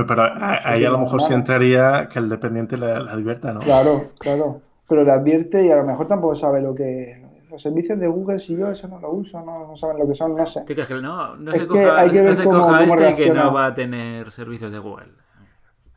pero 0.06 0.22
ahí 0.22 0.84
a 0.84 0.90
lo 0.90 0.98
mejor 0.98 1.20
sí 1.20 1.28
Nada. 1.30 1.40
entraría 1.40 2.08
que 2.10 2.18
el 2.20 2.28
dependiente 2.28 2.76
la, 2.78 3.00
la 3.00 3.12
advierta, 3.12 3.52
¿no? 3.52 3.60
Claro, 3.60 4.02
claro. 4.18 4.60
Pero 4.88 5.02
le 5.02 5.10
advierte 5.10 5.64
y 5.66 5.70
a 5.70 5.76
lo 5.76 5.84
mejor 5.84 6.06
tampoco 6.06 6.34
sabe 6.34 6.60
lo 6.62 6.74
que... 6.74 7.22
Los 7.50 7.62
servicios 7.62 7.98
de 8.00 8.06
Google, 8.08 8.38
si 8.40 8.56
yo 8.56 8.68
eso 8.68 8.88
no 8.88 8.98
lo 9.00 9.12
uso, 9.12 9.40
no, 9.40 9.66
no 9.68 9.76
saben 9.76 9.98
lo 9.98 10.06
que 10.08 10.14
son, 10.14 10.34
no 10.36 10.44
sé. 10.46 10.62
Tío, 10.62 10.74
que 10.74 10.82
es 10.82 10.88
que 10.88 10.94
no, 10.94 11.36
no 11.36 11.52
Es 11.52 11.60
se 11.62 11.62
que 11.62 11.68
coja, 11.68 11.98
hay 12.00 12.10
que 12.10 12.18
no 12.18 12.24
ver 12.24 12.34
se 12.36 12.44
cómo- 12.44 12.58
coja 12.58 12.78
cómo 12.80 12.94
este 12.94 13.14
que 13.14 13.30
no 13.30 13.52
va 13.54 13.66
a 13.66 13.74
tener 13.74 14.30
servicios 14.32 14.72
de 14.72 14.78
Google. 14.80 15.06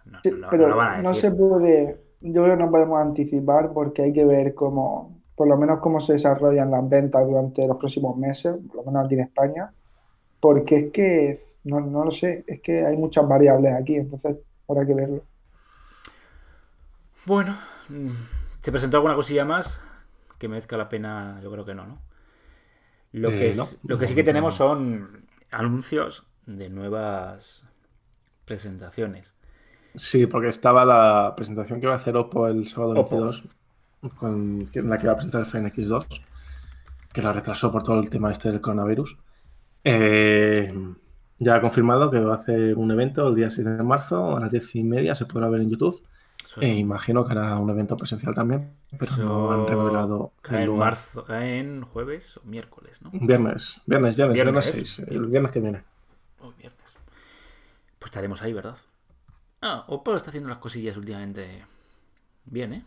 No, 0.05 0.19
Sí, 0.23 0.31
no, 0.31 0.37
no 0.37 0.47
pero 0.51 0.67
lo 0.69 0.77
van 0.77 0.99
a 0.99 1.01
no 1.01 1.09
decir. 1.09 1.21
se 1.31 1.31
puede, 1.35 2.01
yo 2.21 2.43
creo 2.43 2.57
que 2.57 2.63
no 2.63 2.71
podemos 2.71 2.99
anticipar 3.01 3.73
porque 3.73 4.03
hay 4.03 4.13
que 4.13 4.25
ver 4.25 4.53
cómo, 4.55 5.21
por 5.35 5.47
lo 5.47 5.57
menos 5.57 5.79
cómo 5.79 5.99
se 5.99 6.13
desarrollan 6.13 6.71
las 6.71 6.87
ventas 6.89 7.25
durante 7.27 7.67
los 7.67 7.77
próximos 7.77 8.17
meses, 8.17 8.55
por 8.67 8.77
lo 8.77 8.83
menos 8.91 9.05
aquí 9.05 9.15
en 9.15 9.21
España, 9.21 9.73
porque 10.41 10.77
es 10.77 10.91
que, 10.93 11.41
no, 11.65 11.81
no 11.81 12.05
lo 12.05 12.11
sé, 12.11 12.45
es 12.47 12.61
que 12.61 12.85
hay 12.85 12.97
muchas 12.97 13.27
variables 13.27 13.73
aquí, 13.73 13.95
entonces 13.97 14.37
habrá 14.67 14.85
que 14.85 14.95
verlo. 14.95 15.23
Bueno, 17.25 17.57
mm, 17.89 18.09
¿se 18.61 18.71
presentó 18.71 18.97
alguna 18.97 19.15
cosilla 19.15 19.45
más 19.45 19.81
que 20.39 20.47
merezca 20.47 20.77
la 20.77 20.89
pena? 20.89 21.39
Yo 21.43 21.51
creo 21.51 21.65
que 21.65 21.75
no, 21.75 21.85
¿no? 21.85 22.01
Lo, 23.11 23.29
Eh, 23.29 23.35
que, 23.35 23.49
es- 23.49 23.79
no. 23.81 23.81
lo 23.87 23.97
que 23.97 24.07
sí 24.07 24.15
que 24.15 24.23
tenemos 24.23 24.55
son 24.55 25.25
anuncios 25.51 26.25
de 26.45 26.69
nuevas 26.69 27.65
presentaciones. 28.45 29.35
Sí, 29.97 30.27
porque 30.27 30.49
estaba 30.49 30.85
la 30.85 31.33
presentación 31.35 31.79
que 31.79 31.87
iba 31.87 31.93
a 31.93 31.97
hacer 31.97 32.15
Oppo 32.15 32.47
el 32.47 32.67
sábado 32.67 32.93
Oppo. 32.99 33.15
22, 33.15 33.43
con, 34.15 34.65
en 34.71 34.89
la 34.89 34.97
que 34.97 35.03
iba 35.03 35.13
a 35.13 35.15
presentar 35.15 35.41
el 35.41 35.47
FNX 35.47 35.87
2, 35.87 36.07
que 37.11 37.21
la 37.21 37.33
retrasó 37.33 37.71
por 37.71 37.83
todo 37.83 37.99
el 37.99 38.09
tema 38.09 38.31
este 38.31 38.51
del 38.51 38.61
coronavirus. 38.61 39.17
Eh, 39.83 40.71
ya 41.39 41.55
ha 41.55 41.61
confirmado 41.61 42.11
que 42.11 42.19
va 42.19 42.33
a 42.33 42.35
hacer 42.35 42.75
un 42.75 42.91
evento 42.91 43.27
el 43.27 43.35
día 43.35 43.49
6 43.49 43.65
de 43.65 43.83
marzo 43.83 44.37
a 44.37 44.39
las 44.39 44.51
10 44.51 44.75
y 44.75 44.83
media, 44.83 45.15
se 45.15 45.25
podrá 45.25 45.49
ver 45.49 45.61
en 45.61 45.69
YouTube. 45.71 46.01
E 46.61 46.75
imagino 46.75 47.25
que 47.25 47.33
hará 47.33 47.57
un 47.57 47.69
evento 47.69 47.97
presencial 47.97 48.33
también, 48.33 48.71
pero 48.97 49.17
no 49.17 49.51
han 49.51 49.67
revelado 49.67 50.31
cae 50.41 50.61
en 50.61 50.67
lugar. 50.67 50.91
marzo, 50.91 51.23
cae 51.25 51.59
en 51.59 51.81
jueves 51.81 52.37
o 52.37 52.41
miércoles, 52.43 53.01
¿no? 53.01 53.09
Viernes, 53.11 53.81
viernes, 53.85 54.15
viernes, 54.15 54.35
viernes, 54.35 54.35
Viernes. 54.35 54.65
6, 54.65 54.99
el 55.09 55.25
viernes 55.25 55.51
que 55.51 55.59
viene. 55.59 55.83
Hoy 56.39 56.53
viernes. 56.57 56.79
Pues 57.99 58.09
estaremos 58.09 58.41
ahí, 58.41 58.53
¿verdad? 58.53 58.77
Ah, 59.61 59.85
Oppo 59.87 60.15
está 60.15 60.29
haciendo 60.29 60.49
las 60.49 60.59
cosillas 60.59 60.97
últimamente 60.97 61.65
bien, 62.45 62.73
¿eh? 62.73 62.85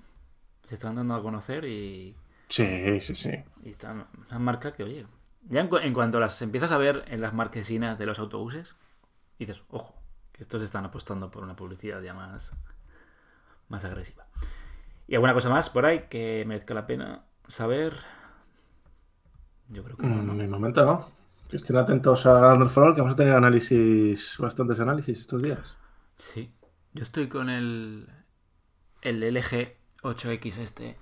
Se 0.64 0.74
están 0.76 0.96
dando 0.96 1.14
a 1.14 1.22
conocer 1.22 1.64
y, 1.66 2.16
Sí, 2.48 3.00
sí, 3.00 3.14
sí. 3.14 3.30
y 3.62 3.70
están 3.70 4.06
una 4.28 4.38
marca 4.38 4.72
que, 4.72 4.84
oye, 4.84 5.06
ya 5.48 5.60
en, 5.60 5.68
cu- 5.68 5.78
en 5.78 5.92
cuanto 5.94 6.20
las 6.20 6.40
empiezas 6.42 6.72
a 6.72 6.78
ver 6.78 7.04
en 7.08 7.20
las 7.20 7.34
marquesinas 7.34 7.98
de 7.98 8.06
los 8.06 8.18
autobuses, 8.18 8.74
dices, 9.38 9.62
ojo, 9.70 9.94
que 10.32 10.42
estos 10.44 10.62
están 10.62 10.84
apostando 10.86 11.30
por 11.30 11.44
una 11.44 11.56
publicidad 11.56 12.02
ya 12.02 12.14
más, 12.14 12.52
más 13.68 13.84
agresiva. 13.84 14.26
¿Y 15.08 15.14
alguna 15.16 15.34
cosa 15.34 15.50
más 15.50 15.70
por 15.70 15.86
ahí 15.86 16.06
que 16.10 16.44
merezca 16.46 16.74
la 16.74 16.86
pena 16.86 17.24
saber? 17.48 17.94
Yo 19.68 19.82
creo 19.84 19.96
que 19.96 20.06
no, 20.06 20.22
¿no? 20.22 20.34
Mm, 20.34 20.38
De 20.38 20.46
momento 20.48 20.84
no. 20.84 20.96
Que 21.48 21.56
estén 21.56 21.76
atentos 21.76 22.26
a 22.26 22.52
Android 22.52 22.70
for 22.74 22.84
All, 22.84 22.94
que 22.94 23.00
vamos 23.02 23.14
a 23.14 23.16
tener 23.16 23.34
análisis, 23.34 24.36
bastantes 24.38 24.78
análisis 24.80 25.18
estos 25.20 25.42
días. 25.42 25.76
Sí, 26.16 26.52
yo 26.92 27.02
estoy 27.02 27.28
con 27.28 27.48
el, 27.48 28.08
el 29.02 29.20
LG 29.34 29.76
8X 30.02 30.58
este, 30.58 30.96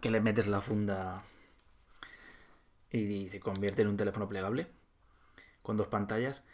que 0.00 0.10
le 0.10 0.20
metes 0.20 0.46
la 0.46 0.60
funda 0.60 1.22
y 2.90 3.28
se 3.28 3.40
convierte 3.40 3.82
en 3.82 3.88
un 3.88 3.96
teléfono 3.96 4.28
plegable 4.28 4.68
con 5.62 5.76
dos 5.76 5.88
pantallas. 5.88 6.44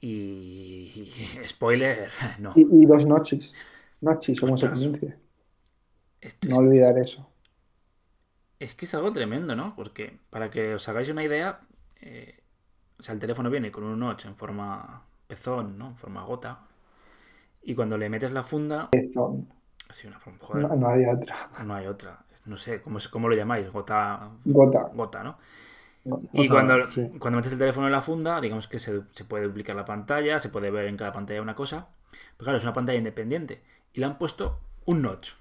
Y, 0.00 1.12
spoiler, 1.46 2.10
no. 2.38 2.52
Y, 2.56 2.66
y 2.70 2.86
dos 2.86 3.06
noches, 3.06 3.52
noches, 4.00 4.40
como 4.40 4.56
se 4.56 4.68
pronuncia, 4.68 5.18
no 6.48 6.56
olvidar 6.58 6.98
eso. 6.98 7.28
es 8.58 8.74
que 8.74 8.84
es 8.86 8.94
algo 8.94 9.12
tremendo, 9.12 9.56
¿no? 9.56 9.74
Porque 9.76 10.18
para 10.30 10.50
que 10.50 10.74
os 10.74 10.88
hagáis 10.88 11.08
una 11.08 11.24
idea, 11.24 11.60
eh, 12.00 12.42
o 12.98 13.02
sea, 13.02 13.14
el 13.14 13.20
teléfono 13.20 13.50
viene 13.50 13.72
con 13.72 13.84
un 13.84 13.98
notch 13.98 14.26
en 14.26 14.36
forma 14.36 15.04
pezón, 15.26 15.78
¿no? 15.78 15.88
En 15.88 15.96
forma 15.96 16.22
gota. 16.24 16.68
Y 17.62 17.74
cuando 17.74 17.96
le 17.98 18.08
metes 18.10 18.32
la 18.32 18.42
funda, 18.42 18.90
Esto, 18.92 19.46
así 19.88 20.06
una 20.06 20.18
forma, 20.20 20.38
joder, 20.40 20.68
no, 20.68 20.76
no 20.76 20.88
hay 20.88 21.04
otra. 21.06 21.36
no 21.58 21.74
hay 21.74 21.86
otra. 21.86 22.24
No 22.46 22.56
sé, 22.56 22.82
¿cómo, 22.82 22.98
cómo 23.10 23.28
lo 23.28 23.36
llamáis? 23.36 23.70
Gota, 23.70 24.30
Gota. 24.56 24.82
gota, 24.92 25.22
¿no? 25.22 25.38
gota. 26.04 26.28
Y 26.32 26.48
cuando, 26.48 26.74
sí. 26.86 27.02
cuando 27.18 27.38
metes 27.38 27.52
el 27.52 27.58
teléfono 27.58 27.86
en 27.86 27.92
la 27.92 28.02
funda, 28.02 28.40
digamos 28.40 28.68
que 28.68 28.78
se, 28.78 29.02
se 29.12 29.24
puede 29.24 29.44
duplicar 29.46 29.76
la 29.76 29.84
pantalla, 29.84 30.38
se 30.40 30.48
puede 30.50 30.70
ver 30.70 30.86
en 30.86 30.96
cada 30.96 31.12
pantalla 31.12 31.42
una 31.42 31.54
cosa. 31.54 31.88
Pero 32.36 32.44
claro, 32.46 32.58
es 32.58 32.64
una 32.64 32.72
pantalla 32.72 32.98
independiente. 32.98 33.62
Y 33.92 34.00
le 34.00 34.06
han 34.06 34.18
puesto 34.18 34.60
un 34.86 35.02
notch. 35.02 35.32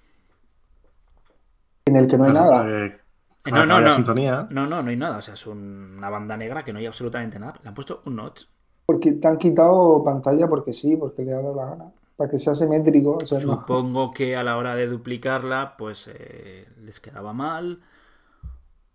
En 1.86 1.98
el 1.98 2.08
que 2.08 2.18
no 2.18 2.24
hay 2.26 2.32
Claro, 2.32 2.42
nada. 2.42 2.74
Eh, 2.86 3.00
para 3.44 3.64
No, 3.66 3.66
no, 3.66 3.82
no. 3.82 3.92
sintonía. 3.92 4.48
No, 4.50 4.68
no, 4.68 4.82
no 4.84 4.90
hay 4.90 4.98
nada. 4.98 5.18
O 5.18 5.22
sea, 5.22 5.34
es 5.34 5.46
un- 5.48 5.96
una 5.98 6.10
banda 6.10 6.38
negra 6.38 6.64
que 6.64 6.74
no 6.74 6.80
hay 6.80 6.86
absolutamente 6.86 7.40
nada. 7.40 7.60
Le 7.62 7.70
han 7.70 7.76
puesto 7.76 8.02
un 8.06 8.16
notch. 8.18 8.44
Porque 8.86 9.14
te 9.14 9.26
han 9.28 9.38
quitado 9.38 10.04
pantalla 10.04 10.50
porque 10.50 10.74
sí, 10.74 10.98
porque 10.98 11.24
le 11.24 11.32
ha 11.34 11.38
dado 11.38 11.56
la 11.56 11.66
gana. 11.68 11.94
Para 12.20 12.32
que 12.32 12.38
sea 12.38 12.54
simétrico. 12.54 13.16
O 13.16 13.26
sea, 13.26 13.40
no. 13.40 13.62
Supongo 13.62 14.12
que 14.12 14.36
a 14.36 14.44
la 14.44 14.58
hora 14.58 14.76
de 14.76 14.88
duplicarla, 14.88 15.78
pues 15.78 16.10
eh, 16.14 16.68
les 16.84 17.00
quedaba 17.00 17.32
mal. 17.32 17.80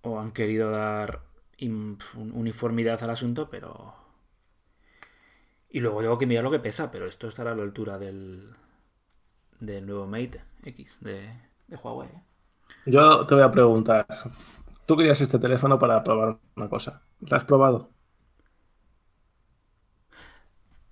O 0.02 0.20
han 0.20 0.32
querido 0.32 0.70
dar 0.70 1.22
uniformidad 1.58 3.02
al 3.02 3.08
asunto, 3.08 3.48
pero. 3.48 3.94
Y 5.70 5.80
luego 5.80 6.02
tengo 6.02 6.18
que 6.18 6.26
mirar 6.26 6.44
lo 6.44 6.50
que 6.50 6.58
pesa, 6.58 6.90
pero 6.90 7.06
esto 7.06 7.26
estará 7.26 7.52
a 7.52 7.54
la 7.54 7.62
altura 7.62 7.96
del. 7.96 8.50
del 9.58 9.86
nuevo 9.86 10.06
Mate 10.06 10.42
X 10.62 10.98
de, 11.00 11.30
de 11.68 11.76
Huawei. 11.76 12.10
¿eh? 12.10 12.22
Yo 12.84 13.26
te 13.26 13.36
voy 13.36 13.44
a 13.44 13.50
preguntar. 13.50 14.06
Tú 14.84 14.98
querías 14.98 15.18
este 15.22 15.38
teléfono 15.38 15.78
para 15.78 16.04
probar 16.04 16.36
una 16.56 16.68
cosa. 16.68 17.00
¿Lo 17.20 17.34
has 17.38 17.44
probado? 17.44 17.93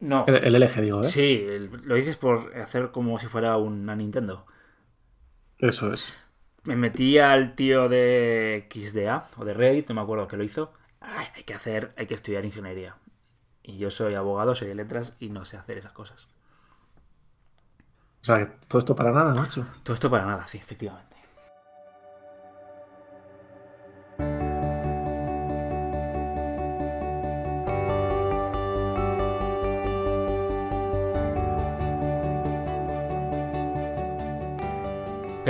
No. 0.03 0.25
El, 0.27 0.55
el 0.55 0.63
LG, 0.63 0.81
digo, 0.83 1.01
¿eh? 1.01 1.05
Sí, 1.05 1.45
el- 1.49 1.71
lo 1.85 1.95
dices 1.95 2.17
por 2.17 2.57
hacer 2.59 2.91
como 2.91 3.19
si 3.19 3.29
fuera 3.29 3.57
una 3.57 3.95
Nintendo. 3.97 4.47
Eso 5.59 5.93
es. 5.93 6.13
Me 6.65 6.77
metí 6.77 7.19
al 7.19 7.55
tío 7.55 7.89
de 7.89 8.67
XDA 8.69 9.29
o 9.37 9.45
de 9.45 9.55
Reddit, 9.55 9.89
no 9.89 9.95
me 9.95 10.01
acuerdo 10.01 10.27
que 10.29 10.37
lo 10.37 10.45
hizo. 10.45 10.73
Ay, 11.01 11.27
hay 11.35 11.45
que 11.45 11.55
hacer, 11.55 11.93
hay 11.97 12.07
que 12.07 12.15
estudiar 12.15 12.45
ingeniería. 12.45 12.97
Y 13.63 13.79
yo 13.79 13.91
soy 13.91 14.15
abogado, 14.15 14.55
soy 14.55 14.69
de 14.69 14.75
letras 14.75 15.17
y 15.21 15.29
no 15.31 15.45
sé 15.45 15.57
hacer 15.57 15.79
esas 15.79 15.93
cosas. 15.93 16.29
O 18.23 18.25
sea, 18.25 18.39
que 18.39 18.47
todo 18.69 18.79
esto 18.79 18.95
para 18.95 19.13
nada, 19.13 19.35
macho. 19.35 19.67
Todo 19.83 19.95
esto 19.95 20.11
para 20.11 20.25
nada, 20.27 20.47
sí, 20.47 20.59
efectivamente. 20.59 21.12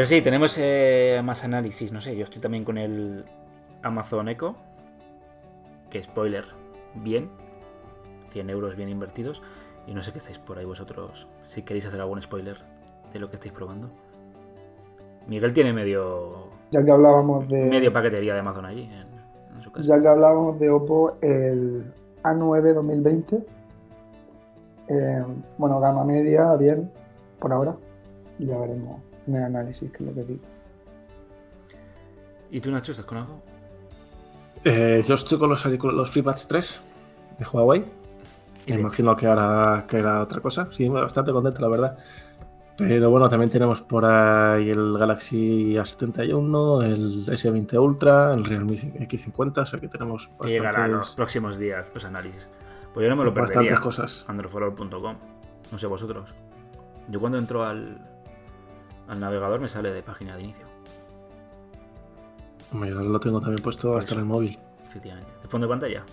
Pero 0.02 0.08
sí, 0.08 0.20
tenemos 0.20 0.58
eh, 0.58 1.20
más 1.22 1.44
análisis. 1.44 1.92
No 1.92 2.00
sé, 2.00 2.16
yo 2.16 2.24
estoy 2.24 2.42
también 2.42 2.64
con 2.64 2.76
el 2.76 3.24
Amazon 3.84 4.28
Echo. 4.28 4.56
Que 5.90 6.02
spoiler, 6.02 6.44
bien. 6.96 7.30
100 8.30 8.50
euros 8.50 8.74
bien 8.74 8.88
invertidos. 8.88 9.42
Y 9.86 9.94
no 9.94 10.02
sé 10.02 10.10
qué 10.10 10.18
estáis 10.18 10.40
por 10.40 10.58
ahí 10.58 10.64
vosotros. 10.64 11.28
Si 11.46 11.62
queréis 11.62 11.86
hacer 11.86 12.00
algún 12.00 12.20
spoiler 12.20 12.56
de 13.12 13.20
lo 13.20 13.30
que 13.30 13.36
estáis 13.36 13.52
probando. 13.52 13.90
Miguel 15.28 15.52
tiene 15.52 15.72
medio. 15.72 16.48
Ya 16.72 16.84
que 16.84 16.90
hablábamos 16.90 17.48
de. 17.48 17.66
Medio 17.66 17.92
paquetería 17.92 18.34
de 18.34 18.40
Amazon 18.40 18.64
allí, 18.64 18.82
en, 18.82 19.54
en 19.54 19.62
su 19.62 19.70
casa. 19.70 19.86
Ya 19.86 20.02
que 20.02 20.08
hablábamos 20.08 20.58
de 20.58 20.68
Oppo, 20.68 21.16
el 21.22 21.84
A9 22.24 22.74
2020. 22.74 23.36
eh, 24.88 25.24
bueno, 25.58 25.78
gama 25.78 26.04
media, 26.04 26.56
bien, 26.56 26.90
por 27.38 27.52
ahora. 27.52 27.76
Ya 28.40 28.58
veremos 28.58 29.11
en 29.26 29.36
el 29.36 29.42
análisis 29.44 29.90
qué 29.90 30.02
es 30.02 30.08
lo 30.08 30.14
que 30.14 30.24
digo. 30.24 30.40
¿Y 32.50 32.60
tú, 32.60 32.70
Nacho, 32.70 32.92
estás 32.92 33.06
con 33.06 33.18
algo? 33.18 33.42
Eh, 34.64 35.02
yo 35.06 35.14
estoy 35.14 35.38
con 35.38 35.48
los, 35.50 35.64
los 35.64 36.10
FreeBuds 36.10 36.48
3 36.48 36.80
de 37.38 37.46
Huawei. 37.46 37.84
¿Y 38.66 38.74
Me 38.74 38.80
imagino 38.80 39.16
que 39.16 39.26
ahora 39.26 39.84
que 39.88 39.98
era 39.98 40.20
otra 40.20 40.40
cosa. 40.40 40.68
Sí, 40.70 40.88
bastante 40.88 41.32
contento, 41.32 41.60
la 41.62 41.68
verdad. 41.68 41.98
Pero 42.76 43.10
bueno, 43.10 43.28
también 43.28 43.50
tenemos 43.50 43.82
por 43.82 44.04
ahí 44.04 44.70
el 44.70 44.96
Galaxy 44.98 45.74
A71, 45.74 46.84
el 46.84 47.26
S20 47.26 47.78
Ultra, 47.80 48.34
el 48.34 48.44
Realme 48.44 48.76
X50, 48.76 49.58
o 49.62 49.66
sea 49.66 49.80
que 49.80 49.88
tenemos 49.88 50.30
Que 50.40 50.48
llegará 50.48 50.86
en 50.86 50.92
los 50.92 50.98
bastantes, 51.00 51.16
próximos 51.16 51.58
días 51.58 51.90
los 51.92 52.04
análisis. 52.04 52.48
Pues 52.94 53.04
yo 53.04 53.10
no 53.10 53.16
me 53.16 53.24
lo 53.24 53.34
perdería. 53.34 53.56
bastantes 53.56 53.80
cosas. 53.80 54.24
androforol.com. 54.28 55.16
No 55.70 55.78
sé 55.78 55.86
vosotros. 55.86 56.34
Yo 57.08 57.20
cuando 57.20 57.38
entro 57.38 57.64
al, 57.64 57.98
al 59.12 59.20
navegador 59.20 59.60
me 59.60 59.68
sale 59.68 59.90
de 59.92 60.02
página 60.02 60.36
de 60.36 60.42
inicio, 60.42 60.66
Hombre, 62.72 62.90
Yo 62.90 63.00
lo 63.00 63.20
tengo 63.20 63.38
también 63.40 63.62
puesto 63.62 63.96
hasta 63.96 64.14
en 64.14 64.20
el 64.20 64.26
móvil. 64.26 64.58
efectivamente. 64.88 65.30
¿De 65.42 65.48
fondo 65.48 65.66
de 65.66 65.70
pantalla? 65.70 66.04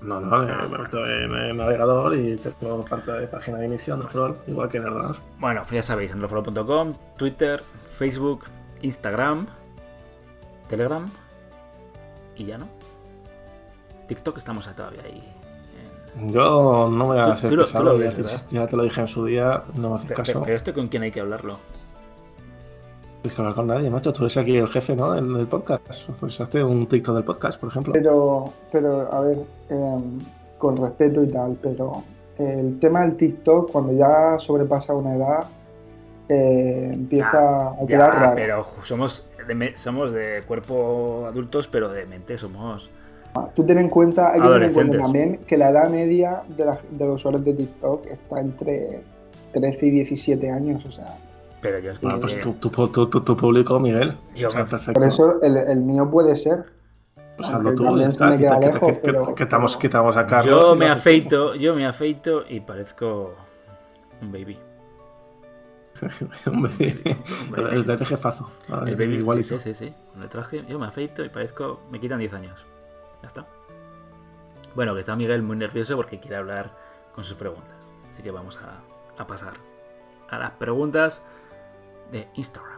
No, 0.00 0.20
no, 0.20 0.38
me 0.68 0.78
meto 0.78 0.98
en 1.06 1.34
el 1.34 1.56
navegador 1.56 2.14
y 2.16 2.36
tengo 2.36 2.84
pantalla 2.84 3.20
de 3.20 3.26
página 3.28 3.58
de 3.58 3.66
inicio, 3.66 3.94
Android, 3.94 4.34
igual 4.48 4.68
que 4.68 4.76
en 4.78 4.82
el 4.82 4.88
ordenador. 4.90 5.16
Bueno, 5.38 5.60
pues 5.62 5.72
ya 5.72 5.82
sabéis, 5.82 6.12
androforol.com, 6.12 6.92
Twitter, 7.16 7.62
Facebook, 7.92 8.44
Instagram, 8.82 9.46
Telegram 10.68 11.06
y 12.36 12.44
ya 12.44 12.58
no. 12.58 12.68
TikTok 14.08 14.36
estamos 14.36 14.68
todavía 14.74 15.02
ahí. 15.04 15.22
en- 16.18 16.28
Yo 16.32 16.88
no 16.90 17.06
voy 17.06 17.18
a 17.18 17.28
lo- 17.28 17.34
tú 17.36 17.56
pesado, 17.56 17.98
ya, 18.00 18.10
te, 18.12 18.22
¿verdad? 18.22 18.42
ya 18.50 18.66
te 18.66 18.76
lo 18.76 18.82
dije 18.82 19.00
en 19.00 19.08
su 19.08 19.24
día, 19.24 19.62
no 19.76 19.90
me 19.90 19.94
haces 19.96 20.10
caso. 20.12 20.22
pero- 20.26 20.42
pero 20.42 20.56
esto 20.56 20.74
con 20.74 20.88
quién 20.88 21.04
hay 21.04 21.12
que 21.12 21.20
hablarlo. 21.20 21.58
Tienes 23.24 23.36
que 23.36 23.40
hablar 23.40 23.54
con 23.54 23.66
nadie, 23.68 23.88
macho. 23.88 24.12
Tú 24.12 24.24
eres 24.24 24.36
aquí 24.36 24.54
el 24.54 24.68
jefe, 24.68 24.94
¿no? 24.94 25.16
En 25.16 25.34
el 25.34 25.46
podcast. 25.46 26.10
Pues 26.20 26.38
hazte 26.42 26.62
un 26.62 26.86
TikTok 26.86 27.14
del 27.14 27.24
podcast, 27.24 27.58
por 27.58 27.70
ejemplo. 27.70 27.94
Pero, 27.94 28.44
pero 28.70 29.10
a 29.10 29.20
ver, 29.20 29.38
em, 29.70 30.18
con 30.58 30.76
respeto 30.76 31.22
y 31.22 31.28
tal, 31.28 31.56
pero 31.62 32.02
el 32.38 32.78
tema 32.78 33.00
del 33.00 33.16
TikTok, 33.16 33.72
cuando 33.72 33.94
ya 33.94 34.38
sobrepasa 34.38 34.92
una 34.92 35.14
edad, 35.14 35.44
eh, 36.28 36.90
empieza 36.92 37.68
a 37.70 37.76
Ya, 37.80 37.86
quedar 37.86 38.14
raro. 38.14 38.32
pero 38.34 38.66
somos 38.82 39.24
de, 39.48 39.74
somos 39.74 40.12
de 40.12 40.42
cuerpo 40.46 41.24
adultos, 41.26 41.66
pero 41.66 41.88
de 41.88 42.04
mente 42.04 42.36
somos. 42.36 42.90
Tú 43.54 43.64
ten 43.64 43.78
en 43.78 43.88
cuenta, 43.88 44.32
hay 44.34 44.40
que 44.42 44.48
tener 44.48 44.62
en 44.64 44.74
cuenta 44.74 44.98
también 44.98 45.38
que 45.46 45.56
la 45.56 45.70
edad 45.70 45.88
media 45.88 46.42
de, 46.58 46.66
la- 46.66 46.78
de 46.90 47.06
los 47.06 47.14
usuarios 47.16 47.42
de 47.42 47.54
TikTok 47.54 48.06
está 48.06 48.38
entre 48.40 49.00
13 49.54 49.86
y 49.86 49.90
17 49.92 50.50
años, 50.50 50.84
o 50.84 50.92
sea, 50.92 51.16
Pero 51.64 51.78
yo 51.78 51.92
es 51.92 51.98
que. 51.98 52.04
Bueno, 52.06 52.20
pues 52.20 52.40
tu, 52.42 52.52
tu, 52.54 52.68
tu, 52.88 53.06
tu- 53.08 53.20
tu 53.22 53.36
público, 53.36 53.80
Miguel. 53.80 54.18
Yo 54.36 54.48
o 54.48 54.50
sea, 54.50 54.64
me- 54.64 54.70
perfecto. 54.70 55.00
por 55.00 55.08
eso 55.08 55.40
el, 55.42 55.56
el 55.56 55.78
mío 55.80 56.10
puede 56.10 56.36
ser. 56.36 56.66
Pues 57.38 57.48
aunque 57.48 57.70
hazlo 57.70 57.90
tú, 57.90 57.98
ya 57.98 58.06
está. 58.08 58.26
me 58.28 58.36
queda 58.38 58.58
Quita- 58.60 58.72
lejos, 58.72 58.80
quita- 58.80 59.00
quita- 59.00 59.02
pero- 59.22 59.34
Quitamos, 59.34 59.76
quitamos 59.78 60.16
a 60.18 60.26
Carlos. 60.26 60.60
yo 60.60 60.76
me 60.76 60.88
afeito, 60.90 61.54
yo 61.56 61.74
me 61.74 61.86
afeito 61.86 62.44
y 62.46 62.60
parezco 62.60 63.34
un 64.20 64.30
baby. 64.30 64.58
Un 66.46 66.62
baby. 66.62 67.02
El, 67.72 67.84
bebé 67.84 68.04
jefazo. 68.04 68.50
Ver, 68.68 68.88
El 68.88 68.96
baby, 68.96 69.14
igualito. 69.16 69.58
sí, 69.58 69.72
sí, 69.72 69.74
sí, 69.74 69.86
sí. 69.86 69.94
Con 70.12 70.22
el 70.22 70.28
traje, 70.28 70.64
yo 70.68 70.78
me 70.78 70.86
afeito 70.86 71.24
y 71.24 71.28
parezco. 71.30 71.80
Me 71.90 71.98
quitan 72.00 72.18
10 72.18 72.32
años. 72.34 72.66
Ya 73.22 73.28
está. 73.28 73.46
Bueno, 74.74 74.92
que 74.94 75.00
está 75.00 75.16
Miguel 75.16 75.42
muy 75.42 75.56
nervioso 75.56 75.96
porque 75.96 76.18
quiere 76.20 76.36
hablar 76.36 76.72
con 77.14 77.24
sus 77.24 77.36
preguntas. 77.36 77.88
Así 78.12 78.22
que 78.22 78.30
vamos 78.32 78.58
a, 78.60 79.22
a 79.22 79.26
pasar 79.26 79.54
a 80.30 80.38
las 80.38 80.50
preguntas 80.52 81.22
de 82.12 82.28
Instagram. 82.34 82.74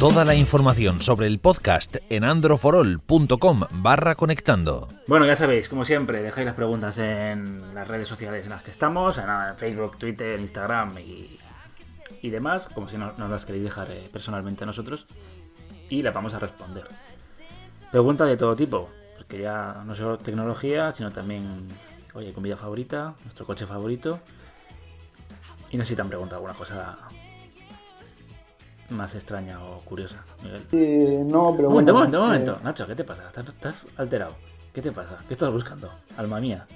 Toda 0.00 0.24
la 0.24 0.34
información 0.34 1.02
sobre 1.02 1.26
el 1.26 1.38
podcast 1.40 1.96
en 2.08 2.24
androforol.com 2.24 3.60
barra 3.70 4.14
conectando. 4.14 4.88
Bueno, 5.06 5.26
ya 5.26 5.36
sabéis, 5.36 5.68
como 5.68 5.84
siempre, 5.84 6.22
dejáis 6.22 6.46
las 6.46 6.54
preguntas 6.54 6.96
en 6.96 7.74
las 7.74 7.86
redes 7.86 8.08
sociales 8.08 8.44
en 8.44 8.50
las 8.50 8.62
que 8.62 8.70
estamos, 8.70 9.18
en 9.18 9.26
Facebook, 9.58 9.98
Twitter, 9.98 10.40
Instagram 10.40 10.98
y, 11.00 11.38
y 12.22 12.30
demás, 12.30 12.66
como 12.72 12.88
si 12.88 12.96
no, 12.96 13.12
nos 13.18 13.30
las 13.30 13.44
queréis 13.44 13.64
dejar 13.64 13.90
eh, 13.90 14.08
personalmente 14.10 14.64
a 14.64 14.68
nosotros, 14.68 15.06
y 15.90 16.00
las 16.00 16.14
vamos 16.14 16.32
a 16.32 16.38
responder. 16.38 16.88
Preguntas 17.90 18.26
de 18.26 18.38
todo 18.38 18.56
tipo, 18.56 18.88
porque 19.30 19.44
ya 19.44 19.82
no 19.86 19.94
solo 19.94 20.18
tecnología, 20.18 20.90
sino 20.90 21.12
también, 21.12 21.68
oye, 22.14 22.32
comida 22.32 22.56
favorita, 22.56 23.14
nuestro 23.22 23.46
coche 23.46 23.64
favorito, 23.64 24.18
y 25.70 25.76
no 25.76 25.84
sé 25.84 25.90
si 25.90 25.94
te 25.94 26.02
han 26.02 26.08
preguntado 26.08 26.38
alguna 26.38 26.54
cosa 26.54 26.98
más 28.88 29.14
extraña 29.14 29.62
o 29.62 29.78
curiosa, 29.82 30.24
Miguel. 30.42 30.62
Eh, 30.72 31.22
no, 31.24 31.54
pero 31.56 31.68
Un 31.68 31.74
momento, 31.74 31.92
un 31.92 32.00
bueno, 32.00 32.18
momento, 32.18 32.18
un 32.18 32.24
eh, 32.24 32.26
momento. 32.26 32.58
Nacho, 32.64 32.86
¿qué 32.88 32.96
te 32.96 33.04
pasa? 33.04 33.28
¿Estás, 33.28 33.46
estás 33.46 33.86
alterado? 33.96 34.34
¿Qué 34.74 34.82
te 34.82 34.90
pasa? 34.90 35.18
¿Qué 35.28 35.34
estás 35.34 35.52
buscando? 35.52 35.92
Alma 36.16 36.40
mía. 36.40 36.66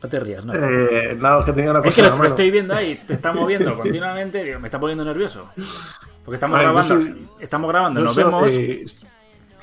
No 0.00 0.08
te 0.08 0.20
rías, 0.20 0.44
¿no? 0.44 0.54
Eh, 0.54 1.16
no, 1.18 1.44
que 1.44 1.52
tenía 1.52 1.72
una 1.72 1.80
cosa. 1.80 1.88
es 1.90 1.94
que 1.96 2.02
lo, 2.02 2.16
lo 2.18 2.24
estoy 2.28 2.52
viendo 2.52 2.72
ahí, 2.74 3.00
te 3.04 3.14
está 3.14 3.32
moviendo 3.32 3.76
continuamente, 3.76 4.56
me 4.60 4.68
está 4.68 4.78
poniendo 4.78 5.04
nervioso. 5.04 5.50
Porque 6.24 6.36
estamos 6.36 6.60
grabando, 6.60 6.94
soy- 6.94 7.28
estamos 7.40 7.68
grabando, 7.68 8.00
nos 8.00 8.14
soy- 8.14 8.22
vemos. 8.24 8.52
eh, 8.52 8.84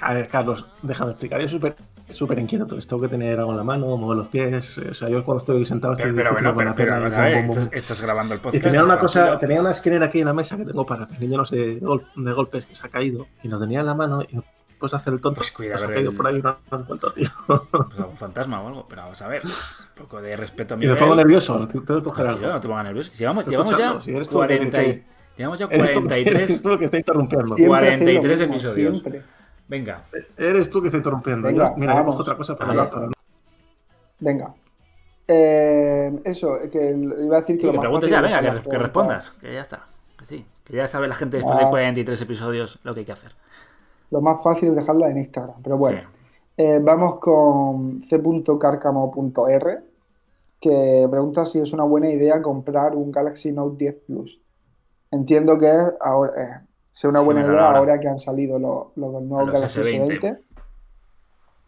a 0.02 0.14
ver, 0.14 0.28
Carlos, 0.28 0.66
déjame 0.82 1.12
explicar. 1.12 1.42
Yo 1.42 1.48
soy 1.48 1.58
súper 1.60 1.76
súper 2.10 2.40
inquieto. 2.40 2.64
Entonces 2.64 2.88
tengo 2.88 3.02
que 3.04 3.08
tener 3.08 3.38
algo 3.40 3.52
en 3.52 3.58
la 3.58 3.64
mano, 3.64 3.96
mover 3.98 4.18
los 4.18 4.28
pies. 4.30 4.78
O 4.80 4.94
sea, 4.96 5.10
yo 5.10 5.24
cuando 5.24 5.40
estoy 5.40 5.64
sentado 5.66 5.94
Pero, 5.96 6.10
estoy 6.10 6.18
pero 6.24 6.34
bueno, 6.34 6.50
con 6.56 6.58
pero, 6.58 6.70
la 6.72 6.76
pero, 6.76 7.10
y 7.10 7.14
a 7.14 7.22
ver, 7.22 7.46
bum. 7.46 7.58
estás, 7.58 7.74
estás 7.74 8.02
grabando 8.02 8.34
el 8.34 8.40
Y 8.40 8.44
podcast. 8.44 8.64
tenía 8.64 8.84
una 8.84 8.98
cosa, 8.98 9.20
tranquilo. 9.20 9.40
tenía 9.40 9.62
una 9.62 9.72
esquinera 9.72 10.06
aquí 10.08 10.20
en 10.22 10.26
la 10.26 10.34
mesa 10.34 10.58
que 10.58 10.66
tengo 10.66 10.86
para 10.88 11.06
que 11.08 11.14
el 11.16 11.20
niño 11.20 11.38
no 11.38 11.46
se 11.46 11.76
gol- 11.80 12.02
de 12.16 12.34
golpes 12.34 12.66
que 12.66 12.74
se 12.74 12.88
ha 12.88 12.90
caído. 12.90 13.28
Y 13.44 13.48
lo 13.48 13.60
tenía 13.60 13.82
en 13.82 13.86
la 13.86 13.94
mano 13.94 14.24
y 14.24 14.40
pues 14.80 14.94
hacer 14.96 15.14
el 15.14 15.22
tonto. 15.22 15.38
Pues 15.40 15.52
cuida, 15.52 15.74
Pues 15.74 15.84
ha 15.84 15.86
a 15.86 15.88
ver, 15.90 15.96
caído 15.98 16.12
el- 16.12 16.18
por 16.18 16.26
ahí 16.28 16.42
no 16.42 16.50
no 16.72 16.78
lo 16.78 16.80
encuentro, 16.84 17.12
tío. 17.14 17.30
Pues 17.46 17.62
algún 18.00 18.18
fantasma 18.18 18.62
o 18.64 18.68
algo, 18.70 18.86
pero 18.90 19.04
vamos 19.04 19.22
a 19.22 19.28
ver. 19.28 19.44
Un 19.46 19.52
poco 19.96 20.20
de 20.22 20.36
respeto 20.36 20.74
a 20.74 20.78
Y 20.78 20.80
Miguel. 20.80 20.96
me 20.96 21.00
pongo 21.00 21.16
nervioso. 21.16 21.68
Tengo 21.68 21.84
que 21.86 22.04
coger 22.04 22.26
Tranquilo, 22.26 22.48
algo. 22.48 22.56
no 22.56 22.62
te 22.62 22.68
pongas 22.70 22.84
nervioso. 22.86 23.12
Llevamos, 23.20 23.46
ya 23.46 24.02
si 24.02 24.12
eres 24.16 24.30
tú 24.30 24.42
el 24.42 24.48
que- 24.50 24.58
40 24.58 24.84
y- 24.84 25.04
llevamos 25.38 25.60
ya 25.60 25.66
Eres 25.70 25.88
tú, 25.94 26.00
43. 26.02 26.36
eres 26.50 26.62
tú 26.64 26.70
el 26.72 26.80
que 26.80 26.86
está 26.86 26.98
interrumpiendo. 26.98 27.56
siempre 27.56 27.68
43 27.68 28.34
hacéis 28.34 28.48
lo 28.50 28.54
mismo, 28.54 28.70
episodios. 28.72 29.00
siempre. 29.02 29.22
Venga, 29.70 30.02
Eres 30.36 30.70
tú 30.70 30.82
que 30.82 30.88
está 30.88 30.98
interrumpiendo. 30.98 31.48
Venga, 31.48 31.74
mira, 31.78 31.94
yo 31.94 32.00
vamos. 32.00 32.20
otra 32.20 32.36
cosa 32.36 32.56
para 32.58 32.72
hablar. 32.72 32.90
Para... 32.90 33.10
Venga. 34.20 34.54
Eh, 35.28 36.20
eso, 36.26 36.56
que 36.72 36.90
iba 37.24 37.38
a 37.38 37.42
decir 37.42 37.56
que 37.58 37.62
Sí, 37.62 37.68
lo 37.68 37.72
que 37.74 37.78
más 37.78 37.82
preguntes 37.84 38.10
ya, 38.10 38.20
venga, 38.20 38.42
que, 38.64 38.78
respondas. 38.80 39.30
Que 39.40 39.54
ya 39.54 39.62
está. 39.62 39.86
Que 40.18 40.26
sí. 40.26 40.46
Que 40.64 40.76
ya 40.76 40.88
sabe 40.88 41.08
la 41.08 41.14
gente 41.16 41.38
después 41.38 41.58
de 41.58 41.66
Ah. 41.66 41.70
43 41.70 42.20
episodios 42.20 42.80
lo 42.84 42.94
que 42.96 43.02
hay 43.02 43.06
que 43.06 43.12
hacer. 43.12 43.34
Lo 44.10 44.22
más 44.22 44.42
fácil 44.42 44.70
es 44.70 44.76
dejarla 44.76 45.10
en 45.10 45.20
Instagram. 45.20 45.62
Pero 45.62 45.78
bueno, 45.78 46.00
Sí. 46.02 46.06
Eh, 46.58 46.80
vamos 46.82 47.20
con 47.20 48.02
c.carcamo.r 48.04 49.78
que 50.60 51.08
pregunta 51.10 51.46
si 51.46 51.60
es 51.60 51.72
una 51.72 51.84
buena 51.84 52.10
idea 52.10 52.42
comprar 52.42 52.96
un 52.96 53.12
Galaxy 53.12 53.52
Note 53.54 53.78
10 53.78 53.96
Plus. 54.08 54.42
Entiendo 55.12 55.58
que 55.58 55.70
es 55.70 55.94
ahora, 56.02 56.32
eh, 56.42 56.68
sea 56.92 57.10
una 57.10 57.20
Sí, 57.20 57.26
buena 57.26 57.42
idea 57.46 57.72
ahora. 57.72 58.00
que 58.00 58.08
han 58.08 58.20
salido 58.20 58.58
los, 58.60 58.88
los 58.96 59.22
nuevos 59.24 59.46
Los 59.48 59.54
Galaxy 59.56 59.80
S20. 59.82 60.20
S20. 60.20 60.40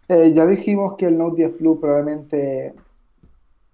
Eh, 0.07 0.33
ya 0.33 0.45
dijimos 0.45 0.95
que 0.97 1.05
el 1.05 1.17
Note 1.17 1.35
10 1.37 1.51
Plus 1.57 1.79
probablemente 1.79 2.73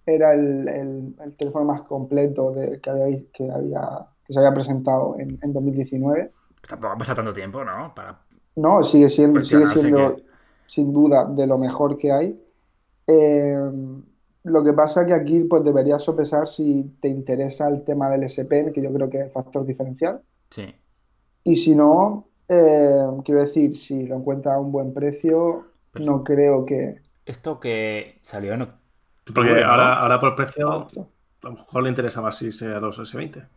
era 0.05 0.33
el, 0.33 0.67
el- 0.67 1.15
el 1.23 1.35
teléfono 1.35 1.65
más 1.65 1.81
completo 1.81 2.51
de- 2.51 2.79
que, 2.79 2.89
había, 2.89 3.19
que, 3.33 3.49
había, 3.51 4.07
que 4.25 4.33
se 4.33 4.39
había 4.39 4.53
presentado 4.53 5.15
en, 5.19 5.37
en 5.41 5.53
2019. 5.53 6.31
Tampoco 6.67 6.93
ha 6.93 6.97
pasado 6.97 7.15
tanto 7.17 7.33
tiempo, 7.33 7.63
¿no? 7.63 7.93
Para... 7.95 8.19
No, 8.55 8.83
sigue 8.83 9.09
siendo, 9.09 9.41
sigue 9.43 9.65
siendo 9.67 10.15
que- 10.15 10.23
sin 10.65 10.91
duda 10.93 11.25
de 11.25 11.47
lo 11.47 11.57
mejor 11.57 11.97
que 11.97 12.11
hay. 12.11 12.39
Eh, 13.07 13.59
lo 14.43 14.63
que 14.63 14.73
pasa 14.73 15.05
que 15.05 15.13
aquí 15.13 15.43
pues 15.45 15.63
deberías 15.63 16.03
sopesar 16.03 16.47
si 16.47 16.83
te 17.01 17.07
interesa 17.07 17.67
el 17.67 17.83
tema 17.83 18.09
del 18.09 18.23
S 18.23 18.43
Pen, 18.45 18.71
que 18.73 18.81
yo 18.81 18.93
creo 18.93 19.09
que 19.09 19.17
es 19.17 19.23
el 19.25 19.31
factor 19.31 19.65
diferencial. 19.65 20.21
Sí. 20.51 20.73
Y 21.47 21.55
si 21.55 21.73
no, 21.73 22.25
eh, 22.49 22.99
quiero 23.23 23.39
decir, 23.39 23.77
si 23.77 24.05
lo 24.05 24.17
encuentras 24.17 24.55
a 24.55 24.59
un 24.59 24.69
buen 24.69 24.93
precio, 24.93 25.67
Pues- 25.93 26.03
no 26.05 26.21
creo 26.21 26.65
que, 26.65 26.99
Esto 27.25 27.57
que 27.57 28.17
salió 28.21 28.53
en. 28.53 28.67
Porque 29.33 29.51
Bueno, 29.51 29.69
ahora, 29.69 29.95
¿no? 29.95 30.01
ahora 30.01 30.19
por 30.19 30.35
precio, 30.35 30.69
a 30.69 30.87
lo 31.43 31.51
mejor 31.51 31.83
le 31.83 31.89
interesa 31.89 32.21
más 32.21 32.41
irse 32.41 32.65
a 32.65 32.81
los 32.81 32.99
S20. 32.99 33.47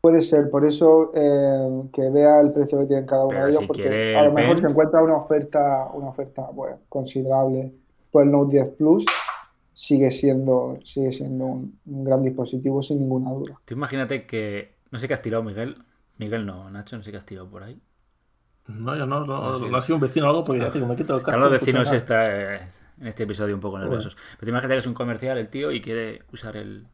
Puede 0.00 0.22
ser, 0.22 0.50
por 0.50 0.64
eso 0.64 1.12
eh, 1.14 1.82
que 1.92 2.10
vea 2.10 2.40
el 2.40 2.52
precio 2.52 2.80
que 2.80 2.86
tienen 2.86 3.06
cada 3.06 3.22
uno 3.26 3.30
Pero 3.30 3.44
de 3.44 3.50
ellos, 3.50 3.60
si 3.60 3.66
porque 3.68 3.82
quiere 3.82 4.16
a 4.16 4.24
lo 4.24 4.32
mejor 4.32 4.58
se 4.58 4.66
encuentra 4.66 5.02
una 5.02 5.16
oferta, 5.16 5.88
una 5.94 6.08
oferta 6.08 6.48
pues, 6.54 6.74
considerable 6.88 7.72
por 8.10 8.24
el 8.24 8.32
Note 8.32 8.56
10 8.56 8.70
Plus, 8.70 9.06
sigue 9.72 10.10
siendo, 10.10 10.78
sigue 10.84 11.12
siendo 11.12 11.44
un, 11.44 11.78
un 11.86 12.04
gran 12.04 12.22
dispositivo 12.24 12.82
sin 12.82 12.98
ninguna 12.98 13.30
duda. 13.30 13.60
Tú 13.64 13.74
imagínate 13.74 14.26
que. 14.26 14.74
No 14.90 14.98
sé 14.98 15.06
qué 15.06 15.14
has 15.14 15.22
tirado, 15.22 15.44
Miguel. 15.44 15.76
Miguel 16.18 16.46
no, 16.46 16.70
Nacho, 16.70 16.96
no 16.96 17.02
sé 17.02 17.10
qué 17.10 17.18
has 17.18 17.26
tirado 17.26 17.48
por 17.48 17.62
ahí. 17.62 17.80
No, 18.66 18.96
yo 18.96 19.06
no, 19.06 19.26
no, 19.26 19.58
no 19.58 19.76
ha 19.76 19.82
sido 19.82 19.96
un 19.96 20.00
vecino 20.00 20.26
o 20.26 20.30
algo, 20.30 20.44
porque 20.44 20.62
ya 20.62 20.68
te 20.68 20.78
digo, 20.78 20.86
me 20.86 20.96
quito 20.96 21.14
el 21.14 21.20
Están 21.20 21.40
los 21.40 21.50
vecinos 21.50 21.92
esta, 21.92 22.54
eh, 22.54 22.68
en 22.98 23.06
este 23.06 23.24
episodio 23.24 23.54
un 23.54 23.60
poco 23.60 23.78
nerviosos. 23.78 24.14
Pero 24.14 24.40
tú 24.40 24.48
imagínate 24.48 24.74
que 24.74 24.78
es 24.78 24.86
un 24.86 24.94
comercial 24.94 25.36
el 25.36 25.48
tío 25.48 25.70
y 25.70 25.80
quiere 25.80 26.22
usar 26.32 26.56
el, 26.56 26.86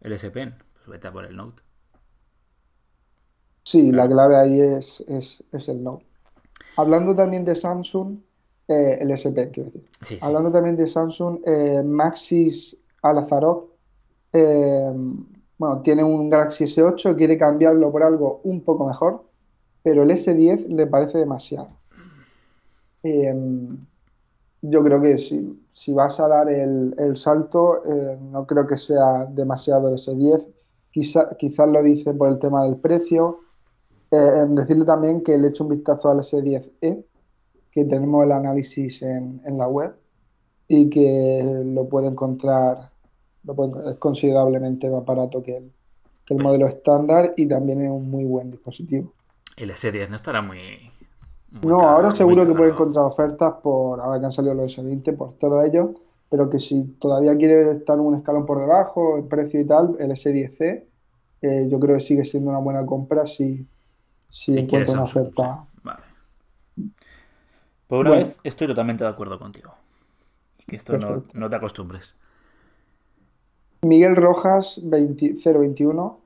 el 0.00 0.12
S 0.12 0.30
Pen. 0.30 0.54
Pues 0.74 0.86
vete 0.86 1.08
a 1.08 1.12
por 1.12 1.24
el 1.24 1.34
Note. 1.34 1.62
Sí, 3.64 3.90
la 3.90 4.06
clave 4.06 4.36
ahí 4.36 4.60
es, 4.60 5.00
es, 5.08 5.42
es 5.50 5.68
el 5.68 5.82
Note. 5.82 6.06
Hablando 6.76 7.16
también 7.16 7.44
de 7.44 7.54
Samsung, 7.54 8.18
eh, 8.68 8.98
el 9.00 9.10
S 9.10 9.32
Pen, 9.32 9.50
quiero 9.50 9.70
decir. 9.70 9.88
Sí, 10.00 10.14
sí. 10.14 10.18
Hablando 10.20 10.52
también 10.52 10.76
de 10.76 10.86
Samsung, 10.86 11.40
eh, 11.46 11.82
Maxis 11.82 12.76
Alazarov, 13.02 13.70
eh, 14.32 14.92
bueno, 15.58 15.82
tiene 15.82 16.02
un 16.04 16.28
Galaxy 16.28 16.64
S8, 16.64 17.16
quiere 17.16 17.38
cambiarlo 17.38 17.90
por 17.92 18.02
algo 18.02 18.40
un 18.44 18.62
poco 18.62 18.86
mejor, 18.86 19.24
pero 19.82 20.02
el 20.02 20.10
S10 20.10 20.66
le 20.68 20.86
parece 20.86 21.18
demasiado. 21.18 21.68
Eh, 23.02 23.34
yo 24.62 24.82
creo 24.82 25.00
que 25.00 25.18
si, 25.18 25.62
si 25.72 25.92
vas 25.92 26.18
a 26.20 26.28
dar 26.28 26.48
el, 26.48 26.94
el 26.98 27.16
salto, 27.16 27.84
eh, 27.84 28.18
no 28.18 28.46
creo 28.46 28.66
que 28.66 28.78
sea 28.78 29.26
demasiado 29.26 29.88
el 29.88 29.94
S10. 29.96 30.46
Quizá, 30.90 31.36
quizás 31.36 31.68
lo 31.68 31.82
dice 31.82 32.14
por 32.14 32.30
el 32.30 32.38
tema 32.38 32.64
del 32.64 32.76
precio. 32.76 33.40
Eh, 34.10 34.46
decirle 34.48 34.84
también 34.86 35.22
que 35.22 35.36
le 35.36 35.48
echo 35.48 35.64
un 35.64 35.70
vistazo 35.70 36.08
al 36.08 36.20
S10e, 36.20 37.04
que 37.70 37.84
tenemos 37.84 38.24
el 38.24 38.32
análisis 38.32 39.02
en, 39.02 39.42
en 39.44 39.58
la 39.58 39.68
web 39.68 39.94
y 40.66 40.88
que 40.88 41.62
lo 41.66 41.88
puede 41.88 42.08
encontrar, 42.08 42.90
es 43.90 43.96
considerablemente 43.98 44.90
más 44.90 45.04
barato 45.04 45.42
que 45.42 45.56
el, 45.56 45.72
que 46.24 46.34
el 46.34 46.40
modelo 46.40 46.66
estándar 46.66 47.34
y 47.36 47.46
también 47.48 47.82
es 47.82 47.90
un 47.90 48.10
muy 48.10 48.24
buen 48.24 48.50
dispositivo. 48.50 49.14
El 49.56 49.70
S10 49.70 50.08
no 50.08 50.16
estará 50.16 50.42
muy. 50.42 50.90
muy 51.50 51.72
No, 51.72 51.76
caro, 51.76 51.94
ahora 51.94 52.10
muy 52.10 52.14
seguro 52.14 52.46
que 52.46 52.54
puede 52.54 52.70
encontrar 52.72 53.04
ofertas 53.06 53.54
por, 53.62 54.00
ahora 54.00 54.18
que 54.20 54.26
han 54.26 54.32
salido 54.32 54.54
los 54.54 54.72
S20, 54.72 55.12
por 55.12 55.38
todo 55.38 55.62
ello, 55.62 55.94
pero 56.28 56.50
que 56.50 56.58
si 56.60 56.84
todavía 56.98 57.36
quiere 57.36 57.72
estar 57.72 57.98
un 58.00 58.14
escalón 58.16 58.44
por 58.44 58.60
debajo 58.60 59.16
en 59.16 59.28
precio 59.28 59.60
y 59.60 59.66
tal, 59.66 59.96
el 59.98 60.10
S10C, 60.10 60.88
eh, 61.40 61.66
yo 61.70 61.80
creo 61.80 61.96
que 61.96 62.02
sigue 62.02 62.24
siendo 62.24 62.50
una 62.50 62.58
buena 62.58 62.84
compra 62.84 63.24
si, 63.26 63.66
si 64.28 64.58
Si 64.60 64.60
encuentra 64.60 64.94
una 64.94 65.04
Samsung, 65.04 65.04
oferta. 65.04 65.42
sí. 65.42 65.56
Vale. 65.82 66.04
Por 67.86 67.98
una 68.00 68.10
Bueno. 68.10 68.12
vez 68.12 68.38
estoy 68.44 68.66
totalmente 68.66 69.04
de 69.04 69.10
acuerdo 69.10 69.38
contigo. 69.38 69.74
Que 70.68 70.76
esto 70.76 70.96
no, 70.98 71.26
no 71.34 71.50
te 71.50 71.56
acostumbres. 71.56 72.16
Miguel 73.84 74.16
Rojas 74.16 74.80
20 74.82 75.34
021 75.44 76.20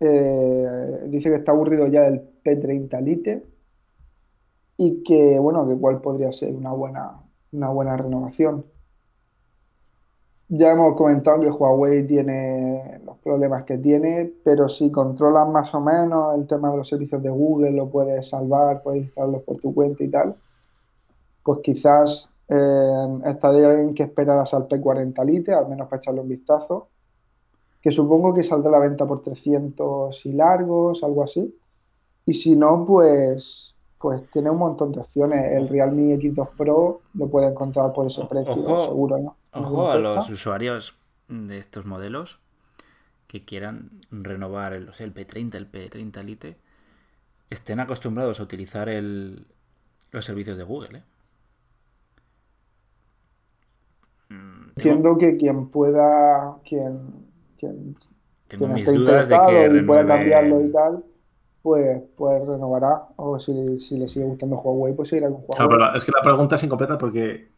eh, 0.00 1.04
dice 1.08 1.30
que 1.30 1.36
está 1.36 1.52
aburrido 1.52 1.86
ya 1.86 2.02
del 2.02 2.22
P30 2.44 3.02
Lite 3.02 3.46
y 4.76 5.02
que 5.02 5.38
bueno, 5.38 5.66
que 5.66 5.78
cuál 5.78 6.00
podría 6.00 6.32
ser 6.32 6.54
una 6.54 6.72
buena, 6.72 7.22
una 7.52 7.68
buena 7.70 7.96
renovación. 7.96 8.64
Ya 10.48 10.72
hemos 10.72 10.94
comentado 10.94 11.40
que 11.40 11.50
Huawei 11.50 12.06
tiene 12.06 13.00
los 13.04 13.18
problemas 13.18 13.64
que 13.64 13.78
tiene, 13.78 14.32
pero 14.44 14.68
si 14.68 14.92
controlas 14.92 15.48
más 15.48 15.74
o 15.74 15.80
menos 15.80 16.36
el 16.36 16.46
tema 16.46 16.70
de 16.70 16.76
los 16.76 16.88
servicios 16.88 17.20
de 17.22 17.30
Google, 17.30 17.72
lo 17.72 17.90
puedes 17.90 18.28
salvar, 18.28 18.82
puedes 18.82 19.04
instalarlos 19.04 19.42
por 19.42 19.56
tu 19.56 19.74
cuenta 19.74 20.04
y 20.04 20.08
tal, 20.08 20.36
pues 21.42 21.58
quizás 21.64 22.28
eh, 22.48 23.18
estaría 23.24 23.68
bien 23.70 23.94
que 23.94 24.04
esperaras 24.04 24.52
al 24.54 24.68
P40 24.68 25.24
Lite, 25.24 25.52
al 25.54 25.68
menos 25.68 25.88
para 25.88 25.98
echarle 25.98 26.20
un 26.20 26.28
vistazo, 26.28 26.88
que 27.80 27.90
supongo 27.92 28.34
que 28.34 28.42
saldrá 28.42 28.70
a 28.70 28.80
la 28.80 28.88
venta 28.88 29.06
por 29.06 29.22
300 29.22 30.26
y 30.26 30.32
largos, 30.32 31.02
algo 31.04 31.22
así. 31.22 31.56
Y 32.24 32.34
si 32.34 32.56
no, 32.56 32.84
pues, 32.86 33.74
pues 33.98 34.28
tiene 34.30 34.50
un 34.50 34.58
montón 34.58 34.90
de 34.92 35.00
opciones. 35.00 35.52
El 35.52 35.68
Realme 35.68 36.14
X2 36.16 36.48
Pro 36.56 37.00
lo 37.14 37.28
puede 37.28 37.46
encontrar 37.48 37.92
por 37.92 38.06
ese 38.06 38.24
precio, 38.24 38.52
ojo- 38.52 38.84
seguro, 38.86 39.36
Ojo 39.52 39.90
a 39.90 39.96
los 39.96 40.28
usuarios 40.30 40.96
de 41.28 41.58
estos 41.58 41.86
modelos 41.86 42.40
que 43.28 43.44
quieran 43.44 43.90
renovar 44.10 44.72
el, 44.72 44.88
o 44.88 44.94
sea, 44.94 45.06
el 45.06 45.14
P30, 45.14 45.54
el 45.56 45.70
P30 45.70 46.22
Lite, 46.24 46.56
estén 47.50 47.80
acostumbrados 47.80 48.38
a 48.40 48.42
utilizar 48.44 48.88
el, 48.88 49.46
los 50.12 50.24
servicios 50.24 50.56
de 50.58 50.64
Google. 50.64 50.98
¿eh? 50.98 51.02
Mm, 54.28 54.65
Tengo, 54.65 54.65
Entiendo 54.76 55.16
que 55.16 55.36
quien 55.38 55.68
pueda, 55.68 56.56
quien, 56.68 56.98
quien, 57.58 57.96
tengo 58.46 58.66
quien 58.66 58.72
mis 58.74 58.86
esté 58.86 58.98
dudas 58.98 59.28
de 59.28 59.34
interesado 59.34 59.70
que 59.72 59.78
y 59.78 59.82
pueda 59.82 60.06
cambiarlo 60.06 60.60
y 60.60 60.70
tal, 60.70 61.04
pues, 61.62 62.02
pues 62.14 62.46
renovará. 62.46 63.06
O 63.16 63.38
si, 63.38 63.78
si 63.80 63.96
le 63.98 64.06
sigue 64.06 64.26
gustando 64.26 64.56
Huawei, 64.56 64.92
pues 64.94 65.08
seguirá 65.08 65.30
con 65.30 65.40
Claro, 65.46 65.64
Huawei. 65.64 65.78
pero 65.78 65.96
es 65.96 66.04
que 66.04 66.12
la 66.12 66.22
pregunta 66.22 66.56
es 66.56 66.62
incompleta 66.64 66.98
porque 66.98 67.48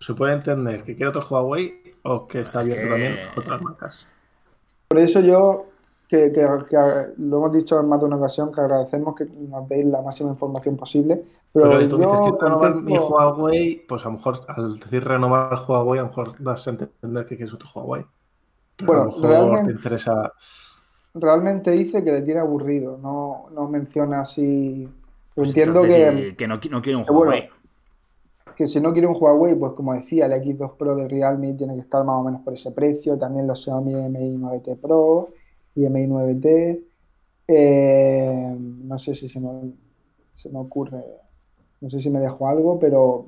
se 0.00 0.14
puede 0.14 0.32
entender 0.32 0.82
que 0.84 0.96
quiere 0.96 1.10
otro 1.10 1.22
Huawei 1.28 1.74
o 2.04 2.26
que 2.26 2.40
está 2.40 2.60
Es 2.62 2.66
abierto 2.66 2.84
que- 2.84 2.90
también 2.90 3.16
otras 3.36 3.60
marcas. 3.62 4.06
Por 4.88 5.00
eso 5.00 5.20
yo, 5.20 5.66
que, 6.08 6.32
que- 6.32 6.48
que 6.70 6.76
lo 7.18 7.36
hemos 7.36 7.52
dicho 7.52 7.78
en 7.78 7.88
más 7.88 8.00
de 8.00 8.06
una 8.06 8.16
ocasión, 8.16 8.50
que 8.50 8.60
agradecemos 8.62 9.14
que 9.14 9.26
nos 9.26 9.68
deis 9.68 9.84
la 9.84 10.00
máxima 10.00 10.30
información 10.30 10.78
posible, 10.78 11.22
pero 11.60 11.70
Pero 11.70 11.82
si 11.84 11.88
tú 11.88 11.96
dices 11.98 12.20
que 12.20 12.44
renovar 12.44 12.74
mi 12.76 12.98
Huawei, 12.98 13.84
pues 13.88 14.02
a 14.02 14.06
lo 14.06 14.12
mejor 14.12 14.40
al 14.48 14.78
decir 14.78 15.04
renovar 15.04 15.58
Huawei, 15.66 15.98
a 15.98 16.02
lo 16.02 16.08
mejor 16.08 16.34
das 16.42 16.66
a 16.66 16.70
entender 16.70 17.24
que 17.26 17.36
quieres 17.36 17.54
otro 17.54 17.68
Huawei. 17.74 18.04
Pero 18.76 18.92
a 18.92 18.96
Bueno, 18.96 19.04
lo 19.04 19.10
mejor 19.16 19.30
realmente- 19.30 19.64
te 19.66 19.72
interesa. 19.72 20.32
realmente 21.14 21.70
dice 21.72 22.04
que 22.04 22.12
le 22.12 22.22
tiene 22.22 22.40
aburrido, 22.40 22.98
no, 22.98 23.46
no 23.52 23.68
menciona 23.68 24.20
así. 24.20 24.88
Pues 25.34 25.48
Entiendo 25.48 25.82
que, 25.82 26.28
sí, 26.30 26.36
que 26.36 26.48
no, 26.48 26.60
qui- 26.60 26.70
no 26.70 26.80
quiere 26.82 26.96
un 26.96 27.04
que 27.04 27.12
bueno, 27.12 27.30
Huawei. 27.32 27.48
que 28.56 28.66
si 28.68 28.80
no 28.80 28.92
quiere 28.92 29.06
un 29.06 29.16
Huawei, 29.18 29.54
pues 29.54 29.72
como 29.72 29.94
decía, 29.94 30.26
el 30.26 30.32
X2 30.32 30.72
Pro 30.76 30.94
de 30.96 31.06
Realme 31.08 31.54
tiene 31.54 31.74
que 31.74 31.80
estar 31.80 32.04
más 32.04 32.16
o 32.16 32.22
menos 32.24 32.40
por 32.42 32.54
ese 32.54 32.72
precio, 32.72 33.16
también 33.18 33.46
los 33.46 33.62
Xiaomi 33.62 33.94
Mi 34.08 34.36
9T 34.36 34.76
Pro 34.76 35.28
y 35.76 35.88
Mi 35.88 36.06
9T. 36.06 36.82
Eh, 37.50 38.56
no 38.58 38.98
sé 38.98 39.14
si 39.14 39.28
se 39.28 39.40
me, 39.40 39.72
se 40.32 40.50
me 40.50 40.58
ocurre, 40.58 41.02
no 41.80 41.90
sé 41.90 42.00
si 42.00 42.10
me 42.10 42.20
dejo 42.20 42.46
algo, 42.48 42.78
pero, 42.78 43.26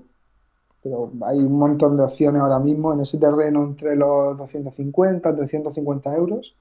pero 0.83 1.11
hay 1.27 1.39
un 1.39 1.59
montón 1.59 1.97
de 1.97 2.05
opciones 2.05 2.43
ahora 2.43 2.59
mismo 2.59 2.93
en 2.93 3.01
ese 3.01 3.19
terreno 3.19 3.63
entre 3.65 3.97
los 3.97 4.37
250, 4.39 5.35
350 5.37 6.15
euros. 6.17 6.57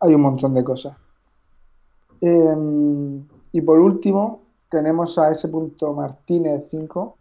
Hay 0.00 0.14
un 0.14 0.20
montón 0.22 0.54
de 0.54 0.64
cosas. 0.64 0.96
Eh, 2.20 2.56
y 3.52 3.60
por 3.60 3.78
último, 3.78 4.42
tenemos 4.68 5.18
a 5.18 5.30
ese 5.30 5.48
punto 5.48 5.92
Martínez 5.94 6.66
5 6.70 7.16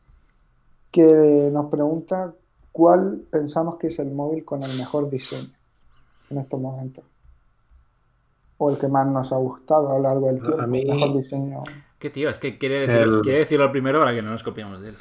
que 0.92 1.50
nos 1.54 1.68
pregunta 1.68 2.34
cuál 2.72 3.22
pensamos 3.30 3.76
que 3.78 3.88
es 3.88 4.00
el 4.00 4.12
móvil 4.12 4.44
con 4.44 4.64
el 4.64 4.76
mejor 4.78 5.10
diseño 5.10 5.50
en 6.30 6.38
estos 6.40 6.60
momentos. 6.60 7.04
O 8.58 8.70
el 8.72 8.78
que 8.78 8.88
más 8.88 9.06
nos 9.08 9.32
ha 9.32 9.38
gustado 9.38 9.90
a 9.90 9.94
lo 9.94 10.00
largo 10.00 10.28
del 10.28 10.38
A 10.38 10.42
tiempo. 10.42 10.68
mí- 10.68 10.82
El 10.82 10.96
mejor 10.96 11.18
diseño. 11.18 11.64
¿Qué 12.00 12.10
tío? 12.10 12.30
Es 12.30 12.38
que 12.40 12.58
quiere, 12.58 12.82
decir, 12.88 12.96
El- 13.02 13.22
quiere 13.22 13.40
decirlo 13.40 13.66
al 13.66 13.72
primero 13.72 14.00
para 14.00 14.14
que 14.14 14.22
no 14.22 14.32
nos 14.32 14.44
copiamos 14.44 14.82
de 14.82 14.90
él. 14.90 14.98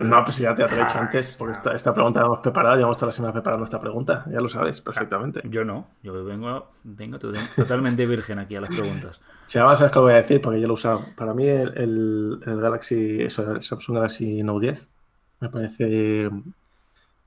No, 0.00 0.24
pues 0.24 0.38
ya 0.38 0.54
te 0.56 0.62
lo 0.62 0.68
he 0.68 0.74
dicho 0.76 0.98
antes, 0.98 1.28
porque 1.28 1.52
esta, 1.52 1.72
esta 1.72 1.94
pregunta 1.94 2.18
la 2.20 2.26
hemos 2.26 2.40
preparado, 2.40 2.74
llevamos 2.74 2.96
toda 2.96 3.06
la 3.08 3.12
semana 3.12 3.32
preparando 3.32 3.62
esta 3.62 3.80
pregunta, 3.80 4.24
ya 4.28 4.40
lo 4.40 4.48
sabes 4.48 4.80
perfectamente. 4.80 5.40
Yo 5.44 5.64
no, 5.64 5.86
yo 6.02 6.24
vengo, 6.24 6.72
vengo 6.82 7.18
to- 7.20 7.30
totalmente 7.54 8.04
virgen 8.04 8.40
aquí 8.40 8.56
a 8.56 8.60
las 8.60 8.74
preguntas. 8.74 9.20
Si 9.46 9.58
además 9.58 9.78
sabes 9.78 9.92
qué 9.92 9.98
voy 10.00 10.12
a 10.14 10.16
decir, 10.16 10.40
porque 10.40 10.58
yo 10.60 10.66
lo 10.66 10.72
he 10.72 10.74
usado. 10.74 11.02
Para 11.16 11.32
mí 11.34 11.46
el, 11.46 11.76
el- 11.78 12.40
el 12.44 12.60
Galaxy, 12.60 13.22
eso, 13.22 13.52
el 13.52 13.62
Samsung 13.62 13.96
Galaxy 13.96 14.42
Note 14.42 14.66
10 14.66 14.88
me 15.40 15.48
parece 15.50 16.30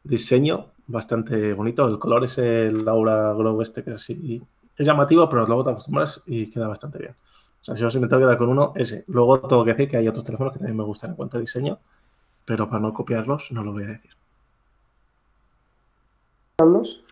diseño 0.03 0.67
bastante 0.87 1.53
bonito. 1.53 1.87
El 1.87 1.99
color 1.99 2.23
es 2.25 2.37
el 2.37 2.87
Aura 2.87 3.33
Glow 3.33 3.61
este 3.61 3.83
que 3.83 3.91
es 3.91 3.95
así. 3.97 4.41
Es 4.75 4.85
llamativo, 4.87 5.27
pero 5.29 5.45
luego 5.45 5.63
te 5.63 5.71
acostumbras 5.71 6.21
y 6.25 6.49
queda 6.49 6.67
bastante 6.67 6.99
bien. 6.99 7.15
O 7.61 7.63
sea, 7.63 7.75
si 7.75 7.81
yo 7.81 8.01
me 8.01 8.07
tengo 8.07 8.21
que 8.21 8.27
dar 8.27 8.37
con 8.37 8.49
uno, 8.49 8.73
ese. 8.75 9.03
Luego 9.07 9.41
tengo 9.41 9.65
que 9.65 9.71
decir 9.73 9.89
que 9.89 9.97
hay 9.97 10.07
otros 10.07 10.23
teléfonos 10.23 10.53
que 10.53 10.59
también 10.59 10.77
me 10.77 10.83
gustan 10.83 11.11
en 11.11 11.15
cuanto 11.15 11.37
a 11.37 11.41
diseño, 11.41 11.79
pero 12.45 12.69
para 12.69 12.81
no 12.81 12.93
copiarlos 12.93 13.51
no 13.51 13.63
lo 13.63 13.73
voy 13.73 13.83
a 13.83 13.87
decir. 13.87 14.11
Carlos, 16.57 17.03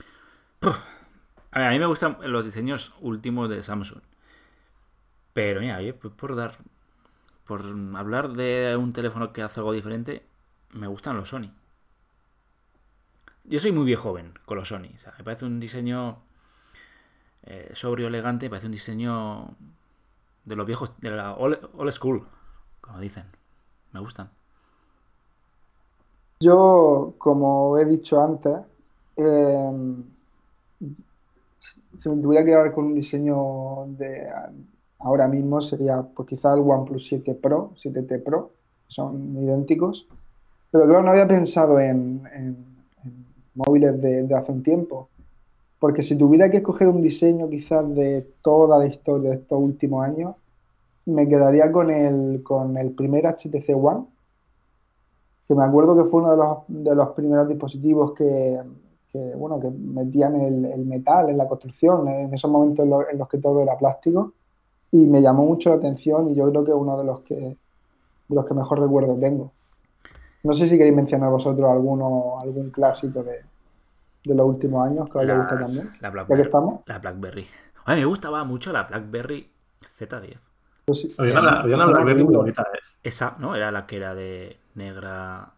A, 1.52 1.60
ver, 1.60 1.68
a 1.68 1.72
mí 1.72 1.80
me 1.80 1.86
gustan 1.86 2.18
los 2.22 2.44
diseños 2.44 2.94
últimos 3.02 3.50
de 3.50 3.62
Samsung. 3.64 4.02
Pero 5.34 5.62
mira, 5.62 5.78
oye, 5.78 5.94
pues 5.94 6.14
por 6.14 6.36
dar. 6.36 6.58
Por 7.46 7.62
hablar 7.96 8.34
de 8.34 8.76
un 8.76 8.92
teléfono 8.92 9.32
que 9.32 9.44
hace 9.44 9.60
algo 9.60 9.72
diferente, 9.74 10.26
me 10.72 10.88
gustan 10.88 11.16
los 11.16 11.30
Sony. 11.30 11.52
Yo 13.44 13.60
soy 13.60 13.72
muy 13.72 13.86
viejo 13.86 14.10
joven 14.10 14.34
con 14.46 14.58
los 14.58 14.70
Sony. 14.70 14.90
O 14.96 15.00
sea, 15.00 15.14
me 15.18 15.24
parece 15.24 15.46
un 15.46 15.60
diseño 15.60 16.18
eh, 17.44 17.72
sobrio, 17.74 18.08
elegante. 18.08 18.48
Me 18.48 18.52
parece 18.52 18.66
un 18.66 18.72
diseño 18.72 19.56
de 20.46 20.56
los 20.56 20.66
viejos, 20.66 20.92
de 21.02 21.12
la 21.12 21.34
old, 21.34 21.92
school, 21.92 22.26
como 22.82 23.00
dicen. 23.00 23.26
Me 23.92 24.00
gustan. 24.00 24.30
Yo, 26.40 27.14
como 27.18 27.78
he 27.78 27.86
dicho 27.86 28.22
antes, 28.22 28.58
eh, 29.16 29.72
si 31.98 32.10
me 32.10 32.22
tuviera 32.22 32.44
que 32.44 32.52
quedar 32.52 32.72
con 32.72 32.86
un 32.86 32.94
diseño 32.94 33.86
de 33.98 34.28
ahora 35.00 35.28
mismo 35.28 35.62
sería 35.62 36.02
pues 36.02 36.28
quizá 36.28 36.54
el 36.54 36.60
OnePlus 36.60 37.08
7 37.08 37.36
Pro, 37.36 37.72
7T 37.76 38.24
Pro, 38.24 38.52
son 38.88 39.38
idénticos. 39.38 40.08
Pero 40.72 40.86
claro, 40.86 41.04
no 41.04 41.12
había 41.12 41.28
pensado 41.28 41.80
en, 41.80 42.22
móviles 43.54 44.02
de 44.02 44.36
hace 44.36 44.52
un 44.52 44.62
tiempo. 44.62 45.10
Porque 45.80 46.02
si 46.02 46.18
tuviera 46.18 46.50
que 46.50 46.58
escoger 46.58 46.88
un 46.88 47.02
diseño 47.02 47.50
quizás 47.50 47.94
de 47.94 48.22
toda 48.42 48.78
la 48.78 48.86
historia 48.86 49.32
de 49.32 49.36
estos 49.38 49.60
últimos 49.60 50.06
años, 50.06 50.36
me 51.06 51.28
quedaría 51.28 51.72
con 51.72 51.92
el, 51.92 52.42
con 52.44 52.78
el 52.78 52.92
primer 52.92 53.26
HTC 53.26 53.76
One, 53.76 54.06
que 55.48 55.54
me 55.54 55.64
acuerdo 55.64 55.96
que 55.96 56.10
fue 56.10 56.22
uno 56.22 56.32
de 56.32 56.38
los, 56.38 56.58
de 56.68 56.96
los 56.96 57.10
primeros 57.10 57.48
dispositivos 57.48 58.14
que, 58.14 58.60
bueno, 59.38 59.60
que 59.60 59.70
metían 59.70 60.36
el, 60.36 60.86
metal 60.86 61.30
en 61.30 61.38
la 61.38 61.48
construcción, 61.48 62.08
en 62.08 62.34
esos 62.34 62.50
momentos 62.50 62.84
en 62.84 63.20
los, 63.20 63.30
que 63.30 63.38
todo 63.38 63.62
era 63.62 63.78
plástico, 63.78 64.34
y 64.92 65.06
me 65.06 65.22
llamó 65.22 65.46
mucho 65.46 65.70
la 65.70 65.76
atención 65.76 66.30
y 66.30 66.36
yo 66.36 66.50
creo 66.50 66.64
que 66.64 66.72
es 66.72 66.78
uno 66.78 66.98
de 66.98 67.04
los 67.04 67.22
que, 67.22 67.58
los 68.30 68.46
que 68.46 68.54
mejor 68.54 68.80
recuerdo 68.80 69.18
tengo. 69.18 69.52
No 70.44 70.54
sé 70.54 70.68
si 70.68 70.78
queréis 70.78 70.96
mencionar 70.96 71.30
vosotros 71.32 71.70
alguno, 71.70 72.40
algún 72.40 72.72
clásico 72.72 73.24
de, 73.24 73.42
de 74.26 74.36
los 74.36 74.46
últimos 74.48 74.90
años 74.90 75.08
que 75.10 75.20
haya 75.20 75.38
gustado 75.38 75.60
Las- 75.62 75.68
también. 75.76 75.88
la 75.88 75.94
Ya 75.94 76.08
que 76.08 76.14
Blackberry. 76.14 76.42
estamos. 76.42 76.82
La 76.86 77.00
Blackberry. 77.00 77.48
A 77.86 77.94
mí 77.94 78.00
me 78.00 78.06
gustaba 78.06 78.44
mucho 78.44 78.72
la 78.74 78.84
Blackberry 78.84 79.50
Z10. 80.00 80.38
Pues 80.86 81.02
sí, 81.02 81.16
Había 81.18 81.32
sí, 81.32 81.38
una, 81.40 81.60
había 81.62 81.76
Blackberry 81.86 82.24
muy 82.24 82.36
bonita, 82.36 82.62
¿eh? 82.74 82.78
Esa, 83.04 83.36
¿no? 83.40 83.56
Era 83.56 83.72
la 83.72 83.86
que 83.86 83.98
era 83.98 84.14
de 84.16 84.58
negra. 84.76 85.52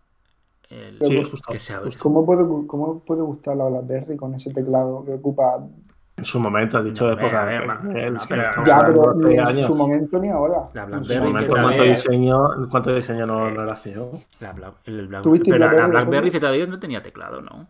el- 0.70 0.99
Sí, 1.01 1.24
justo. 1.24 1.51
que 1.51 1.59
se 1.59 1.74
abre. 1.74 1.86
Pues, 1.86 1.97
¿cómo 1.97 2.26
puede, 2.26 2.43
cómo 2.68 2.99
puede 2.99 3.22
gustar 3.22 3.55
la 3.55 3.65
BlackBerry 3.70 4.18
con 4.18 4.34
ese 4.36 4.53
teclado 4.53 5.03
que 5.05 5.13
ocupa 5.13 5.59
En 6.18 6.26
su 6.26 6.39
momento, 6.39 6.78
has 6.80 6.84
dicho 6.84 7.03
No, 7.05 7.15
de 7.15 7.22
época. 7.22 7.41
a 7.43 7.45
ver, 7.45 7.61
eh, 7.61 7.68
va. 7.68 7.82
él, 7.99 8.13
No, 8.15 8.20
pero- 8.28 8.43
Ya, 8.65 8.80
pero 8.86 9.13
de 9.13 9.28
ni 9.30 9.36
en 9.38 9.47
años. 9.47 9.65
su 9.65 9.76
momento 9.76 10.20
ni 10.20 10.30
ahora. 10.30 10.70
La 10.74 10.84
En 10.84 10.89
su 10.89 10.95
Blackberry 10.97 11.28
momento, 11.32 11.53
Z10. 11.53 11.61
¿cuánto 11.61 11.84
diseño, 11.84 12.70
cuánto 12.72 12.95
diseño 12.95 13.26
no, 13.28 13.51
no 13.51 13.63
era 13.63 13.76
feo? 13.76 14.11
La 14.41 14.51
Bla- 14.53 14.74
el 14.86 15.07
Black- 15.07 15.22
¿Tuviste 15.24 15.51
pero 15.51 15.59
la, 15.59 15.74
la 15.74 15.88
Blackberry, 15.88 16.30
Blackberry 16.32 16.32
Z10 16.63 16.68
no 16.70 16.80
tenía 16.80 17.01
teclado, 17.03 17.41
¿no? 17.41 17.68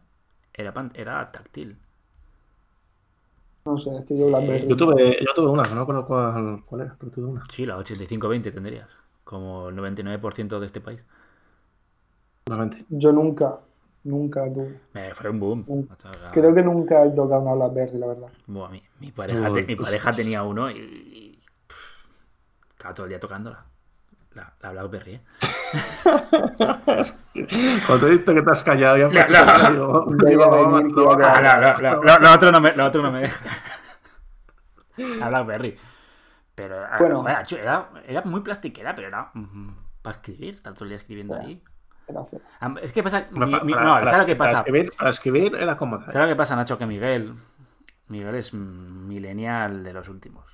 Era, 0.58 0.74
pan- 0.74 0.91
era 0.95 1.32
táctil. 1.32 1.78
No 3.66 3.78
sé, 3.78 3.95
es 3.97 4.05
que 4.05 4.18
yo 4.18 4.28
BlackBerry. 4.28 4.68
Yo 4.68 4.76
tuve, 4.76 5.18
yo 5.24 5.34
tuve 5.36 5.49
una, 5.49 5.64
no 5.64 5.76
me 5.76 5.82
acuerdo 5.82 6.05
cuál, 6.08 6.64
cuál 6.66 6.82
era, 6.82 6.95
pero 6.99 7.12
tuve 7.12 7.26
una. 7.28 7.43
Sí, 7.51 7.66
la 7.66 7.78
8520 7.78 8.51
tendrías. 8.51 8.89
Como 9.24 9.70
el 9.70 9.76
99% 9.76 10.60
de 10.60 10.66
este 10.66 10.82
país. 10.82 11.05
Realmente. 12.45 12.86
Yo 12.89 13.12
nunca, 13.12 13.60
nunca 14.05 14.45
tuve. 14.51 14.80
Me 14.93 15.14
fue 15.14 15.30
un 15.30 15.39
boom. 15.39 15.66
O 15.68 16.01
sea, 16.01 16.12
era- 16.12 16.32
Creo 16.32 16.55
que 16.55 16.64
nunca 16.64 17.03
he 17.03 17.12
tocado 17.12 17.41
una 17.41 17.53
BlackBerry, 17.53 17.97
la 17.99 18.08
verdad. 18.08 18.28
Buah, 18.47 18.70
mi, 18.70 18.82
mi 19.01 19.12
pareja, 19.12 19.51
Uy, 19.51 19.62
te- 19.62 19.68
mi 19.68 19.76
pues- 19.76 19.88
pareja 19.89 20.14
tenía 20.14 20.43
uno 20.43 20.72
y, 20.72 20.76
y, 20.78 21.39
pff, 21.68 22.05
estaba 22.72 22.93
todo 22.93 23.05
el 23.05 23.10
día 23.10 23.20
tocándola. 23.20 23.66
La, 24.38 24.54
la 24.62 24.72
Blackberry, 24.72 25.16
¿eh? 25.16 25.22
Cuando 27.88 28.08
he 28.08 28.12
visto 28.12 28.34
que 28.34 28.42
te 28.44 28.52
has 28.52 28.64
callado, 28.64 28.98
ya 28.98 29.10
Ya, 29.30 29.70
no. 29.72 30.06
digo, 30.26 30.52
me, 32.62 32.74
lo 32.74 32.86
otro 32.86 33.02
no 33.02 33.12
me 33.12 33.22
deja. 33.22 33.46
La 35.20 35.30
Blackberry. 35.30 35.78
Pero, 36.56 36.84
ah, 36.84 36.98
Bueno. 37.00 37.22
macho, 37.24 37.56
era, 37.58 37.90
era 38.08 38.22
muy 38.24 38.42
plastiquera, 38.42 38.94
pero 38.96 39.08
era 39.08 39.32
para 40.02 40.16
escribir, 40.16 40.60
el 40.84 40.90
día 40.90 40.96
escribiendo 40.98 41.36
Bueno. 41.36 41.48
ahí. 41.50 41.62
Era. 42.08 42.22
Ah, 42.62 42.76
Es 42.82 42.94
que 42.94 43.04
pasa. 43.04 43.28
Para- 43.34 43.46
mi- 43.46 43.60
mi- 43.62 43.74
para- 43.74 43.86
no, 43.86 43.92
para- 43.94 44.06
¿sabes 44.06 44.20
lo 44.20 44.26
que 44.28 44.36
para 44.36 44.52
pasa? 44.52 44.62
escribir, 44.64 44.92
para 44.98 45.10
escribir 45.10 45.56
era 45.56 45.76
cómoda. 45.78 46.06
¿Sabes 46.12 46.28
lo 46.28 46.34
que 46.34 46.38
pasa, 46.38 46.56
Nacho? 46.56 46.78
Que 46.78 46.86
Miguel. 46.86 47.34
Miguel 48.08 48.36
es 48.36 48.54
millennial 48.54 49.84
de 49.84 49.94
los 49.94 50.08
últimos. 50.10 50.46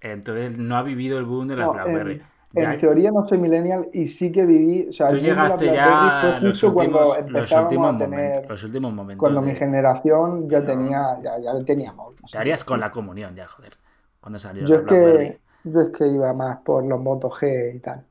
Entonces 0.00 0.58
no 0.58 0.76
ha 0.76 0.82
vivido 0.82 1.18
el 1.18 1.24
boom 1.24 1.46
de 1.48 1.56
la 1.56 1.64
No, 1.66 1.72
Blackberry. 1.74 2.18
Ya- 2.18 2.24
en 2.54 2.78
teoría 2.78 3.10
no 3.10 3.26
soy 3.26 3.38
millennial 3.38 3.88
y 3.92 4.06
sí 4.06 4.30
que 4.32 4.44
viví. 4.46 4.88
O 4.88 4.92
sea, 4.92 5.08
tú 5.10 5.16
llegaste 5.16 5.66
ya 5.66 6.38
los 6.40 6.52
justo 6.52 6.74
cuando 6.74 6.98
últimos, 7.12 7.30
los 7.32 7.52
últimos 7.52 7.94
a 7.94 7.98
tener. 7.98 8.20
momentos. 8.20 8.50
Los 8.50 8.64
últimos 8.64 8.92
momentos. 8.94 9.20
Cuando 9.20 9.40
de- 9.40 9.46
mi 9.46 9.54
generación 9.54 10.48
ya 10.48 10.60
No. 10.60 10.64
tenía, 10.66 11.18
ya, 11.22 11.38
ya 11.40 11.64
teníamos. 11.64 12.14
no 12.20 12.28
Te 12.30 12.38
harías 12.38 12.64
con 12.64 12.80
la 12.80 12.90
comunión 12.90 13.34
ya, 13.34 13.46
joder. 13.46 13.72
Cuando 14.20 14.38
salió 14.38 14.66
Yo 14.66 14.76
la 14.76 14.80
es 14.82 14.86
que, 14.88 15.40
yo 15.64 15.80
es 15.80 15.88
que 15.90 16.06
iba 16.08 16.32
más 16.32 16.58
por 16.58 16.84
los 16.84 17.00
Moto 17.00 17.28
G 17.30 17.74
y 17.76 17.78
tal. 17.80 18.04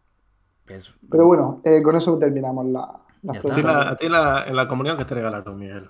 Es- 0.68 0.94
Pero 1.10 1.28
bueno, 1.28 1.62
eh, 1.64 1.82
con 1.84 1.96
eso 1.96 2.18
terminamos 2.18 2.66
la, 2.68 2.90
la, 3.24 3.34
a 3.90 3.96
ti 3.96 4.08
la- 4.10 4.46
en 4.48 4.56
la 4.56 4.68
comunión 4.68 4.98
que 4.98 5.06
te 5.06 5.16
regalaron, 5.16 5.58
Miguel. 5.58 5.90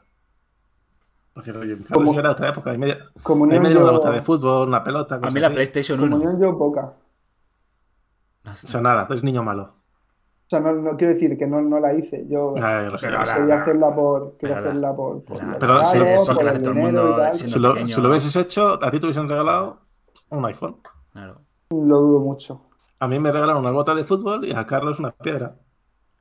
Porque 1.33 1.51
claro, 1.51 1.67
Como- 1.93 2.11
eso 2.11 2.19
era 2.19 2.31
otra 2.31 2.49
época. 2.49 2.75
Comunión 3.23 3.61
una 3.61 3.69
yo, 3.69 3.85
pelota 3.85 4.11
de 4.11 4.21
fútbol, 4.21 4.67
una 4.67 4.83
pelota. 4.83 5.15
A 5.21 5.29
mí 5.29 5.39
la 5.39 5.47
así. 5.47 5.53
PlayStation 5.55 5.99
1. 6.01 6.17
comunión 6.17 6.41
yo 6.41 6.57
poca. 6.57 6.93
Sé. 8.55 8.67
O 8.67 8.69
sea, 8.69 8.81
nada, 8.81 9.07
tú 9.07 9.13
eres 9.13 9.23
niño 9.23 9.43
malo. 9.43 9.63
O 9.63 10.49
sea, 10.51 10.59
no, 10.59 10.73
no 10.73 10.97
quiero 10.97 11.13
decir 11.13 11.37
que 11.37 11.47
no, 11.47 11.61
no 11.61 11.79
la 11.79 11.93
hice. 11.93 12.25
Yo 12.27 12.53
quería 12.53 13.21
hacerla 13.21 13.95
por, 13.95 14.37
quería 14.37 14.57
hacerla 14.57 14.93
por, 14.95 15.23
Pero 15.23 15.83
si- 15.85 15.97
lo, 17.59 17.75
si 17.87 18.01
lo 18.01 18.09
hubieses 18.09 18.35
hecho, 18.35 18.73
a 18.83 18.91
ti 18.91 18.99
te 18.99 19.05
hubiesen 19.05 19.29
regalado 19.29 19.79
un 20.29 20.45
iPhone. 20.45 20.77
Claro. 21.13 21.37
Lo 21.69 21.99
dudo 22.01 22.19
mucho. 22.19 22.61
A 22.99 23.07
mí 23.07 23.17
me 23.19 23.31
regalaron 23.31 23.61
una 23.61 23.71
bota 23.71 23.95
de 23.95 24.03
fútbol 24.03 24.45
y 24.45 24.53
a 24.53 24.65
Carlos 24.65 24.99
una 24.99 25.11
piedra. 25.11 25.55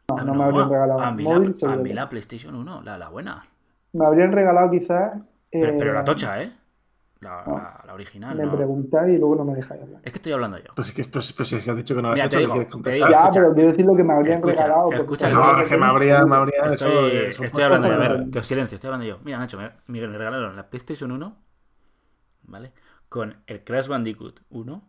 No, 0.09 0.17
Ah, 0.19 0.25
no 0.25 0.35
me 0.35 0.45
habrían 0.45 0.71
regalado 0.71 1.01
a 1.01 1.13
mí, 1.13 1.23
móvil, 1.23 1.57
la, 1.61 1.73
a 1.73 1.77
mí 1.77 1.93
la. 1.93 2.09
PlayStation 2.09 2.55
1, 2.55 2.83
la, 2.83 2.99
la 2.99 3.09
buena. 3.09 3.45
Me 3.93 4.07
habrían 4.07 4.33
regalado 4.33 4.71
quizás. 4.71 5.13
Pero, 5.51 5.73
eh, 5.73 5.77
pero 5.79 5.93
la 5.93 6.05
tocha, 6.05 6.43
¿eh? 6.43 6.53
La, 7.21 7.45
no. 7.47 7.55
la- 7.55 7.83
la 7.87 7.95
original. 7.95 8.37
Me 8.37 8.45
no. 8.47 8.57
preguntáis 8.57 9.15
y 9.15 9.19
luego 9.19 9.37
no 9.37 9.45
me 9.45 9.55
dejáis 9.55 9.83
hablar. 9.83 10.01
Es 10.05 10.13
que 10.13 10.19
estoy 10.19 10.33
hablando 10.33 10.59
yo. 10.59 10.73
Pues 10.75 10.87
sí 10.89 10.95
que, 10.95 11.05
pues, 11.05 11.33
pues 11.35 11.49
sí 11.49 11.61
que 11.61 11.71
has 11.71 11.77
dicho 11.77 11.95
que 11.95 12.01
no 12.03 12.09
lo 12.09 12.15
has 12.15 12.23
Mira, 12.23 12.27
hecho, 12.27 12.39
¿qué 12.39 12.39
digo, 12.39 12.53
quieres 12.53 12.69
te 12.69 12.73
contestar? 12.73 13.09
digo. 13.09 13.11
Ya, 13.11 13.21
escucha. 13.25 13.41
pero 13.41 13.55
quiero 13.55 13.71
decir 13.71 13.87
lo 13.87 13.97
que 13.97 14.05
me 14.05 14.13
habrían 14.15 14.39
Escucha, 14.39 14.65
regalado. 14.65 14.93
escucha. 14.93 15.31
No, 15.31 15.59
es 15.61 15.69
que 15.69 15.77
me 15.77 15.87
habría, 15.87 16.25
me 16.25 16.37
habría. 16.37 16.63
Estoy, 16.67 17.17
es 17.17 17.41
estoy 17.41 17.63
hablando 17.65 17.89
yo. 17.89 17.95
A 17.95 17.99
ver, 17.99 18.31
que 18.31 18.39
os 18.39 18.47
silencio, 18.47 18.75
estoy 18.77 18.89
hablando 18.89 19.07
yo. 19.07 19.19
Mira, 19.23 19.39
Nacho, 19.39 19.59
me, 19.59 19.71
Miguel, 19.87 20.11
me 20.11 20.19
regalaron 20.19 20.57
la 20.57 20.71
PlayStation 20.71 21.11
1, 21.13 21.37
¿vale? 22.43 22.73
Con 23.09 23.43
el 23.47 23.65
Crash 23.65 23.89
Bandicoot 23.89 24.41
1, 24.51 24.83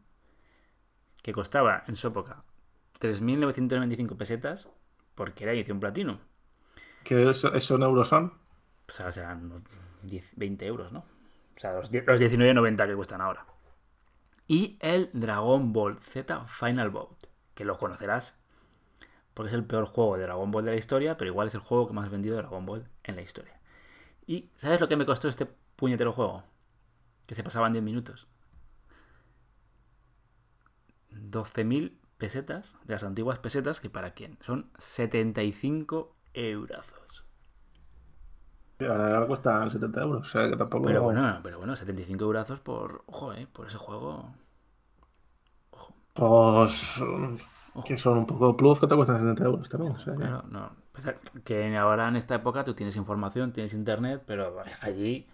que 1.23 1.33
costaba 1.33 1.83
en 1.87 1.95
su 1.95 2.07
época 2.07 2.43
3.995 2.99 4.15
pesetas, 4.17 4.69
porque 5.15 5.43
era 5.43 5.53
edición 5.53 5.79
platino. 5.79 6.19
Que 7.03 7.29
eso, 7.29 7.53
eso 7.53 7.75
en 7.75 7.83
euros 7.83 8.07
son. 8.07 8.33
Pues 8.85 8.99
ahora 8.99 9.11
serán 9.11 9.45
unos 9.45 9.61
10, 10.03 10.33
20 10.35 10.65
euros, 10.67 10.91
¿no? 10.91 11.03
Sea, 11.61 11.73
los, 11.73 11.93
los 11.93 12.19
19,90 12.19 12.87
que 12.87 12.95
cuestan 12.95 13.21
ahora. 13.21 13.45
Y 14.47 14.79
el 14.79 15.11
Dragon 15.13 15.71
Ball 15.71 15.99
Z 16.01 16.45
Final 16.47 16.89
Bout, 16.89 17.27
que 17.53 17.65
lo 17.65 17.77
conocerás 17.77 18.35
porque 19.35 19.49
es 19.49 19.53
el 19.53 19.63
peor 19.63 19.85
juego 19.85 20.17
de 20.17 20.23
Dragon 20.23 20.49
Ball 20.49 20.65
de 20.65 20.71
la 20.71 20.77
historia, 20.77 21.17
pero 21.17 21.29
igual 21.29 21.49
es 21.49 21.53
el 21.53 21.61
juego 21.61 21.87
que 21.87 21.93
más 21.93 22.09
vendido 22.09 22.35
de 22.35 22.41
Dragon 22.41 22.65
Ball 22.65 22.87
en 23.03 23.15
la 23.15 23.21
historia. 23.21 23.59
¿Y 24.25 24.49
sabes 24.55 24.81
lo 24.81 24.87
que 24.87 24.95
me 24.95 25.05
costó 25.05 25.27
este 25.27 25.45
puñetero 25.75 26.13
juego? 26.13 26.43
Que 27.27 27.35
se 27.35 27.43
pasaba 27.43 27.67
en 27.67 27.73
10 27.73 27.83
minutos. 27.83 28.27
12.000 31.11 31.93
pesetas, 32.17 32.75
de 32.85 32.93
las 32.93 33.03
antiguas 33.03 33.37
pesetas, 33.37 33.79
que 33.79 33.91
para 33.91 34.15
quién? 34.15 34.39
Son 34.41 34.71
75 34.79 36.15
eurazos. 36.33 37.00
Ahora 38.87 39.25
cuestan 39.27 39.69
70 39.71 40.01
euros. 40.01 40.21
O 40.21 40.31
sea 40.31 40.49
que 40.49 40.55
tampoco. 40.57 40.85
Pero 40.85 41.03
bueno, 41.03 41.39
pero 41.43 41.57
bueno, 41.57 41.75
75 41.75 42.23
eurazos 42.23 42.59
por, 42.59 43.03
ojo, 43.07 43.33
eh, 43.33 43.47
por 43.51 43.67
ese 43.67 43.77
juego. 43.77 44.33
Pues. 46.13 46.97
mm, 46.99 47.81
Que 47.85 47.97
son 47.97 48.17
un 48.19 48.25
poco 48.25 48.55
plus 48.57 48.79
que 48.79 48.87
te 48.87 48.95
cuestan 48.95 49.19
70 49.19 49.43
euros 49.45 49.69
también. 49.69 49.93
o 49.93 49.99
sea 49.99 50.13
que- 50.13 50.19
Claro, 50.19 50.43
no. 50.49 50.71
Pasa 50.91 51.15
Que 51.45 51.77
ahora 51.77 52.09
en 52.09 52.17
esta 52.17 52.35
época 52.35 52.63
tú 52.65 52.73
tienes 52.73 52.95
información, 52.97 53.53
tienes 53.53 53.73
internet, 53.73 54.23
pero 54.25 54.61
allí, 54.81 55.25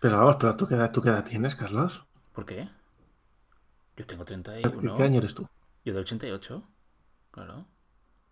Pero 0.00 0.18
vamos, 0.18 0.36
pero 0.40 0.56
¿tú 0.56 0.66
qué, 0.66 0.74
edad, 0.74 0.90
¿tú 0.92 1.02
qué 1.02 1.10
edad 1.10 1.24
tienes, 1.24 1.54
Carlos? 1.54 2.04
¿por 2.32 2.46
qué? 2.46 2.68
Yo 3.96 4.06
tengo 4.06 4.24
¿Qué, 4.24 4.32
31. 4.34 4.96
qué 4.96 5.02
año 5.02 5.18
eres 5.18 5.34
tú? 5.34 5.46
Yo 5.84 5.92
de 5.94 6.00
88. 6.00 6.62
Claro. 7.30 7.66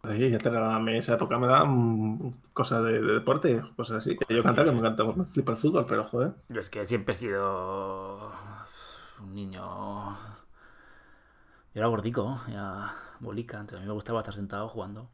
Ahí 0.03 0.31
ya 0.31 0.39
te 0.39 0.49
regalaban 0.49 0.77
a 0.77 0.79
mí 0.81 0.97
esa 0.97 1.15
época 1.15 1.39
me 1.39 1.49
daban 1.49 2.33
cosas 2.53 2.85
de, 2.85 3.01
de 3.01 3.13
deporte, 3.15 3.61
cosas 3.77 3.99
así. 3.99 4.17
Que 4.17 4.35
yo 4.35 4.43
cantaba, 4.43 4.67
que 4.67 4.73
me 4.73 4.79
encanta, 4.79 5.05
me 5.05 5.25
flipa 5.25 5.53
el 5.53 5.59
fútbol, 5.59 5.87
pero 5.89 6.05
joder. 6.05 6.33
Yo 6.49 6.61
es 6.61 6.71
que 6.71 6.87
siempre 6.87 7.15
he 7.15 7.19
sido 7.19 8.33
un 9.21 9.35
niño. 9.35 10.17
Yo 11.75 11.81
era 11.81 11.87
gordico, 11.89 12.41
era 12.49 12.93
bolica, 13.21 13.57
entonces 13.59 13.79
a 13.79 13.83
mí 13.83 13.87
me 13.89 13.93
gustaba 13.95 14.21
estar 14.21 14.35
sentado 14.35 14.69
jugando. 14.69 15.11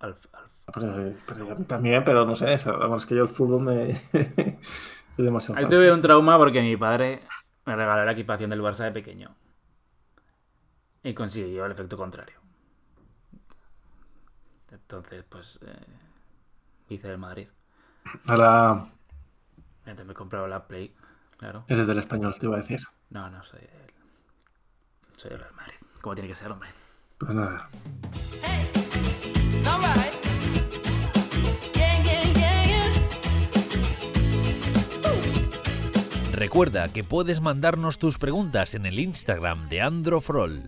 al- 0.00 0.16
al- 0.32 0.50
Pero, 0.72 1.12
pero 1.26 1.48
yo 1.48 1.64
también, 1.66 2.04
pero 2.04 2.24
no 2.24 2.36
sé, 2.36 2.54
es 2.54 2.64
que 3.06 3.14
yo 3.14 3.22
el 3.22 3.28
fútbol 3.28 3.62
me... 3.62 3.94
Soy 5.16 5.24
demasiado 5.24 5.60
Ahí 5.60 5.66
tuve 5.68 5.92
un 5.92 6.00
trauma 6.00 6.38
porque 6.38 6.62
mi 6.62 6.76
padre 6.76 7.20
me 7.66 7.76
regaló 7.76 8.04
la 8.04 8.12
equipación 8.12 8.50
del 8.50 8.62
Barça 8.62 8.84
de 8.84 8.92
pequeño. 8.92 9.34
Y 11.04 11.14
consiguió 11.14 11.66
el 11.66 11.72
efecto 11.72 11.96
contrario. 11.96 12.40
Entonces, 14.74 15.24
pues, 15.28 15.58
eh, 15.64 15.86
hice 16.88 17.08
del 17.08 17.18
Madrid. 17.18 17.48
Ahora 18.26 18.86
Entonces 19.80 20.06
me 20.06 20.14
compraba 20.14 20.46
la 20.48 20.66
Play, 20.66 20.94
claro. 21.38 21.64
eres 21.68 21.86
del 21.86 21.98
español, 21.98 22.34
te 22.38 22.46
iba 22.46 22.56
a 22.56 22.60
decir. 22.60 22.80
No, 23.10 23.30
no, 23.30 23.42
soy 23.44 23.60
del, 23.60 23.92
soy 25.16 25.30
del 25.30 25.40
Real 25.40 25.54
Madrid. 25.54 25.74
Como 26.00 26.14
tiene 26.14 26.28
que 26.28 26.34
ser, 26.34 26.50
hombre. 26.50 26.70
Pues 27.18 27.32
nada. 27.32 27.70
Recuerda 36.32 36.92
que 36.92 37.04
puedes 37.04 37.40
mandarnos 37.40 37.98
tus 37.98 38.18
preguntas 38.18 38.74
en 38.74 38.86
el 38.86 38.98
Instagram 38.98 39.68
de 39.68 39.80
Androfrol. 39.80 40.62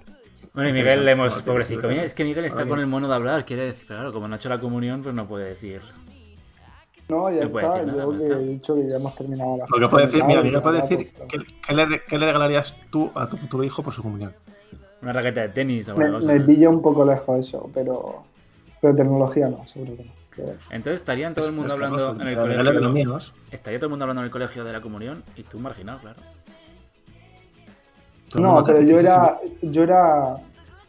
Bueno, 0.56 0.70
y 0.70 0.72
Miguel 0.72 1.04
le 1.04 1.12
hemos, 1.12 1.40
pobrecito. 1.42 1.86
Mira, 1.86 2.02
es 2.04 2.14
que 2.14 2.24
Miguel 2.24 2.46
está 2.46 2.62
Oye. 2.62 2.68
con 2.70 2.80
el 2.80 2.86
mono 2.88 3.06
de 3.06 3.14
hablar, 3.14 3.44
quiere 3.44 3.66
decir, 3.66 3.86
claro, 3.86 4.12
como 4.12 4.26
no 4.26 4.34
ha 4.34 4.38
hecho 4.38 4.48
la 4.48 4.58
comunión, 4.58 5.02
pues 5.02 5.14
no 5.14 5.28
puede 5.28 5.50
decir. 5.50 5.82
No, 7.08 7.30
ya 7.30 7.44
No 7.44 7.60
está. 7.60 7.84
Yo 7.84 8.14
está. 8.14 8.34
he 8.40 8.42
dicho 8.44 8.74
que 8.74 8.88
ya 8.88 8.96
hemos 8.96 9.14
terminado 9.14 9.58
la 9.58 9.66
Lo 9.70 9.78
que 9.78 9.88
puede 9.88 10.06
decir, 10.06 10.24
mira, 10.24 10.42
Miguel 10.42 10.62
puede 10.62 10.82
decir. 10.82 11.12
¿qué, 11.28 11.38
qué 11.66 11.74
le, 11.74 12.02
qué 12.08 12.18
le 12.18 12.26
regalarías 12.26 12.74
tú 12.90 13.10
a 13.14 13.26
tu 13.26 13.36
futuro 13.36 13.62
hijo 13.62 13.82
por 13.82 13.92
su 13.92 14.02
comunión. 14.02 14.32
Una 15.02 15.12
raqueta 15.12 15.42
de 15.42 15.50
tenis 15.50 15.88
o 15.88 15.96
Me, 15.96 16.06
algo 16.06 16.20
me 16.20 16.40
pilla 16.40 16.68
un 16.70 16.82
poco 16.82 17.04
lejos 17.04 17.46
eso, 17.46 17.70
pero, 17.72 18.24
pero 18.80 18.96
tecnología 18.96 19.48
no, 19.48 19.64
seguro 19.68 19.94
que 19.96 20.04
no. 20.04 20.12
Entonces 20.70 21.00
estarían 21.00 21.34
todo 21.34 21.46
el 21.46 21.52
mundo 21.52 21.74
hablando 21.74 22.12
en 22.12 22.20
el 22.28 22.34
regálale 22.34 22.56
de 22.56 22.64
los 22.64 22.74
colegio. 22.90 22.90
míos. 23.10 23.32
Estaría 23.50 23.78
todo 23.78 23.86
el 23.86 23.90
mundo 23.90 24.04
hablando 24.04 24.22
en 24.22 24.26
el 24.26 24.30
colegio 24.30 24.64
de 24.64 24.72
la 24.72 24.80
comunión 24.80 25.22
y 25.36 25.42
tú 25.44 25.58
marginado, 25.60 25.98
claro. 25.98 26.18
El 28.34 28.42
No, 28.42 28.64
pero 28.64 28.80
yo 28.82 28.98
era, 28.98 29.38
yo 29.62 29.82
era, 29.84 30.34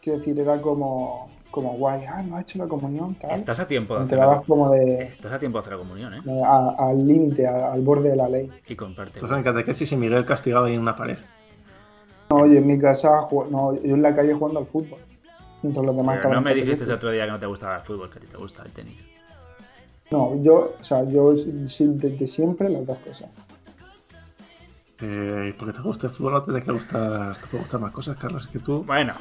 quiero 0.02 0.18
decir, 0.18 0.38
era 0.38 0.60
como, 0.60 1.28
como 1.50 1.72
guay, 1.74 2.04
ah, 2.04 2.22
no 2.22 2.36
ha 2.36 2.40
hecho 2.42 2.58
la 2.58 2.66
comunión, 2.66 3.14
tal. 3.14 3.30
Estás 3.32 3.60
a 3.60 3.66
tiempo 3.68 3.96
de 3.96 4.04
hacer 4.04 4.18
la, 4.18 4.42
como 4.46 4.70
de, 4.70 5.02
Estás 5.04 5.32
a 5.32 5.38
tiempo 5.38 5.58
de 5.58 5.60
hacer 5.60 5.72
la 5.74 5.78
comunión, 5.78 6.14
¿eh? 6.14 6.20
de- 6.24 6.42
a- 6.44 6.74
al 6.78 7.06
límite, 7.06 7.46
al 7.46 7.80
borde 7.82 8.10
de 8.10 8.16
la 8.16 8.28
ley. 8.28 8.50
Y 8.68 8.74
comparte. 8.76 9.20
Pues 9.20 9.32
en 9.32 9.42
catequesis 9.42 9.92
y 9.92 9.96
Miguel 9.96 10.24
castigado 10.24 10.66
ahí 10.66 10.74
en 10.74 10.80
una 10.80 10.96
pared. 10.96 11.18
No, 12.30 12.44
yo 12.46 12.58
en 12.58 12.66
mi 12.66 12.78
casa, 12.78 13.26
no, 13.50 13.74
yo 13.74 13.94
en 13.94 14.02
la 14.02 14.14
calle 14.14 14.34
jugando 14.34 14.60
al 14.60 14.66
fútbol. 14.66 14.98
Mientras 15.62 15.84
los 15.86 15.96
demás 15.96 16.18
Pero 16.22 16.34
no 16.34 16.40
me 16.42 16.50
dijiste 16.54 16.72
catequesis. 16.80 16.94
otro 16.96 17.10
día 17.10 17.24
que 17.24 17.30
no 17.32 17.38
te 17.38 17.46
gustaba 17.46 17.76
el 17.76 17.82
fútbol, 17.82 18.10
que 18.10 18.18
a 18.18 18.20
ti 18.20 18.26
te 18.28 18.36
gusta 18.36 18.62
el 18.64 18.72
tenis. 18.72 18.96
No, 20.10 20.34
yo, 20.42 20.74
o 20.80 20.84
sea, 20.84 21.04
yo 21.04 21.34
sí, 21.66 21.86
desde 21.94 22.26
siempre 22.26 22.68
las 22.68 22.86
dos 22.86 22.98
cosas. 22.98 23.28
Eh, 25.00 25.54
porque 25.56 25.72
te 25.72 25.80
gusta 25.80 26.08
el 26.08 26.12
fútbol, 26.12 26.32
no 26.32 26.40
te 26.42 26.46
tiene 26.52 26.62
que 26.64 26.72
gustar, 26.72 27.36
te 27.40 27.46
puede 27.46 27.58
gustar 27.62 27.80
más 27.80 27.92
cosas, 27.92 28.16
Carlos. 28.18 28.46
Que 28.48 28.58
tú 28.58 28.82
Bueno, 28.84 29.14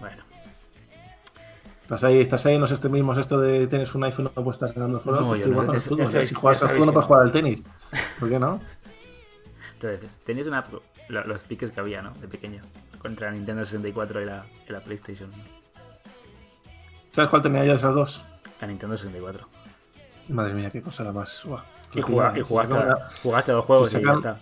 bueno. 0.00 0.22
estás 1.82 2.04
ahí, 2.04 2.20
estás 2.20 2.46
ahí 2.46 2.54
en 2.54 2.62
los 2.62 2.70
extremismos, 2.70 3.18
esto 3.18 3.38
de 3.40 3.66
tienes 3.66 3.94
un 3.94 4.04
iPhone, 4.04 4.24
no 4.34 4.42
puedes 4.42 4.56
estar 4.56 4.72
jugando 4.72 4.98
al 4.98 5.02
fútbol, 5.04 5.20
No, 5.20 5.28
pues 5.28 5.46
no, 5.46 5.62
el 5.72 5.76
es- 5.76 5.84
fútbol. 5.88 6.00
¿eh? 6.16 6.26
Si 6.26 6.34
juegas 6.34 6.62
al 6.62 6.68
fútbol, 6.70 6.86
no 6.86 6.92
puedes 6.94 7.04
no. 7.04 7.08
jugar 7.08 7.22
al 7.22 7.32
tenis. 7.32 7.62
¿Por 8.18 8.28
qué 8.30 8.38
no? 8.38 8.60
Entonces, 9.74 10.16
tenías 10.24 10.46
una, 10.46 10.64
los 11.08 11.42
piques 11.42 11.70
que 11.70 11.80
había, 11.80 12.00
¿no? 12.00 12.12
De 12.14 12.26
pequeño. 12.28 12.62
Contra 13.02 13.26
la 13.28 13.34
Nintendo 13.34 13.62
64 13.64 14.22
y 14.22 14.24
la, 14.24 14.46
y 14.66 14.72
la 14.72 14.80
PlayStation. 14.80 15.28
¿no? 15.28 15.36
¿Sabes 17.12 17.28
cuál 17.28 17.42
tenía 17.42 17.62
yo 17.64 17.72
de 17.72 17.76
esas 17.76 17.94
dos? 17.94 18.22
La 18.62 18.66
Nintendo 18.68 18.96
64. 18.96 19.46
Madre 20.30 20.54
mía, 20.54 20.70
qué 20.70 20.80
cosa 20.80 21.04
la 21.04 21.12
más. 21.12 21.42
Y, 21.94 22.00
jugaste, 22.00 22.42
saca- 22.44 23.08
jugaste 23.22 23.52
dos 23.52 23.64
juegos 23.66 23.90
se 23.90 24.00
y 24.00 24.04
ya 24.06 24.12
está. 24.14 24.40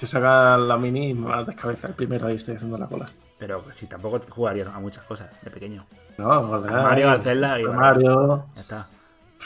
Se 0.00 0.06
saca 0.06 0.56
la 0.56 0.78
mini 0.78 1.10
y 1.10 1.14
me 1.14 1.28
va 1.28 1.40
a 1.40 1.44
descabeza 1.44 1.88
el 1.88 1.92
primero 1.92 2.26
ahí 2.26 2.36
estoy 2.36 2.54
haciendo 2.56 2.78
la 2.78 2.86
cola. 2.86 3.04
Pero 3.38 3.70
si 3.70 3.86
tampoco 3.86 4.18
jugarías 4.30 4.66
a 4.68 4.78
muchas 4.80 5.04
cosas 5.04 5.38
de 5.42 5.50
pequeño. 5.50 5.84
No, 6.16 6.32
A 6.32 6.38
Goldeneye, 6.38 6.82
Mario, 6.82 7.10
al 7.10 7.20
Zelda 7.20 7.60
y 7.60 7.64
Mario, 7.64 8.46
Ya 8.54 8.60
está. 8.62 8.88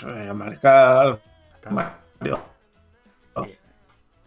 eh, 0.06 0.28
a 0.30 0.32
Mario 0.32 0.60
ya 0.62 1.18
está. 1.54 1.70
Mario, 1.70 2.38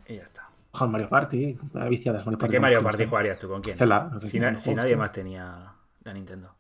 Y 0.09 0.15
ya 0.17 0.23
está. 0.23 0.49
Ojo, 0.73 0.88
Mario 0.89 1.07
Party, 1.07 1.57
la 1.71 1.86
viciada 1.88 2.19
es 2.19 2.25
Mario 2.25 2.36
¿A 2.36 2.39
Party. 2.41 2.51
qué 2.51 2.59
Mario 2.59 2.84
Party 2.84 3.05
jugarías 3.05 3.39
tú? 3.39 3.47
¿Con 3.47 3.61
quién? 3.61 3.78
Zelda, 3.78 4.09
no 4.11 4.19
sé 4.19 4.28
Si, 4.28 4.38
na- 4.38 4.51
nadie 4.51 4.97
más 4.97 5.13
tenía 5.13 5.71
la 6.03 6.13
Nintendo. 6.13 6.51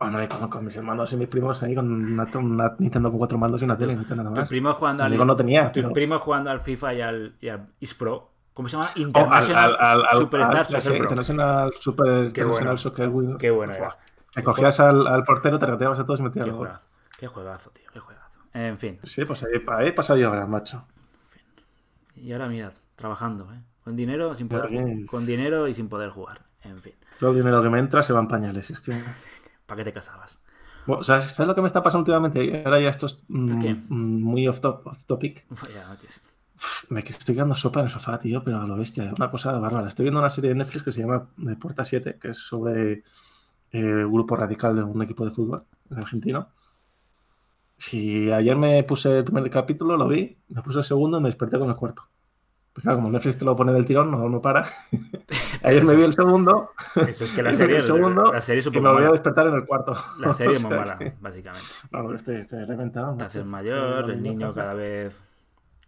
Hombre, 0.00 0.28
con, 0.28 0.48
con 0.48 0.64
mis 0.64 0.76
hermanos 0.76 1.12
y 1.12 1.16
mis 1.16 1.28
primos 1.28 1.60
ahí 1.62 1.74
con 1.74 1.90
una, 1.90 2.28
una 2.36 2.74
Nintendo 2.78 3.08
con 3.10 3.18
cuatro 3.18 3.36
mandos 3.36 3.60
y 3.62 3.64
una 3.64 3.76
tele, 3.76 3.96
no 3.96 4.02
nada 4.16 4.30
Tu 4.30 4.40
más. 4.40 4.48
primo 4.48 4.72
jugando 4.74 5.02
al. 5.04 5.26
No 5.26 5.34
tenía, 5.36 5.72
Tu 5.72 5.80
pero- 5.80 5.92
primo 5.92 6.18
jugando 6.20 6.50
al 6.50 6.60
FIFA 6.60 6.94
y 6.94 7.00
al, 7.00 7.34
y 7.40 7.48
al 7.48 7.66
Pro. 7.98 8.30
¿Cómo 8.54 8.68
se 8.68 8.76
llama? 8.76 8.88
Oh, 8.90 8.92
al, 8.94 9.00
International 9.02 9.76
al, 9.80 9.86
al, 10.00 10.02
al, 10.10 10.18
Superstar 10.18 10.56
al- 10.56 10.64
Soccer 10.66 10.82
sí, 10.82 10.88
Pro. 10.90 10.96
International 10.98 11.72
Super 11.80 12.06
Qué 12.06 12.26
International 12.26 12.64
bueno. 12.64 12.76
Soccer 12.78 13.08
Wii. 13.08 13.36
Qué 13.38 13.50
bueno 13.50 13.74
era. 13.74 13.96
Que 14.34 14.42
cogías 14.44 14.78
al, 14.80 15.06
al 15.06 15.24
portero, 15.24 15.58
te 15.58 15.66
regateabas 15.66 15.98
a 15.98 16.04
todos 16.04 16.20
y 16.20 16.22
metías 16.22 16.46
Qué 16.46 16.52
juegazo. 16.52 16.88
Qué 17.18 17.26
juegazo, 17.26 17.70
tío. 17.70 17.84
Qué 17.92 17.98
juegazo. 17.98 18.28
En 18.54 18.78
fin. 18.78 18.98
Sí, 19.02 19.24
pues 19.24 19.42
ahí, 19.42 19.50
ahí 19.68 19.88
he 19.88 19.92
pasado 19.92 20.18
yo 20.18 20.28
ahora, 20.28 20.46
macho. 20.46 20.84
Y 22.14 22.32
ahora 22.32 22.46
mirad, 22.48 22.72
trabajando, 22.94 23.48
¿eh? 23.52 23.60
Con 23.82 23.96
dinero, 23.96 24.34
sin 24.34 24.48
poder, 24.48 24.70
con 25.10 25.24
dinero 25.26 25.66
y 25.66 25.74
sin 25.74 25.88
poder 25.88 26.10
jugar. 26.10 26.42
En 26.62 26.80
fin. 26.80 26.92
Todo 27.18 27.30
el 27.30 27.36
dinero 27.36 27.62
que 27.62 27.68
me 27.70 27.78
entra 27.78 28.02
se 28.02 28.12
va 28.12 28.20
en 28.20 28.28
pañales. 28.28 28.70
Es 28.70 28.80
que... 28.80 28.92
¿Para 29.68 29.78
qué 29.78 29.84
te 29.84 29.92
casabas? 29.92 30.40
Bueno, 30.86 31.04
¿sabes, 31.04 31.24
sabes 31.24 31.48
lo 31.48 31.54
que 31.54 31.60
me 31.60 31.66
está 31.68 31.82
pasando 31.82 32.00
últimamente? 32.00 32.62
Ahora 32.64 32.80
ya 32.80 32.88
esto 32.90 33.06
es 33.06 33.18
mm, 33.28 33.74
muy 33.90 34.48
off, 34.48 34.60
top- 34.60 34.86
off 34.86 35.04
topic. 35.06 35.46
Me 36.90 37.00
estoy 37.00 37.34
quedando 37.34 37.54
sopa 37.56 37.80
en 37.80 37.86
el 37.86 37.92
sofá, 37.92 38.18
tío, 38.18 38.42
pero 38.42 38.60
a 38.60 38.66
lo 38.66 38.76
bestia. 38.76 39.12
Una 39.16 39.30
cosa 39.30 39.52
bárbara. 39.52 39.88
Estoy 39.88 40.04
viendo 40.04 40.20
una 40.20 40.30
serie 40.30 40.50
de 40.50 40.56
Netflix 40.56 40.82
que 40.84 40.92
se 40.92 41.00
llama 41.00 41.28
De 41.36 41.56
Puerta 41.56 41.84
7, 41.84 42.18
que 42.20 42.30
es 42.30 42.38
sobre 42.38 42.92
eh, 42.92 43.02
el 43.72 44.08
grupo 44.08 44.36
radical 44.36 44.76
de 44.76 44.82
un 44.82 45.02
equipo 45.02 45.24
de 45.24 45.30
fútbol 45.32 45.64
argentino. 45.90 46.48
Si 47.76 48.30
ayer 48.30 48.56
me 48.56 48.82
puse 48.84 49.18
el 49.18 49.24
primer 49.24 49.50
capítulo, 49.50 49.96
lo 49.96 50.06
vi, 50.08 50.38
me 50.48 50.62
puse 50.62 50.78
el 50.78 50.84
segundo 50.84 51.18
y 51.18 51.22
me 51.22 51.28
desperté 51.28 51.58
con 51.58 51.68
el 51.70 51.76
cuarto. 51.76 52.02
Pues 52.78 52.84
claro, 52.84 52.98
como 52.98 53.10
Netflix 53.10 53.36
te 53.36 53.44
lo 53.44 53.56
pone 53.56 53.72
del 53.72 53.84
tirón, 53.84 54.08
no, 54.08 54.28
no 54.28 54.40
para. 54.40 54.64
ayer 55.64 55.84
me 55.84 55.96
vi 55.96 56.04
el 56.04 56.14
segundo 56.14 56.70
Eso 56.94 57.24
es 57.24 57.32
que 57.32 57.42
la 57.42 57.52
serie, 57.52 57.78
el 57.78 57.82
segundo 57.82 58.32
la 58.32 58.40
serie 58.40 58.60
es 58.60 58.68
un 58.68 58.76
y 58.76 58.80
me 58.80 58.88
volví 58.88 59.04
a 59.04 59.10
despertar 59.10 59.48
en 59.48 59.54
el 59.54 59.66
cuarto. 59.66 59.94
La 60.20 60.32
serie 60.32 60.54
es 60.54 60.62
muy 60.62 60.76
mala, 60.76 60.96
básicamente. 61.20 61.66
Porque 61.90 62.14
estoy, 62.14 62.36
estoy 62.36 62.64
reventado. 62.64 63.16
Te 63.16 63.24
haces 63.24 63.44
mayor, 63.44 64.08
el 64.08 64.22
niño 64.22 64.54
cada 64.54 64.74
vez 64.74 65.20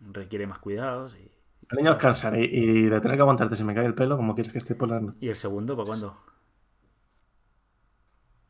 requiere 0.01 0.49
más 0.49 0.59
cuidados. 0.59 1.15
Y, 1.15 1.31
Los 1.69 1.79
niños 1.79 1.97
cansan 1.97 2.35
y, 2.35 2.43
y 2.43 2.87
de 2.87 3.01
tener 3.01 3.17
que 3.17 3.23
aguantarte 3.23 3.55
si 3.55 3.63
me 3.63 3.73
cae 3.73 3.87
el 3.87 3.95
pelo, 3.95 4.17
como 4.17 4.35
quieres 4.35 4.53
que 4.53 4.59
esté 4.59 4.75
por 4.75 4.89
la 4.89 5.01
¿Y 5.21 5.29
el 5.29 5.37
segundo, 5.37 5.77
¿para 5.77 5.87
cuándo? 5.87 6.17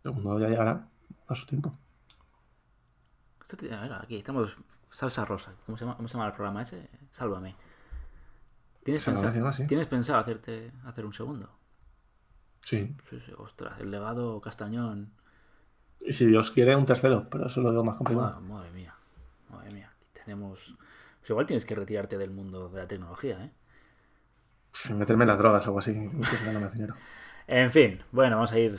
segundo 0.03 0.41
ya 0.41 0.49
llegará 0.49 0.89
a 1.29 1.35
su 1.35 1.45
tiempo. 1.45 1.75
A 3.71 3.81
ver, 3.83 3.93
aquí 4.01 4.17
estamos. 4.17 4.57
Salsa 4.89 5.27
rosa. 5.27 5.53
¿Cómo 5.67 5.77
se 5.77 5.85
llama, 5.85 5.99
cómo 5.99 6.09
se 6.09 6.15
llama 6.15 6.29
el 6.29 6.33
programa 6.33 6.63
ese? 6.63 6.89
Sálvame. 7.13 7.55
¿Tienes, 8.83 9.05
pensado. 9.05 9.33
¿Tienes 9.67 9.87
pensado 9.87 10.19
hacerte, 10.21 10.73
hacer 10.85 11.05
un 11.05 11.13
segundo? 11.13 11.51
Sí. 12.65 12.95
Sí, 13.09 13.21
sí, 13.21 13.33
ostras, 13.37 13.79
el 13.81 13.91
legado 13.91 14.41
Castañón. 14.41 15.13
Y 16.01 16.13
si 16.13 16.27
Dios 16.27 16.51
quiere, 16.51 16.75
un 16.77 16.87
tercero, 16.87 17.29
pero 17.31 17.47
eso 17.47 17.61
lo 17.61 17.73
veo 17.73 17.85
más 17.85 17.95
Ah, 17.95 17.99
complicado. 17.99 18.41
madre 18.41 18.71
mía. 18.73 18.95
Madre 19.51 19.75
mía. 19.75 19.93
Tenemos. 20.13 20.75
Pues 21.21 21.31
igual 21.31 21.47
tienes 21.47 21.65
que 21.67 21.75
retirarte 21.75 22.17
del 22.17 22.31
mundo 22.31 22.69
de 22.71 22.81
la 22.81 22.89
tecnología, 22.89 23.45
¿eh? 23.45 23.51
Meterme 24.95 25.25
en 25.25 25.29
las 25.29 25.39
drogas 25.39 25.67
o 25.67 25.71
algo 25.71 25.79
así. 25.81 25.93
En 27.47 27.73
fin, 27.73 28.01
bueno, 28.13 28.37
vamos 28.37 28.53
a 28.53 28.59
ir. 28.61 28.79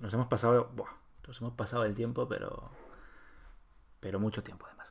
Nos 0.00 0.14
hemos 0.14 0.26
pasado. 0.26 0.70
buah, 0.74 0.88
nos 1.28 1.38
hemos 1.40 1.52
pasado 1.52 1.84
el 1.84 1.94
tiempo, 1.94 2.26
pero. 2.26 2.70
Pero 4.00 4.18
mucho 4.18 4.42
tiempo 4.42 4.64
además. 4.66 4.81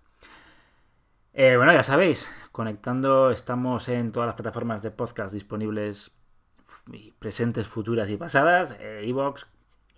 Eh, 1.33 1.55
bueno, 1.55 1.71
ya 1.71 1.81
sabéis, 1.81 2.29
conectando, 2.51 3.31
estamos 3.31 3.87
en 3.87 4.11
todas 4.11 4.27
las 4.27 4.35
plataformas 4.35 4.81
de 4.81 4.91
podcast 4.91 5.33
disponibles, 5.33 6.11
presentes, 7.19 7.69
futuras 7.69 8.09
y 8.09 8.17
pasadas: 8.17 8.75
eh, 8.79 9.03
Evox, 9.05 9.47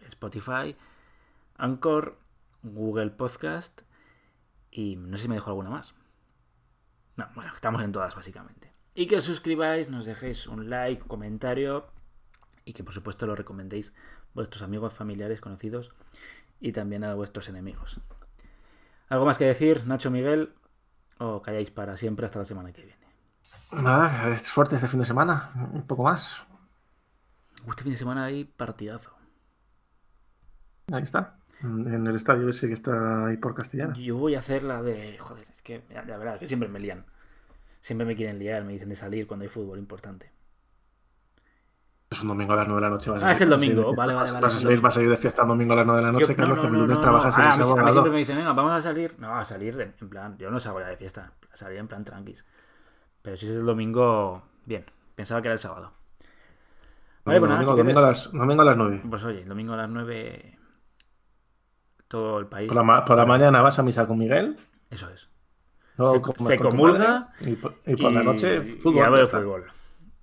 Spotify, 0.06 0.76
Anchor, 1.58 2.20
Google 2.62 3.10
Podcast 3.10 3.82
y 4.70 4.96
no 4.96 5.18
sé 5.18 5.24
si 5.24 5.30
me 5.30 5.36
dejo 5.36 5.50
alguna 5.50 5.72
más. 5.72 5.96
No, 7.16 7.28
bueno, 7.34 7.52
estamos 7.56 7.82
en 7.82 7.92
todas 7.92 8.14
básicamente. 8.14 8.72
Y 8.94 9.08
que 9.08 9.18
os 9.18 9.24
suscribáis, 9.24 9.90
nos 9.90 10.06
dejéis 10.06 10.46
un 10.46 10.70
like, 10.70 11.02
comentario 11.08 11.88
y 12.64 12.74
que 12.74 12.84
por 12.84 12.94
supuesto 12.94 13.26
lo 13.26 13.36
recomendéis 13.36 13.96
a 13.98 14.32
vuestros 14.36 14.62
amigos, 14.62 14.94
familiares, 14.94 15.42
conocidos 15.42 15.96
y 16.60 16.74
también 16.74 17.04
a 17.04 17.16
vuestros 17.16 17.50
enemigos. 17.50 18.00
¿Algo 19.10 19.26
más 19.26 19.40
que 19.40 19.46
decir, 19.46 19.88
Nacho 19.88 20.12
Miguel? 20.12 20.54
¿O 21.20 21.41
calláis 21.41 21.72
para 21.72 21.95
siempre 21.97 22.26
hasta 22.26 22.39
la 22.39 22.45
semana 22.45 22.72
que 22.72 22.84
viene? 22.84 23.03
Nada, 23.72 24.30
es 24.30 24.49
fuerte 24.49 24.76
este 24.76 24.88
fin 24.88 24.99
de 24.99 25.05
semana. 25.05 25.51
Un 25.74 25.86
poco 25.88 26.03
más. 26.03 26.41
Este 27.68 27.84
fin 27.84 27.91
de 27.91 27.97
semana 27.97 28.26
hay 28.26 28.45
partidazo. 28.45 29.11
Ahí 30.91 31.03
está. 31.03 31.38
En 31.61 32.05
el 32.05 32.16
estadio 32.16 32.49
ese 32.49 32.68
que 32.68 32.74
está 32.74 33.28
ahí 33.28 33.38
por 33.38 33.55
Castellana. 33.55 33.95
Yo 33.95 34.18
voy 34.18 34.36
a 34.36 34.39
hacer 34.39 34.64
la 34.64 34.82
de. 34.82 35.18
Joder, 35.18 35.47
es 35.49 35.61
que 35.61 35.84
ya, 35.89 36.05
ya 36.05 36.18
verás, 36.18 36.39
que 36.39 36.47
siempre 36.47 36.68
me 36.68 36.80
lían. 36.80 37.05
Siempre 37.80 38.05
me 38.05 38.16
quieren 38.16 38.38
liar, 38.38 38.66
me 38.66 38.74
dicen 38.74 38.89
de 38.89 38.95
salir 38.95 39.28
cuando 39.28 39.43
hay 39.43 39.49
fútbol 39.49 39.80
importante. 39.80 40.33
Es 42.14 42.22
un 42.22 42.28
domingo 42.30 42.53
a 42.53 42.55
las 42.57 42.68
9 42.68 42.80
de 42.82 42.88
la 42.88 42.89
noche. 42.93 43.09
Vas 43.11 43.24
a 43.24 43.28
Ah, 43.28 43.32
es 43.32 43.41
el 43.41 43.49
de 43.49 43.55
domingo, 43.55 43.95
vale, 43.95 44.14
vale, 44.14 44.32
vale, 44.32 44.41
Vas 44.43 44.53
a 44.53 44.57
el 44.57 44.64
salir, 44.64 44.82
vas 44.82 44.97
a 44.97 45.01
ir 45.01 45.09
de 45.09 45.18
fiesta 45.18 45.41
un 45.43 45.47
domingo 45.49 45.74
a 45.74 45.76
las 45.78 45.86
9 45.86 45.99
de 46.01 46.05
la 46.05 46.11
noche, 46.11 46.26
Yo- 46.28 46.36
Carlos, 46.36 46.59
que 46.59 46.68
el 46.68 46.74
lunes 46.74 47.01
trabajas 47.01 47.36
Ah, 47.38 47.41
en 47.55 47.61
ese 47.61 47.74
mí, 47.74 47.80
a 47.80 47.84
mí 47.84 47.91
siempre 47.91 48.11
me 48.11 48.18
dicen, 48.20 48.38
venga, 48.38 48.53
vamos 48.53 48.72
a 48.74 48.82
salir. 48.82 49.16
No, 49.20 49.36
a 49.36 49.43
salir 49.43 49.76
de- 49.76 49.93
en 49.99 50.09
plan. 50.09 50.38
Yo 50.38 50.51
no 50.51 50.59
salgo 50.59 50.80
ya 50.80 50.88
de 50.88 50.97
fiesta. 50.97 51.32
A 51.51 51.55
salir 51.55 51.80
en 51.80 51.88
plan 51.88 52.03
tranquis. 52.05 52.45
Pero 53.22 53.36
si 53.38 53.47
es 53.47 53.57
el 53.57 53.66
domingo, 53.66 54.43
bien. 54.66 54.86
Pensaba 55.16 55.41
que 55.41 55.47
era 55.47 55.53
el 55.53 55.59
sábado. 55.59 55.91
Vale, 57.26 57.39
pues 57.39 57.49
nada, 57.49 57.61
domingo, 57.64 57.78
domingo, 57.78 57.99
a 57.99 58.03
las, 58.09 58.32
domingo 58.32 58.61
a 58.61 58.66
las 58.66 58.78
9. 58.78 59.01
Pues 59.09 59.24
oye, 59.24 59.41
el 59.41 59.47
domingo 59.49 59.74
a 59.74 59.78
las 59.78 59.89
9. 59.89 60.59
Todo 62.07 62.39
el 62.39 62.45
país. 62.47 62.68
Por 62.68 62.76
la, 62.76 62.84
ma- 62.84 63.03
por 63.05 63.18
la 63.18 63.26
mañana 63.26 63.61
vas 63.61 63.80
a 63.80 63.84
misa 63.84 64.05
con 64.05 64.18
Miguel. 64.20 64.57
Eso 64.89 65.09
es. 65.09 65.30
Se- 65.95 66.22
con 66.22 66.59
comulga 66.72 67.30
madre, 67.39 67.51
Y, 67.51 67.55
por- 67.55 67.76
y 67.86 67.95
por 67.95 68.11
la 68.11 68.24
noche, 68.24 68.61
fútbol. 68.61 69.26
fútbol. 69.28 69.66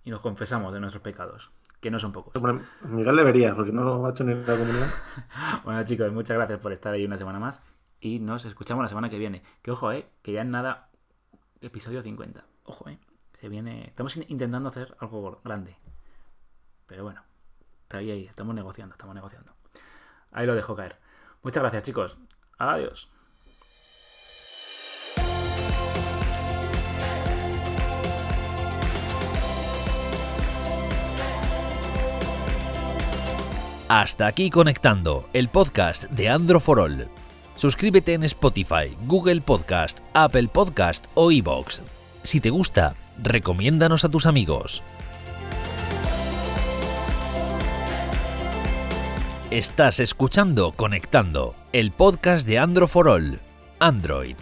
Y 0.05 0.11
nos 0.11 0.21
confesamos 0.21 0.73
de 0.73 0.81
nuestros 0.81 1.03
pecados. 1.03 1.51
Que 1.81 1.91
no 1.91 1.99
son 1.99 2.13
pocos. 2.13 2.35
Miguel 2.83 3.17
debería, 3.17 3.55
porque 3.55 3.73
no 3.73 4.05
ha 4.07 4.11
hecho 4.11 4.23
ni 4.25 4.35
la 4.35 4.45
comunión. 4.57 4.91
Bueno, 5.65 5.83
chicos, 5.85 6.13
muchas 6.13 6.37
gracias 6.37 6.59
por 6.59 6.73
estar 6.73 6.93
ahí 6.93 7.05
una 7.07 7.17
semana 7.17 7.39
más. 7.39 7.63
Y 8.01 8.19
nos 8.19 8.45
escuchamos 8.45 8.83
la 8.83 8.89
semana 8.89 9.09
que 9.11 9.19
viene. 9.19 9.43
Que 9.63 9.71
ojo, 9.71 9.91
eh, 9.93 10.09
que 10.23 10.33
ya 10.33 10.43
en 10.43 10.51
nada, 10.51 10.89
episodio 11.61 12.03
50. 12.03 12.45
Ojo, 12.65 12.89
eh. 12.89 12.99
Se 13.35 13.49
viene. 13.49 13.85
Estamos 13.87 14.17
in- 14.17 14.27
intentando 14.29 14.69
hacer 14.69 14.95
algo 15.01 15.41
grande. 15.45 15.77
Pero 16.87 17.05
bueno, 17.05 17.23
está 17.83 17.99
ahí, 17.99 18.11
ahí. 18.11 18.27
Estamos 18.27 18.55
negociando, 18.55 18.95
estamos 18.95 19.15
negociando. 19.15 19.53
Ahí 20.33 20.47
lo 20.47 20.55
dejo 20.55 20.75
caer. 20.77 20.99
Muchas 21.43 21.63
gracias, 21.63 21.83
chicos. 21.85 22.19
Adiós. 22.59 23.11
Hasta 33.91 34.29
aquí 34.29 34.51
Conectando, 34.51 35.29
el 35.33 35.49
podcast 35.49 36.05
de 36.05 36.29
Andro 36.29 36.61
for 36.61 36.79
All. 36.79 37.09
Suscríbete 37.57 38.15
en 38.15 38.23
Spotify, 38.23 38.97
Google 39.05 39.41
Podcast, 39.41 39.99
Apple 40.15 40.47
Podcast 40.47 41.07
o 41.15 41.33
iVoox. 41.33 41.81
Si 42.23 42.41
te 42.41 42.51
gusta, 42.51 42.95
recomiéndanos 43.21 44.05
a 44.05 44.09
tus 44.09 44.27
amigos. 44.27 44.85
Estás 49.51 49.99
escuchando 49.99 50.71
Conectando, 50.71 51.57
el 51.73 51.91
podcast 51.91 52.47
de 52.47 52.61
Andro 52.61 52.87
for 52.87 53.09
All. 53.09 53.41
Android, 53.81 54.37